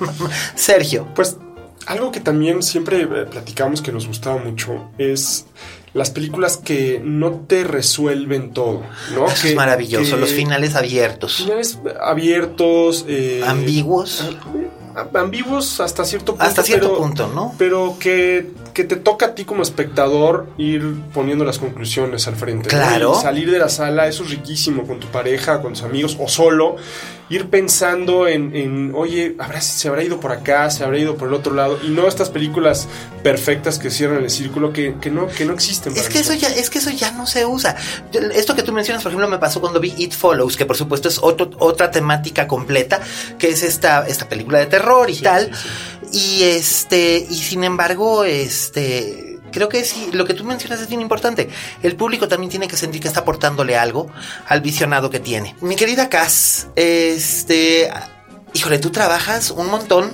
Sergio. 0.54 1.06
Pues 1.14 1.36
algo 1.86 2.12
que 2.12 2.20
también 2.20 2.62
siempre 2.62 3.02
eh, 3.02 3.06
platicamos 3.30 3.82
que 3.82 3.90
nos 3.92 4.06
gustaba 4.06 4.36
mucho 4.36 4.88
es 4.98 5.46
las 5.94 6.10
películas 6.10 6.56
que 6.56 7.00
no 7.04 7.32
te 7.46 7.64
resuelven 7.64 8.52
todo, 8.52 8.82
¿no? 9.14 9.26
Eso 9.26 9.42
Que- 9.42 9.48
es 9.50 9.54
maravilloso. 9.56 10.14
que- 10.14 10.20
Los 10.20 10.30
finales 10.32 10.74
abiertos. 10.74 11.36
Finales 11.38 11.78
abiertos. 12.00 13.04
eh, 13.08 13.42
Ambiguos. 13.46 14.22
ah, 14.24 14.48
ambiguos 15.14 15.80
hasta 15.80 16.04
cierto 16.04 16.32
punto. 16.32 16.44
Hasta 16.44 16.62
cierto 16.62 16.88
pero- 16.88 16.98
punto, 16.98 17.28
¿no? 17.28 17.54
Pero 17.58 17.96
que, 17.98 18.50
que 18.74 18.84
te 18.84 18.96
toca 18.96 19.26
a 19.26 19.34
ti 19.34 19.44
como 19.44 19.62
espectador 19.62 20.46
ir 20.58 20.94
poniendo 21.14 21.44
las 21.44 21.58
conclusiones 21.58 22.26
al 22.28 22.36
frente. 22.36 22.68
Claro. 22.68 23.14
Salir 23.14 23.50
de 23.50 23.58
la 23.58 23.68
sala, 23.68 24.06
eso 24.08 24.24
es 24.24 24.30
riquísimo, 24.30 24.86
con 24.86 25.00
tu 25.00 25.06
pareja, 25.08 25.60
con 25.62 25.72
tus 25.72 25.82
amigos 25.82 26.16
o 26.20 26.28
solo. 26.28 26.76
Ir 27.28 27.48
pensando 27.48 28.28
en, 28.28 28.54
en, 28.54 28.92
oye, 28.94 29.36
¿habrá, 29.38 29.60
se 29.62 29.88
habrá 29.88 30.02
ido 30.04 30.20
por 30.20 30.32
acá, 30.32 30.70
se 30.70 30.84
habrá 30.84 30.98
ido 30.98 31.16
por 31.16 31.28
el 31.28 31.34
otro 31.34 31.54
lado. 31.54 31.78
Y 31.82 31.88
no 31.88 32.06
estas 32.06 32.28
películas 32.28 32.88
perfectas 33.22 33.78
que 33.78 33.90
cierran 33.90 34.22
el 34.22 34.28
círculo 34.30 34.72
que, 34.72 34.96
que 35.00 35.10
no, 35.10 35.28
que 35.28 35.46
no 35.46 35.54
existen. 35.54 35.96
Es 35.96 36.08
que 36.10 36.18
eso 36.18 36.34
ya, 36.34 36.48
es 36.48 36.68
que 36.68 36.78
eso 36.78 36.90
ya 36.90 37.10
no 37.12 37.26
se 37.26 37.46
usa. 37.46 37.74
Esto 38.34 38.54
que 38.54 38.62
tú 38.62 38.72
mencionas, 38.72 39.02
por 39.02 39.12
ejemplo, 39.12 39.28
me 39.28 39.38
pasó 39.38 39.60
cuando 39.62 39.80
vi 39.80 39.94
It 39.96 40.12
Follows, 40.12 40.56
que 40.58 40.66
por 40.66 40.76
supuesto 40.76 41.08
es 41.08 41.18
otro- 41.22 41.50
otra 41.58 41.90
temática 41.90 42.46
completa, 42.46 43.00
que 43.38 43.48
es 43.48 43.62
esta, 43.62 44.06
esta 44.06 44.28
película 44.28 44.58
de 44.58 44.66
terror 44.66 45.08
y 45.08 45.16
tal. 45.16 45.50
Y 46.12 46.42
este, 46.42 47.26
y 47.30 47.36
sin 47.36 47.64
embargo, 47.64 48.24
este, 48.24 49.31
creo 49.52 49.68
que 49.68 49.84
sí, 49.84 50.10
lo 50.12 50.24
que 50.24 50.34
tú 50.34 50.44
mencionas 50.44 50.80
es 50.80 50.88
bien 50.88 51.00
importante. 51.00 51.48
El 51.82 51.94
público 51.94 52.26
también 52.26 52.50
tiene 52.50 52.66
que 52.66 52.76
sentir 52.76 53.00
que 53.00 53.08
está 53.08 53.20
aportándole 53.20 53.76
algo 53.76 54.10
al 54.48 54.60
visionado 54.60 55.10
que 55.10 55.20
tiene. 55.20 55.54
Mi 55.60 55.76
querida 55.76 56.08
Cass, 56.08 56.66
este, 56.74 57.90
híjole, 58.54 58.78
tú 58.78 58.90
trabajas 58.90 59.50
un 59.50 59.68
montón. 59.70 60.12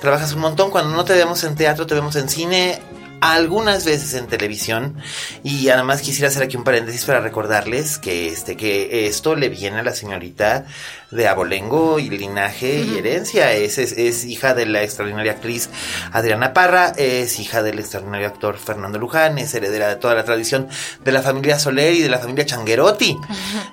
Trabajas 0.00 0.34
un 0.34 0.40
montón. 0.40 0.70
Cuando 0.70 0.94
no 0.94 1.04
te 1.04 1.14
vemos 1.14 1.42
en 1.42 1.56
teatro, 1.56 1.86
te 1.86 1.94
vemos 1.94 2.14
en 2.16 2.28
cine. 2.28 2.80
Algunas 3.20 3.84
veces 3.84 4.14
en 4.14 4.26
televisión 4.26 4.96
y 5.42 5.68
además 5.68 6.02
quisiera 6.02 6.28
hacer 6.28 6.42
aquí 6.42 6.56
un 6.56 6.64
paréntesis 6.64 7.04
para 7.04 7.20
recordarles 7.20 7.98
que 7.98 8.28
este 8.28 8.56
que 8.56 9.06
esto 9.06 9.34
le 9.34 9.48
viene 9.48 9.78
a 9.78 9.82
la 9.82 9.94
señorita 9.94 10.66
de 11.10 11.28
abolengo 11.28 11.98
y 11.98 12.10
linaje 12.10 12.80
y 12.80 12.98
herencia 12.98 13.52
es, 13.52 13.78
es, 13.78 13.92
es 13.92 14.24
hija 14.24 14.54
de 14.54 14.66
la 14.66 14.82
extraordinaria 14.82 15.32
actriz 15.32 15.70
Adriana 16.12 16.52
Parra 16.52 16.92
es 16.96 17.38
hija 17.38 17.62
del 17.62 17.78
extraordinario 17.78 18.26
actor 18.26 18.58
Fernando 18.58 18.98
Luján 18.98 19.38
es 19.38 19.54
heredera 19.54 19.88
de 19.88 19.96
toda 19.96 20.14
la 20.14 20.24
tradición 20.24 20.68
de 21.04 21.12
la 21.12 21.22
familia 21.22 21.58
Soler 21.58 21.94
y 21.94 22.02
de 22.02 22.10
la 22.10 22.18
familia 22.18 22.44
Changuerotti 22.44 23.16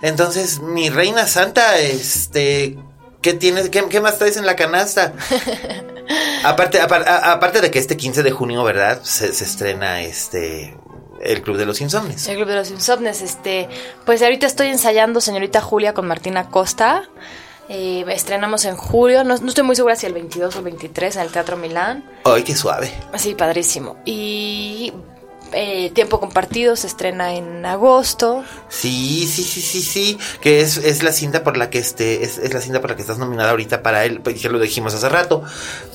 entonces 0.02 0.62
mi 0.62 0.90
reina 0.90 1.28
santa 1.28 1.80
este 1.80 2.78
¿Qué 3.24 3.34
tienes? 3.34 3.70
¿Qué, 3.70 3.82
qué 3.90 4.02
más 4.02 4.20
traes 4.20 4.36
en 4.36 4.46
la 4.46 4.58
canasta? 4.58 5.14
aparte, 6.44 6.80
aparte 6.80 7.62
de 7.62 7.72
que 7.72 7.80
este 7.80 7.98
15 7.98 8.24
de 8.24 8.32
junio, 8.32 8.64
¿verdad? 8.64 9.02
Se, 9.04 9.34
se 9.34 9.44
estrena 9.44 10.02
este 10.02 10.76
el 11.22 11.42
Club 11.42 11.58
de 11.58 11.66
los 11.66 11.82
Insomnes. 11.82 12.28
El 12.28 12.36
Club 12.38 12.48
de 12.48 12.56
los 12.56 12.70
Insomnes, 12.70 13.22
este, 13.22 13.70
pues 14.06 14.22
ahorita 14.22 14.46
estoy 14.46 14.68
ensayando 14.68 15.22
Señorita 15.22 15.62
Julia 15.62 15.94
con 15.94 16.08
Martina 16.08 16.50
Costa. 16.50 17.10
Eh, 17.70 18.04
estrenamos 18.10 18.66
en 18.66 18.76
julio, 18.76 19.24
no, 19.24 19.38
no 19.38 19.48
estoy 19.48 19.64
muy 19.64 19.76
segura 19.76 19.96
si 19.96 20.06
el 20.06 20.14
22 20.14 20.54
o 20.54 20.60
el 20.60 20.66
23 20.66 21.16
en 21.16 21.22
el 21.22 21.32
Teatro 21.32 21.56
Milán. 21.56 22.04
Ay, 22.26 22.44
qué 22.44 22.56
suave. 22.56 22.92
Sí, 23.16 23.36
padrísimo. 23.36 23.98
Y 24.06 24.92
eh, 25.54 25.92
Tiempo 25.94 26.20
Compartido 26.20 26.76
se 26.76 26.88
estrena 26.88 27.34
en 27.34 27.66
agosto. 27.66 28.44
Sí, 28.70 29.28
sí, 29.28 29.44
sí, 29.44 29.62
sí, 29.62 29.82
sí. 29.82 30.18
Que 30.42 30.62
es, 30.62 30.78
es 30.78 31.04
la 31.04 31.12
cinta 31.12 31.44
por 31.44 31.58
la 31.58 31.70
que 31.70 31.80
este, 31.80 32.24
es, 32.24 32.38
es 32.38 32.54
la 32.54 32.62
cinta 32.62 32.82
por 32.82 32.90
la 32.92 32.96
que 32.96 33.02
estás 33.02 33.18
nominada 33.18 33.52
ahorita 33.52 33.84
para 33.84 34.06
él, 34.06 34.22
pues 34.22 34.42
ya 34.42 34.50
lo 34.50 34.60
dijimos 34.60 34.94
hace 34.94 35.10
rato. 35.10 35.44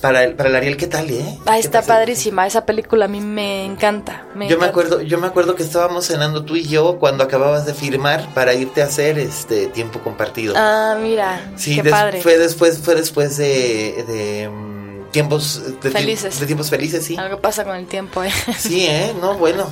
Para 0.01 0.25
el, 0.25 0.35
para 0.35 0.49
el 0.49 0.57
Ariel, 0.57 0.77
¿qué 0.77 0.87
tal, 0.87 1.11
eh? 1.11 1.39
Ah, 1.47 1.55
¿Qué 1.55 1.61
está 1.61 1.83
padrísima. 1.83 2.47
Esa 2.47 2.65
película 2.65 3.07
a 3.07 3.09
mí 3.09 3.21
me 3.21 3.65
encanta. 3.65 4.27
me 4.35 4.49
Yo 4.49 4.59
me 4.59 4.67
acuerdo, 4.67 5.01
yo 5.03 5.19
me 5.19 5.27
acuerdo 5.27 5.55
que 5.55 5.63
estábamos 5.63 6.07
cenando 6.07 6.45
tú 6.45 6.57
y 6.57 6.67
yo 6.67 6.99
cuando 6.99 7.25
acababas 7.25 7.67
de 7.67 7.75
firmar 7.75 8.33
para 8.35 8.55
irte 8.55 8.83
a 8.83 8.87
hacer 8.87 9.19
este 9.19 9.67
tiempo 9.67 10.01
compartido. 10.01 10.55
Ah, 10.57 10.97
mira. 11.01 11.53
sí, 11.57 11.81
qué 11.81 11.91
padre. 11.91 12.21
fue 12.23 12.39
después, 12.39 12.79
fue 12.79 12.95
después 12.95 13.37
de, 13.37 14.05
de 14.07 14.49
mm, 14.49 14.78
tiempos 15.11 15.63
de, 15.83 15.91
Felices. 15.91 16.39
de 16.39 16.47
tiempos 16.47 16.71
felices, 16.71 17.05
sí. 17.05 17.17
Algo 17.17 17.41
pasa 17.41 17.65
con 17.65 17.77
el 17.77 17.87
tiempo, 17.87 18.23
¿eh? 18.23 18.31
Sí, 18.59 18.87
eh, 18.87 19.15
no, 19.21 19.35
bueno, 19.35 19.69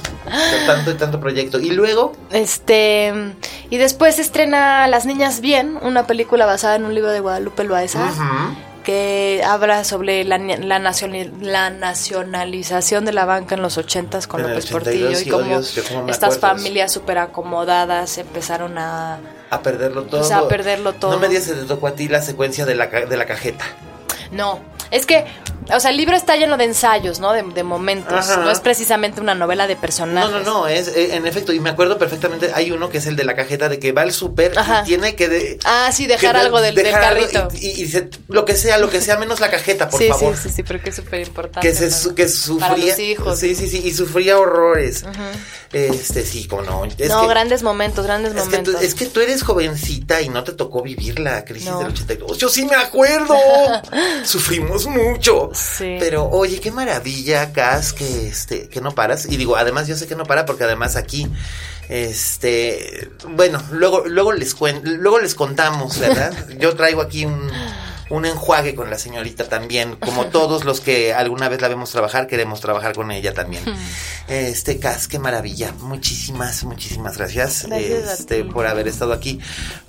tanto 0.66 0.90
y 0.90 0.94
tanto 0.94 1.20
proyecto. 1.20 1.58
Y 1.60 1.70
luego, 1.70 2.12
Este. 2.30 3.12
Y 3.70 3.76
después 3.76 4.18
estrena 4.18 4.86
Las 4.88 5.04
Niñas 5.06 5.40
Bien, 5.40 5.78
una 5.82 6.06
película 6.06 6.46
basada 6.46 6.76
en 6.76 6.84
un 6.84 6.94
libro 6.94 7.10
de 7.10 7.20
Guadalupe 7.20 7.64
Loaesa. 7.64 8.04
ujú, 8.04 8.56
que 8.84 9.42
habla 9.44 9.82
sobre 9.82 10.22
la, 10.24 10.38
la, 10.38 10.78
nacioni- 10.78 11.32
la 11.40 11.70
nacionalización 11.70 13.04
de 13.04 13.12
la 13.12 13.24
banca 13.24 13.56
en 13.56 13.62
los 13.62 13.78
ochentas 13.78 14.28
con 14.28 14.40
En 14.42 14.48
López 14.50 14.66
82, 14.72 14.82
Portillo 14.84 15.20
y 15.20 15.28
cómo 15.28 15.44
Dios, 15.44 15.76
estas 15.76 16.36
acuerdo 16.36 16.40
familias 16.58 16.92
súper 16.92 17.18
acomodadas 17.18 18.16
empezaron 18.18 18.78
a... 18.78 19.18
a 19.50 19.60
perderlo 19.62 20.04
todo. 20.04 20.20
O 20.20 20.24
sea, 20.24 20.38
a 20.38 20.48
perderlo 20.48 20.92
todo. 20.92 21.10
No 21.10 21.18
me 21.18 21.28
digas 21.28 21.48
que 21.48 21.54
te 21.54 21.64
tocó 21.64 21.88
a 21.88 21.92
ti 21.96 22.06
la 22.08 22.22
secuencia 22.22 22.64
de 22.64 22.76
la, 22.76 22.86
de 22.86 23.16
la 23.16 23.26
cajeta. 23.26 23.64
No, 24.30 24.60
es 24.90 25.06
que, 25.06 25.24
o 25.72 25.80
sea, 25.80 25.90
el 25.90 25.96
libro 25.96 26.16
está 26.16 26.36
lleno 26.36 26.56
de 26.56 26.64
ensayos, 26.64 27.18
¿no? 27.20 27.32
De, 27.32 27.42
de 27.42 27.62
momentos. 27.62 28.12
Ajá. 28.30 28.36
No 28.38 28.50
es 28.50 28.60
precisamente 28.60 29.20
una 29.20 29.34
novela 29.34 29.66
de 29.66 29.76
personajes. 29.76 30.30
No, 30.30 30.38
no, 30.40 30.44
no, 30.44 30.66
es 30.68 30.88
eh, 30.88 31.16
en 31.16 31.26
efecto, 31.26 31.52
y 31.52 31.60
me 31.60 31.70
acuerdo 31.70 31.98
perfectamente, 31.98 32.50
hay 32.54 32.70
uno 32.70 32.88
que 32.88 32.98
es 32.98 33.06
el 33.06 33.16
de 33.16 33.24
la 33.24 33.34
cajeta 33.34 33.68
de 33.68 33.78
que 33.78 33.92
va 33.92 34.02
al 34.02 34.12
súper 34.12 34.58
Ajá. 34.58 34.82
y 34.82 34.86
tiene 34.86 35.16
que... 35.16 35.28
de- 35.28 35.58
Ah, 35.64 35.90
sí, 35.92 36.06
dejar 36.06 36.36
algo 36.36 36.60
del, 36.60 36.74
del 36.74 36.84
dejar 36.84 37.04
algo 37.04 37.26
carrito. 37.30 37.48
Y, 37.60 37.66
y- 37.68 37.82
y 37.82 37.88
se- 37.88 38.08
lo 38.28 38.44
que 38.44 38.54
sea, 38.54 38.78
lo 38.78 38.88
que 38.90 39.00
sea, 39.00 39.16
menos 39.18 39.40
la 39.40 39.50
cajeta, 39.50 39.88
por 39.88 40.00
sí, 40.00 40.08
favor. 40.08 40.36
sí, 40.36 40.48
sí, 40.48 40.54
sí, 40.56 40.62
pero 40.62 40.80
que 40.82 40.90
es 40.90 40.96
súper 40.96 41.20
importante. 41.26 41.66
Que, 41.68 41.74
se, 41.74 41.90
su- 41.90 42.14
que 42.14 42.28
sufría. 42.28 42.68
Para 42.68 42.78
los 42.82 42.98
hijos. 42.98 43.38
Sí, 43.38 43.54
sí, 43.54 43.68
sí, 43.68 43.82
y 43.84 43.92
sufría 43.92 44.38
horrores. 44.38 45.04
Este, 45.76 46.24
sí, 46.24 46.46
como 46.46 46.62
no. 46.62 46.84
Es 46.84 47.08
no, 47.10 47.22
que- 47.22 47.28
grandes 47.28 47.62
momentos, 47.62 48.04
grandes 48.06 48.34
Es 48.34 48.42
que, 48.44 48.58
tú, 48.58 48.70
momentos. 48.72 48.82
es 48.82 48.94
que 48.94 49.06
tú 49.06 49.20
eres 49.20 49.42
jovencita 49.42 50.22
y 50.22 50.28
no 50.28 50.42
te 50.44 50.52
tocó 50.52 50.82
vivir 50.82 51.18
la 51.18 51.44
crisis 51.44 51.68
No. 51.68 51.78
del 51.80 51.88
82. 51.88 52.38
Yo 52.38 52.48
sí 52.48 52.64
me 52.64 52.76
acuerdo. 52.76 53.36
Sufrimos 54.24 54.86
mucho. 54.86 55.50
Sí. 55.54 55.96
Pero 55.98 56.24
oye, 56.30 56.60
qué 56.60 56.70
maravilla, 56.70 57.52
Cas, 57.52 57.92
que 57.92 58.28
este, 58.28 58.68
que 58.68 58.80
no 58.80 58.92
paras. 58.94 59.26
Y 59.30 59.36
digo, 59.36 59.56
además 59.56 59.86
yo 59.86 59.96
sé 59.96 60.06
que 60.06 60.14
no 60.16 60.24
para 60.24 60.46
porque 60.46 60.64
además 60.64 60.96
aquí, 60.96 61.26
este, 61.88 63.10
bueno, 63.28 63.62
luego, 63.72 64.04
luego 64.06 64.32
les 64.32 64.56
cuen- 64.56 64.82
luego 64.82 65.18
les 65.18 65.34
contamos, 65.34 65.98
¿verdad? 65.98 66.32
Yo 66.58 66.74
traigo 66.74 67.00
aquí 67.02 67.24
un, 67.24 67.50
un 68.08 68.24
enjuague 68.24 68.74
con 68.74 68.88
la 68.90 68.98
señorita 68.98 69.48
también, 69.48 69.96
como 69.96 70.26
todos 70.30 70.64
los 70.64 70.80
que 70.80 71.12
alguna 71.14 71.48
vez 71.48 71.60
la 71.60 71.68
vemos 71.68 71.90
trabajar, 71.90 72.26
queremos 72.26 72.60
trabajar 72.60 72.94
con 72.94 73.10
ella 73.10 73.34
también. 73.34 73.62
Este, 74.28 74.78
Cas, 74.78 75.08
qué 75.08 75.18
maravilla. 75.18 75.72
Muchísimas, 75.80 76.64
muchísimas 76.64 77.16
gracias, 77.18 77.64
este, 77.64 78.44
por 78.44 78.66
haber 78.66 78.88
estado 78.88 79.12
aquí 79.12 79.40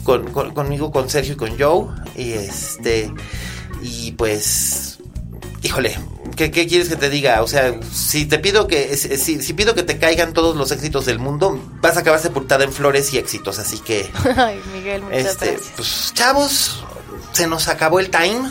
con, 0.03 0.31
con- 0.31 0.53
conmigo, 0.53 0.91
con 0.91 1.09
Sergio 1.09 1.33
y 1.33 1.37
con 1.37 1.59
Joe. 1.59 1.87
Y 2.15 2.33
este, 2.33 3.11
y 3.81 4.11
pues, 4.13 4.97
híjole, 5.61 5.97
¿qué, 6.35 6.49
qué 6.51 6.65
quieres 6.67 6.89
que 6.89 6.95
te 6.95 7.09
diga? 7.09 7.41
O 7.43 7.47
sea, 7.47 7.79
si 7.93 8.25
te 8.25 8.39
pido 8.39 8.67
que, 8.67 8.95
si, 8.97 9.41
si 9.41 9.53
pido 9.53 9.75
que 9.75 9.83
te 9.83 9.97
caigan 9.99 10.33
todos 10.33 10.55
los 10.55 10.71
éxitos 10.71 11.05
del 11.05 11.19
mundo, 11.19 11.59
vas 11.81 11.97
a 11.97 11.99
acabar 11.99 12.19
sepultada 12.19 12.63
en 12.63 12.73
flores 12.73 13.13
y 13.13 13.17
éxitos. 13.19 13.59
Así 13.59 13.77
que, 13.79 14.09
Ay, 14.37 14.59
Miguel, 14.73 15.03
muchas 15.03 15.25
este, 15.25 15.51
gracias. 15.51 15.73
pues, 15.75 16.11
chavos, 16.15 16.83
se 17.37 17.45
nos 17.45 17.67
acabó 17.67 17.99
el 17.99 18.09
time. 18.09 18.49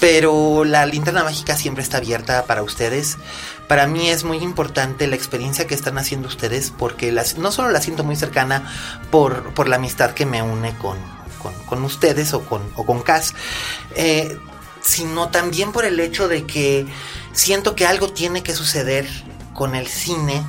Pero 0.00 0.64
la 0.64 0.86
linterna 0.86 1.22
mágica 1.22 1.56
siempre 1.56 1.84
está 1.84 1.98
abierta 1.98 2.46
para 2.46 2.62
ustedes. 2.62 3.16
Para 3.68 3.86
mí 3.86 4.08
es 4.08 4.24
muy 4.24 4.38
importante 4.38 5.06
la 5.06 5.14
experiencia 5.14 5.66
que 5.66 5.74
están 5.74 5.98
haciendo 5.98 6.26
ustedes 6.26 6.72
porque 6.76 7.12
las, 7.12 7.38
no 7.38 7.52
solo 7.52 7.70
la 7.70 7.80
siento 7.80 8.02
muy 8.02 8.16
cercana 8.16 8.70
por, 9.10 9.54
por 9.54 9.68
la 9.68 9.76
amistad 9.76 10.12
que 10.12 10.26
me 10.26 10.42
une 10.42 10.76
con, 10.78 10.98
con, 11.66 11.84
ustedes 11.84 12.34
o 12.34 12.44
con, 12.44 12.62
o 12.76 12.84
con 12.84 13.02
Cass, 13.02 13.34
eh, 13.94 14.36
sino 14.80 15.28
también 15.28 15.70
por 15.70 15.84
el 15.84 16.00
hecho 16.00 16.26
de 16.28 16.44
que 16.44 16.86
siento 17.32 17.76
que 17.76 17.86
algo 17.86 18.12
tiene 18.12 18.42
que 18.42 18.54
suceder 18.54 19.06
con 19.54 19.74
el 19.74 19.86
cine 19.86 20.42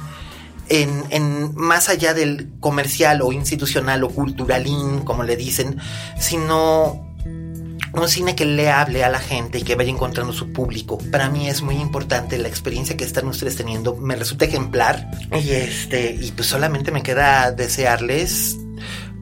en, 0.69 1.05
en 1.11 1.53
más 1.55 1.89
allá 1.89 2.13
del 2.13 2.49
comercial 2.59 3.21
o 3.21 3.31
institucional 3.31 4.03
o 4.03 4.09
culturalín, 4.09 5.01
como 5.01 5.23
le 5.23 5.35
dicen, 5.35 5.79
sino 6.19 7.12
un 8.01 8.09
cine 8.09 8.35
que 8.35 8.45
le 8.45 8.71
hable 8.71 9.03
a 9.03 9.09
la 9.09 9.19
gente 9.19 9.59
y 9.59 9.63
que 9.63 9.75
vaya 9.75 9.91
encontrando 9.91 10.33
su 10.33 10.51
público. 10.51 10.97
Para 11.11 11.29
mí 11.29 11.47
es 11.47 11.61
muy 11.61 11.75
importante 11.75 12.37
la 12.39 12.47
experiencia 12.47 12.97
que 12.97 13.03
están 13.03 13.27
ustedes 13.27 13.55
teniendo. 13.55 13.95
Me 13.95 14.15
resulta 14.15 14.45
ejemplar. 14.45 15.11
Y 15.31 15.51
este, 15.51 16.17
y 16.19 16.31
pues 16.31 16.47
solamente 16.47 16.91
me 16.91 17.03
queda 17.03 17.51
desearles 17.51 18.57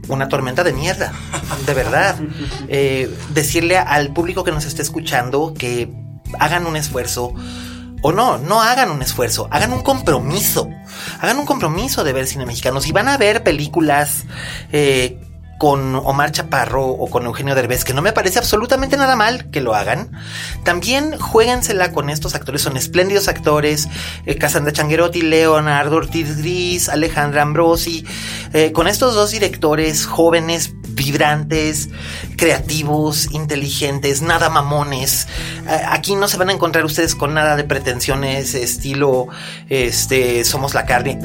una 0.07 0.29
tormenta 0.29 0.63
de 0.63 0.73
mierda. 0.73 1.11
De 1.65 1.73
verdad. 1.73 2.15
Eh, 2.73 3.13
decirle 3.33 3.77
al 3.77 4.13
público 4.13 4.45
que 4.45 4.51
nos 4.51 4.65
esté 4.65 4.81
escuchando 4.81 5.53
que 5.53 5.91
hagan 6.39 6.65
un 6.65 6.77
esfuerzo. 6.77 7.33
O 8.01 8.11
no, 8.11 8.37
no 8.37 8.61
hagan 8.61 8.89
un 8.89 9.01
esfuerzo, 9.01 9.47
hagan 9.51 9.73
un 9.73 9.81
compromiso. 9.81 10.69
Hagan 11.19 11.37
un 11.37 11.45
compromiso 11.45 12.03
de 12.03 12.13
ver 12.13 12.27
cine 12.27 12.45
mexicano. 12.45 12.79
Si 12.79 12.91
van 12.91 13.09
a 13.09 13.17
ver 13.17 13.43
películas 13.43 14.23
eh, 14.71 15.19
con 15.61 15.95
Omar 15.95 16.31
Chaparro 16.31 16.87
o 16.87 17.07
con 17.07 17.27
Eugenio 17.27 17.53
Derbez, 17.53 17.83
que 17.83 17.93
no 17.93 18.01
me 18.01 18.13
parece 18.13 18.39
absolutamente 18.39 18.97
nada 18.97 19.15
mal 19.15 19.51
que 19.51 19.61
lo 19.61 19.75
hagan. 19.75 20.11
También 20.63 21.19
juéguensela 21.19 21.91
con 21.91 22.09
estos 22.09 22.33
actores, 22.33 22.63
son 22.63 22.77
espléndidos 22.77 23.27
actores, 23.27 23.87
eh, 24.25 24.37
Cassandra 24.37 24.73
Changuerotti, 24.73 25.21
Leonardo 25.21 25.97
Ortiz 25.97 26.39
Gris, 26.39 26.89
Alejandra 26.89 27.43
Ambrosi, 27.43 28.03
eh, 28.53 28.71
con 28.71 28.87
estos 28.87 29.13
dos 29.13 29.29
directores 29.29 30.07
jóvenes, 30.07 30.71
vibrantes, 30.95 31.89
creativos, 32.37 33.29
inteligentes, 33.31 34.23
nada 34.23 34.49
mamones. 34.49 35.27
Aquí 35.89 36.15
no 36.15 36.27
se 36.27 36.37
van 36.37 36.49
a 36.49 36.53
encontrar 36.53 36.85
ustedes 36.85 37.13
con 37.13 37.35
nada 37.35 37.55
de 37.55 37.65
pretensiones, 37.65 38.55
estilo, 38.55 39.27
este, 39.69 40.43
somos 40.43 40.73
la 40.73 40.87
carne, 40.87 41.19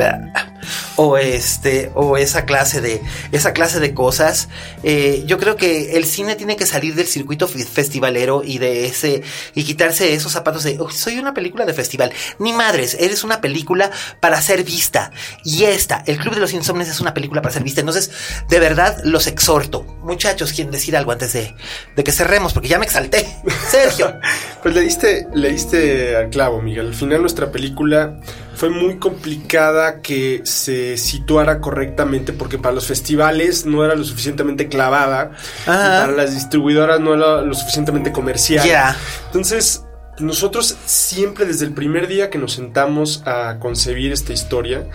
o 0.97 1.17
este, 1.19 1.91
o 1.95 2.17
esa 2.17 2.45
clase 2.45 2.81
de, 2.81 3.01
esa 3.33 3.53
clase 3.53 3.81
de 3.81 3.95
cosas. 3.95 4.49
Eh, 4.83 5.23
yo 5.27 5.39
creo 5.39 5.57
que 5.57 5.97
el 5.97 6.05
cine 6.05 6.37
tiene 6.37 6.57
que 6.57 6.67
salir 6.67 6.95
del 6.95 7.07
circuito 7.07 7.49
fe- 7.49 7.65
festivalero 7.65 8.43
y 8.45 8.59
de 8.59 8.87
ese, 8.87 9.23
y 9.55 9.65
quitarse 9.65 10.13
esos 10.15 10.33
zapatos 10.33 10.63
de, 10.65 10.79
"Oh, 10.81 10.91
soy 10.91 11.19
una 11.19 11.35
película 11.35 11.65
de 11.65 11.75
festival. 11.75 12.13
Ni 12.39 12.53
madres, 12.53 12.97
eres 13.01 13.25
una 13.25 13.41
película 13.41 13.91
para 14.21 14.41
ser 14.43 14.65
vista. 14.65 15.11
Y 15.45 15.65
esta, 15.65 16.03
El 16.07 16.19
Club 16.19 16.35
de 16.35 16.41
los 16.41 16.53
Insomnes 16.53 16.89
es 16.89 17.01
una 17.01 17.15
película 17.15 17.43
para 17.43 17.53
ser 17.53 17.63
vista. 17.63 17.81
Entonces, 17.81 18.11
de 18.49 18.59
verdad, 18.61 18.99
los 19.05 19.27
exhorto. 19.27 19.83
Muchachos, 20.03 20.53
quieren 20.53 20.71
decir 20.73 20.97
algo 20.97 21.13
antes 21.13 21.33
de, 21.33 21.55
de 21.97 22.05
que 22.05 22.13
cerremos, 22.13 22.53
porque 22.53 22.69
ya 22.69 22.79
me 22.79 22.85
exalté. 22.87 23.27
Sergio. 23.71 24.15
Pues 24.63 24.75
le 24.75 24.81
diste, 24.83 25.27
le 25.35 25.51
diste 25.51 26.17
al 26.17 26.31
clavo, 26.31 26.61
Miguel. 26.63 26.87
Al 26.89 26.95
final 26.95 27.21
nuestra 27.21 27.51
película 27.51 28.19
fue 28.57 28.71
muy 28.71 28.97
complicada 28.97 30.01
que 30.01 30.41
se 30.45 30.97
situara 30.97 31.61
correctamente 31.61 32.33
porque 32.33 32.59
para 32.59 32.75
los 32.75 32.87
festivales 32.87 33.67
no 33.67 33.85
era 33.85 33.95
lo 33.95 34.03
suficientemente 34.03 34.69
clavada 34.69 35.33
y 35.65 35.67
para 35.67 36.13
las 36.13 36.33
distribuidoras 36.33 36.99
no 36.99 37.15
era 37.15 37.43
lo 37.43 37.55
suficientemente 37.55 38.13
comercial. 38.13 38.67
Ya. 38.67 38.97
Entonces, 39.27 39.85
nosotros 40.19 40.75
siempre 40.87 41.45
desde 41.45 41.67
el 41.67 41.75
primer 41.75 42.09
día 42.09 42.31
que 42.31 42.39
nos 42.39 42.55
sentamos 42.55 43.23
a 43.27 43.59
concebir 43.59 44.11
esta 44.11 44.33
historia, 44.33 44.87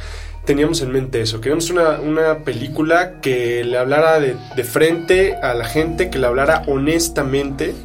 teníamos 0.43 0.82
en 0.82 0.91
mente 0.91 1.22
eso. 1.22 1.39
Queríamos 1.39 1.70
una, 1.70 1.99
una 1.99 2.39
película 2.39 3.22
que 3.22 3.64
le 3.64 3.78
hablara 3.78 4.20
de, 4.20 4.38
de 4.55 4.64
frente 4.64 5.36
a 5.36 5.53
la 5.53 5.66
gente, 5.66 6.09
que 6.09 6.18
le 6.18 6.26
hablara 6.26 6.64
honestamente. 6.66 7.76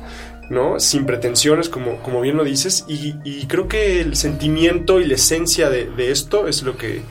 ¿No? 0.50 0.80
Sin 0.80 1.06
pretensiones, 1.06 1.68
como, 1.68 1.96
como 1.98 2.20
bien 2.20 2.36
lo 2.36 2.44
dices, 2.44 2.84
y, 2.88 3.14
y 3.24 3.46
creo 3.46 3.68
que 3.68 4.00
el 4.00 4.16
sentimiento 4.16 5.00
y 5.00 5.06
la 5.06 5.14
esencia 5.14 5.70
de, 5.70 5.86
de 5.90 6.10
esto 6.10 6.48
es 6.48 6.62
lo 6.62 6.76
que, 6.76 7.02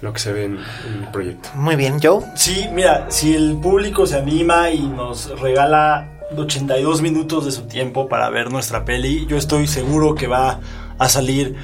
lo 0.00 0.12
que 0.12 0.20
se 0.20 0.32
ve 0.32 0.44
en, 0.44 0.58
en 0.58 1.02
el 1.04 1.08
proyecto. 1.10 1.50
Muy 1.54 1.76
bien, 1.76 1.98
Joe. 2.02 2.24
Sí, 2.34 2.66
mira, 2.72 3.06
si 3.10 3.34
el 3.34 3.56
público 3.60 4.06
se 4.06 4.16
anima 4.16 4.70
y 4.70 4.80
nos 4.82 5.38
regala 5.40 6.08
82 6.36 7.02
minutos 7.02 7.44
de 7.44 7.52
su 7.52 7.62
tiempo 7.62 8.08
para 8.08 8.28
ver 8.30 8.50
nuestra 8.50 8.84
peli, 8.84 9.26
yo 9.26 9.36
estoy 9.36 9.66
seguro 9.66 10.14
que 10.14 10.26
va 10.26 10.60
a 10.98 11.08
salir 11.08 11.56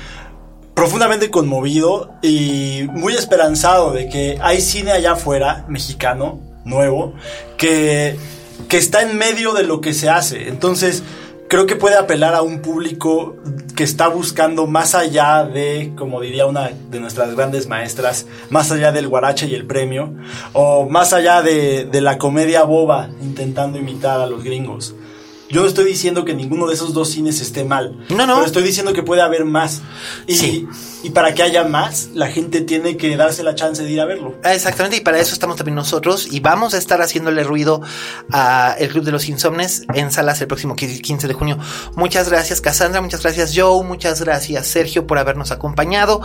profundamente 0.74 1.30
conmovido 1.30 2.12
y 2.22 2.86
muy 2.92 3.14
esperanzado 3.14 3.92
de 3.92 4.08
que 4.08 4.38
hay 4.40 4.60
cine 4.60 4.92
allá 4.92 5.12
afuera, 5.12 5.64
mexicano, 5.68 6.40
nuevo, 6.64 7.14
que 7.56 8.16
que 8.68 8.76
está 8.76 9.02
en 9.02 9.16
medio 9.16 9.52
de 9.52 9.62
lo 9.62 9.80
que 9.80 9.94
se 9.94 10.08
hace. 10.08 10.48
Entonces, 10.48 11.02
creo 11.48 11.66
que 11.66 11.76
puede 11.76 11.96
apelar 11.96 12.34
a 12.34 12.42
un 12.42 12.60
público 12.60 13.36
que 13.74 13.84
está 13.84 14.08
buscando 14.08 14.66
más 14.66 14.94
allá 14.94 15.44
de, 15.44 15.92
como 15.96 16.20
diría 16.20 16.46
una 16.46 16.70
de 16.90 17.00
nuestras 17.00 17.34
grandes 17.34 17.68
maestras, 17.68 18.26
más 18.50 18.70
allá 18.70 18.92
del 18.92 19.08
guarache 19.08 19.46
y 19.46 19.54
el 19.54 19.66
premio, 19.66 20.12
o 20.52 20.88
más 20.88 21.12
allá 21.12 21.42
de, 21.42 21.84
de 21.84 22.00
la 22.00 22.18
comedia 22.18 22.64
boba 22.64 23.08
intentando 23.22 23.78
imitar 23.78 24.20
a 24.20 24.26
los 24.26 24.42
gringos. 24.44 24.94
Yo 25.50 25.62
no 25.62 25.66
estoy 25.66 25.84
diciendo 25.86 26.24
que 26.24 26.34
ninguno 26.34 26.66
de 26.66 26.74
esos 26.74 26.92
dos 26.92 27.10
cines 27.10 27.40
esté 27.40 27.64
mal. 27.64 27.96
No, 28.10 28.26
no. 28.26 28.34
Pero 28.34 28.46
estoy 28.46 28.62
diciendo 28.62 28.92
que 28.92 29.02
puede 29.02 29.22
haber 29.22 29.44
más. 29.44 29.80
Y, 30.26 30.34
Sí. 30.34 30.68
y 31.02 31.10
para 31.10 31.34
que 31.34 31.42
haya 31.42 31.64
más, 31.64 32.10
la 32.14 32.28
gente 32.28 32.60
tiene 32.60 32.96
que 32.96 33.16
darse 33.16 33.42
la 33.42 33.54
chance 33.54 33.82
de 33.82 33.90
ir 33.90 34.00
a 34.00 34.04
verlo. 34.04 34.34
Ah, 34.44 34.54
Exactamente, 34.54 34.96
y 34.98 35.00
para 35.00 35.18
eso 35.18 35.32
estamos 35.32 35.56
también 35.56 35.74
nosotros 35.76 36.28
y 36.30 36.40
vamos 36.40 36.74
a 36.74 36.78
estar 36.78 37.00
haciéndole 37.00 37.44
ruido 37.44 37.80
a 38.30 38.74
el 38.78 38.88
Club 38.90 39.04
de 39.04 39.12
los 39.12 39.28
Insomnes 39.28 39.84
en 39.94 40.12
salas 40.12 40.40
el 40.40 40.48
próximo 40.48 40.76
15 40.76 41.26
de 41.28 41.34
junio. 41.34 41.58
Muchas 41.96 42.28
gracias 42.28 42.60
Cassandra, 42.60 43.00
muchas 43.00 43.22
gracias 43.22 43.52
Joe, 43.54 43.82
muchas 43.84 44.20
gracias 44.20 44.66
Sergio 44.66 45.06
por 45.06 45.18
habernos 45.18 45.50
acompañado. 45.50 46.20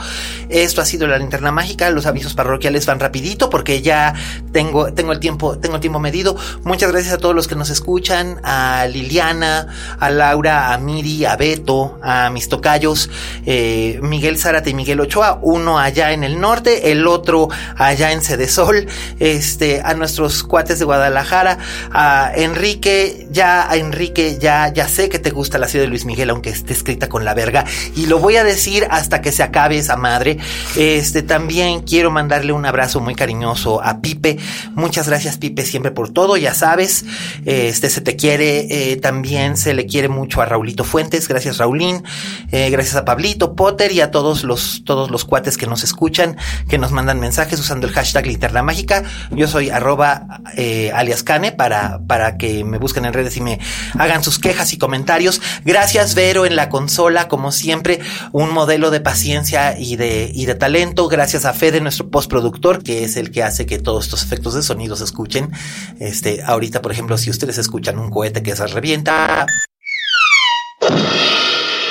Esto 0.49 0.81
ha 0.81 0.85
sido 0.85 1.07
la 1.07 1.17
linterna 1.17 1.51
mágica, 1.51 1.89
los 1.91 2.05
avisos 2.05 2.33
parroquiales 2.33 2.85
van 2.85 2.99
rapidito 2.99 3.49
porque 3.49 3.81
ya 3.81 4.13
tengo, 4.51 4.93
tengo 4.93 5.11
el 5.13 5.19
tiempo, 5.19 5.57
tengo 5.57 5.75
el 5.75 5.81
tiempo 5.81 5.99
medido. 5.99 6.35
Muchas 6.63 6.91
gracias 6.91 7.13
a 7.13 7.17
todos 7.17 7.35
los 7.35 7.47
que 7.47 7.55
nos 7.55 7.69
escuchan, 7.69 8.39
a 8.43 8.85
Liliana, 9.13 9.67
a 9.99 10.09
Laura, 10.09 10.73
a 10.73 10.77
Miri, 10.79 11.25
a 11.25 11.35
Beto, 11.35 11.99
a 12.01 12.31
mis 12.31 12.49
tocayos, 12.49 13.11
eh, 13.45 13.99
Miguel 14.01 14.39
Zárate 14.39 14.71
y 14.71 14.73
Miguel 14.73 14.99
Ochoa, 15.01 15.37
uno 15.43 15.77
allá 15.77 16.13
en 16.13 16.23
el 16.23 16.39
norte, 16.39 16.91
el 16.91 17.05
otro 17.05 17.47
allá 17.77 18.11
en 18.11 18.23
Cedesol, 18.23 18.87
este, 19.19 19.81
a 19.85 19.93
nuestros 19.93 20.43
cuates 20.43 20.79
de 20.79 20.85
Guadalajara, 20.85 21.59
a 21.91 22.31
Enrique, 22.35 23.27
ya, 23.29 23.69
a 23.69 23.75
Enrique, 23.75 24.39
ya, 24.41 24.73
ya 24.73 24.87
sé 24.87 25.09
que 25.09 25.19
te 25.19 25.29
gusta 25.29 25.59
la 25.59 25.67
ciudad 25.67 25.85
de 25.85 25.89
Luis 25.89 26.05
Miguel, 26.05 26.31
aunque 26.31 26.49
esté 26.49 26.73
escrita 26.73 27.07
con 27.07 27.23
la 27.23 27.35
verga, 27.35 27.65
y 27.95 28.07
lo 28.07 28.17
voy 28.17 28.37
a 28.37 28.43
decir 28.43 28.87
hasta 28.89 29.21
que 29.21 29.31
se 29.31 29.43
acabe 29.43 29.77
esa 29.77 29.95
madre. 29.95 30.39
Este, 30.75 31.21
también 31.21 31.81
quiero 31.81 32.09
mandarle 32.09 32.51
un 32.51 32.65
abrazo 32.65 32.99
muy 32.99 33.13
cariñoso 33.13 33.83
a 33.83 34.01
Pipe. 34.01 34.39
Muchas 34.73 35.07
gracias, 35.07 35.37
Pipe, 35.37 35.63
siempre 35.63 35.91
por 35.91 36.09
todo, 36.09 36.35
ya 36.35 36.55
sabes. 36.55 37.05
Este, 37.45 37.91
se 37.91 38.01
te 38.01 38.15
quiere, 38.15 38.93
eh, 38.93 38.97
también 39.03 39.57
se 39.57 39.75
le 39.75 39.85
quiere 39.85 40.07
mucho 40.07 40.41
a 40.41 40.45
Raulito 40.45 40.83
Fuentes. 40.83 41.27
Gracias, 41.27 41.57
Raulín. 41.57 42.03
Eh, 42.51 42.69
gracias 42.71 42.95
a 42.95 43.05
Pablito, 43.05 43.53
Potter 43.53 43.91
y 43.91 44.01
a 44.01 44.09
todos 44.09 44.43
los, 44.43 44.83
todos 44.85 45.11
los 45.11 45.25
cuates 45.25 45.57
que 45.57 45.67
nos 45.67 45.83
escuchan, 45.83 46.37
que 46.69 46.77
nos 46.79 46.91
mandan 46.91 47.19
mensajes 47.19 47.59
usando 47.59 47.85
el 47.85 47.93
hashtag 47.93 48.25
linterna 48.25 48.63
mágica. 48.63 49.03
Yo 49.29 49.47
soy 49.47 49.69
arroba 49.69 50.41
eh, 50.55 50.91
alias 50.95 51.21
Cane 51.21 51.51
para, 51.51 51.99
para 52.07 52.37
que 52.37 52.63
me 52.63 52.77
busquen 52.77 53.03
en 53.03 53.13
redes 53.13 53.35
y 53.35 53.41
me 53.41 53.59
hagan 53.99 54.23
sus 54.23 54.39
quejas 54.39 54.71
y 54.71 54.77
comentarios. 54.77 55.41
Gracias, 55.65 56.15
Vero, 56.15 56.45
en 56.45 56.55
la 56.55 56.69
consola, 56.69 57.27
como 57.27 57.51
siempre, 57.51 57.99
un 58.31 58.53
modelo 58.53 58.89
de 58.89 59.01
paciencia 59.01 59.77
y 59.77 59.97
de, 59.97 60.31
y 60.33 60.45
de 60.45 60.55
talento. 60.55 61.09
Gracias 61.09 61.43
a 61.43 61.51
Fede, 61.51 61.81
nuestro 61.81 62.09
postproductor, 62.09 62.81
que 62.81 63.03
es 63.03 63.17
el 63.17 63.31
que 63.31 63.43
hace 63.43 63.65
que 63.65 63.79
todos 63.79 64.05
estos 64.05 64.23
efectos 64.23 64.53
de 64.53 64.61
sonido 64.61 64.95
se 64.95 65.03
escuchen. 65.03 65.51
Este, 65.99 66.41
ahorita, 66.41 66.81
por 66.81 66.93
ejemplo, 66.93 67.17
si 67.17 67.29
ustedes 67.29 67.57
escuchan 67.57 67.99
un 67.99 68.09
cohete 68.09 68.41
que 68.41 68.55
se 68.55 68.65
revienta. 68.65 68.92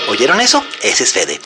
¿Oyeron 0.08 0.40
eso? 0.40 0.64
Ese 0.82 1.04
es 1.04 1.12
Fede. 1.12 1.40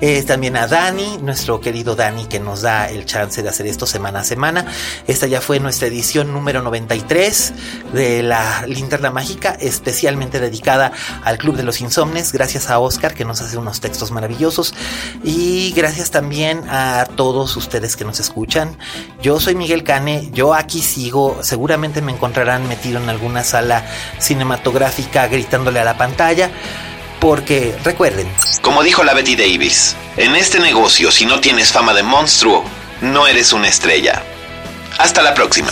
Eh, 0.00 0.24
también 0.24 0.56
a 0.56 0.66
Dani, 0.66 1.18
nuestro 1.18 1.60
querido 1.60 1.94
Dani, 1.94 2.26
que 2.26 2.40
nos 2.40 2.62
da 2.62 2.90
el 2.90 3.06
chance 3.06 3.40
de 3.40 3.48
hacer 3.48 3.68
esto 3.68 3.86
semana 3.86 4.20
a 4.20 4.24
semana. 4.24 4.66
Esta 5.06 5.28
ya 5.28 5.40
fue 5.40 5.60
nuestra 5.60 5.86
edición 5.86 6.32
número 6.32 6.60
93 6.60 7.52
de 7.92 8.24
la 8.24 8.66
Linterna 8.66 9.12
Mágica, 9.12 9.56
especialmente 9.60 10.40
dedicada 10.40 10.90
al 11.22 11.38
Club 11.38 11.56
de 11.56 11.62
los 11.62 11.80
Insomnes. 11.80 12.32
Gracias 12.32 12.68
a 12.68 12.80
Oscar, 12.80 13.14
que 13.14 13.24
nos 13.24 13.42
hace 13.42 13.56
unos 13.56 13.80
textos 13.80 14.10
maravillosos. 14.10 14.74
Y 15.22 15.72
gracias 15.76 16.10
también 16.10 16.64
a 16.68 17.06
todos 17.14 17.56
ustedes 17.56 17.94
que 17.94 18.04
nos 18.04 18.18
escuchan. 18.18 18.76
Yo 19.22 19.38
soy 19.38 19.54
Miguel 19.54 19.84
Cane, 19.84 20.30
yo 20.32 20.54
aquí 20.54 20.82
sigo. 20.82 21.38
Seguramente 21.42 22.02
me 22.02 22.10
encontrarán 22.10 22.66
metido 22.66 23.00
en 23.00 23.08
alguna 23.08 23.44
sala 23.44 23.86
cinematográfica 24.18 25.28
gritándole 25.28 25.78
a 25.78 25.84
la 25.84 25.96
pantalla. 25.96 26.50
Porque 27.22 27.72
recuerden, 27.84 28.26
Como 28.62 28.82
dijo 28.82 29.04
la 29.04 29.14
Betty 29.14 29.36
Davis, 29.36 29.94
en 30.16 30.34
este 30.34 30.58
negocio 30.58 31.12
si 31.12 31.24
no 31.24 31.38
tienes 31.38 31.70
fama 31.70 31.94
de 31.94 32.02
monstruo, 32.02 32.64
no 33.00 33.28
eres 33.28 33.52
una 33.52 33.68
estrella. 33.68 34.24
Hasta 34.98 35.22
la 35.22 35.32
próxima. 35.32 35.70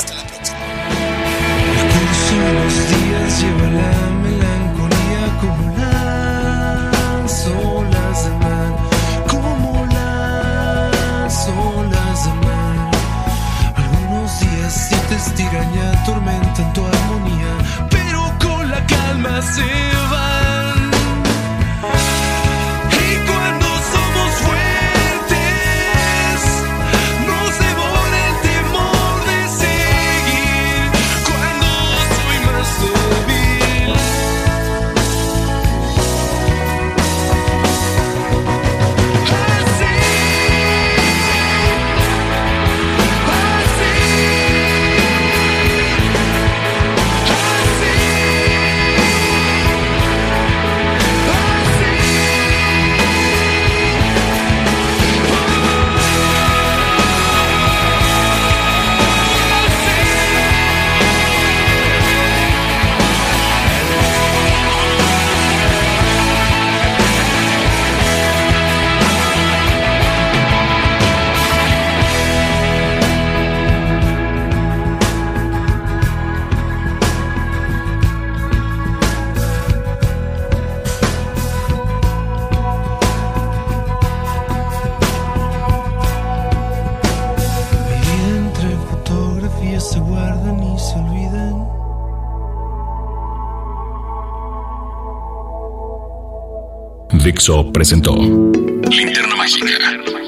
Dixo 97.23 97.71
presentó 97.71 98.15
Linterna 98.17 99.37
Mágica 99.37 99.77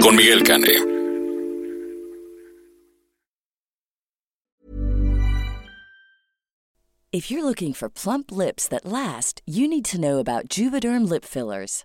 con 0.03 0.15
Miguel 0.15 0.43
Cane. 0.43 0.77
If 7.11 7.31
you're 7.31 7.43
looking 7.43 7.73
for 7.73 7.89
plump 7.89 8.31
lips 8.31 8.69
that 8.69 8.85
last, 8.85 9.41
you 9.47 9.67
need 9.69 9.87
to 9.87 9.99
know 10.01 10.19
about 10.19 10.49
Juvederm 10.49 11.09
lip 11.09 11.25
fillers. 11.25 11.85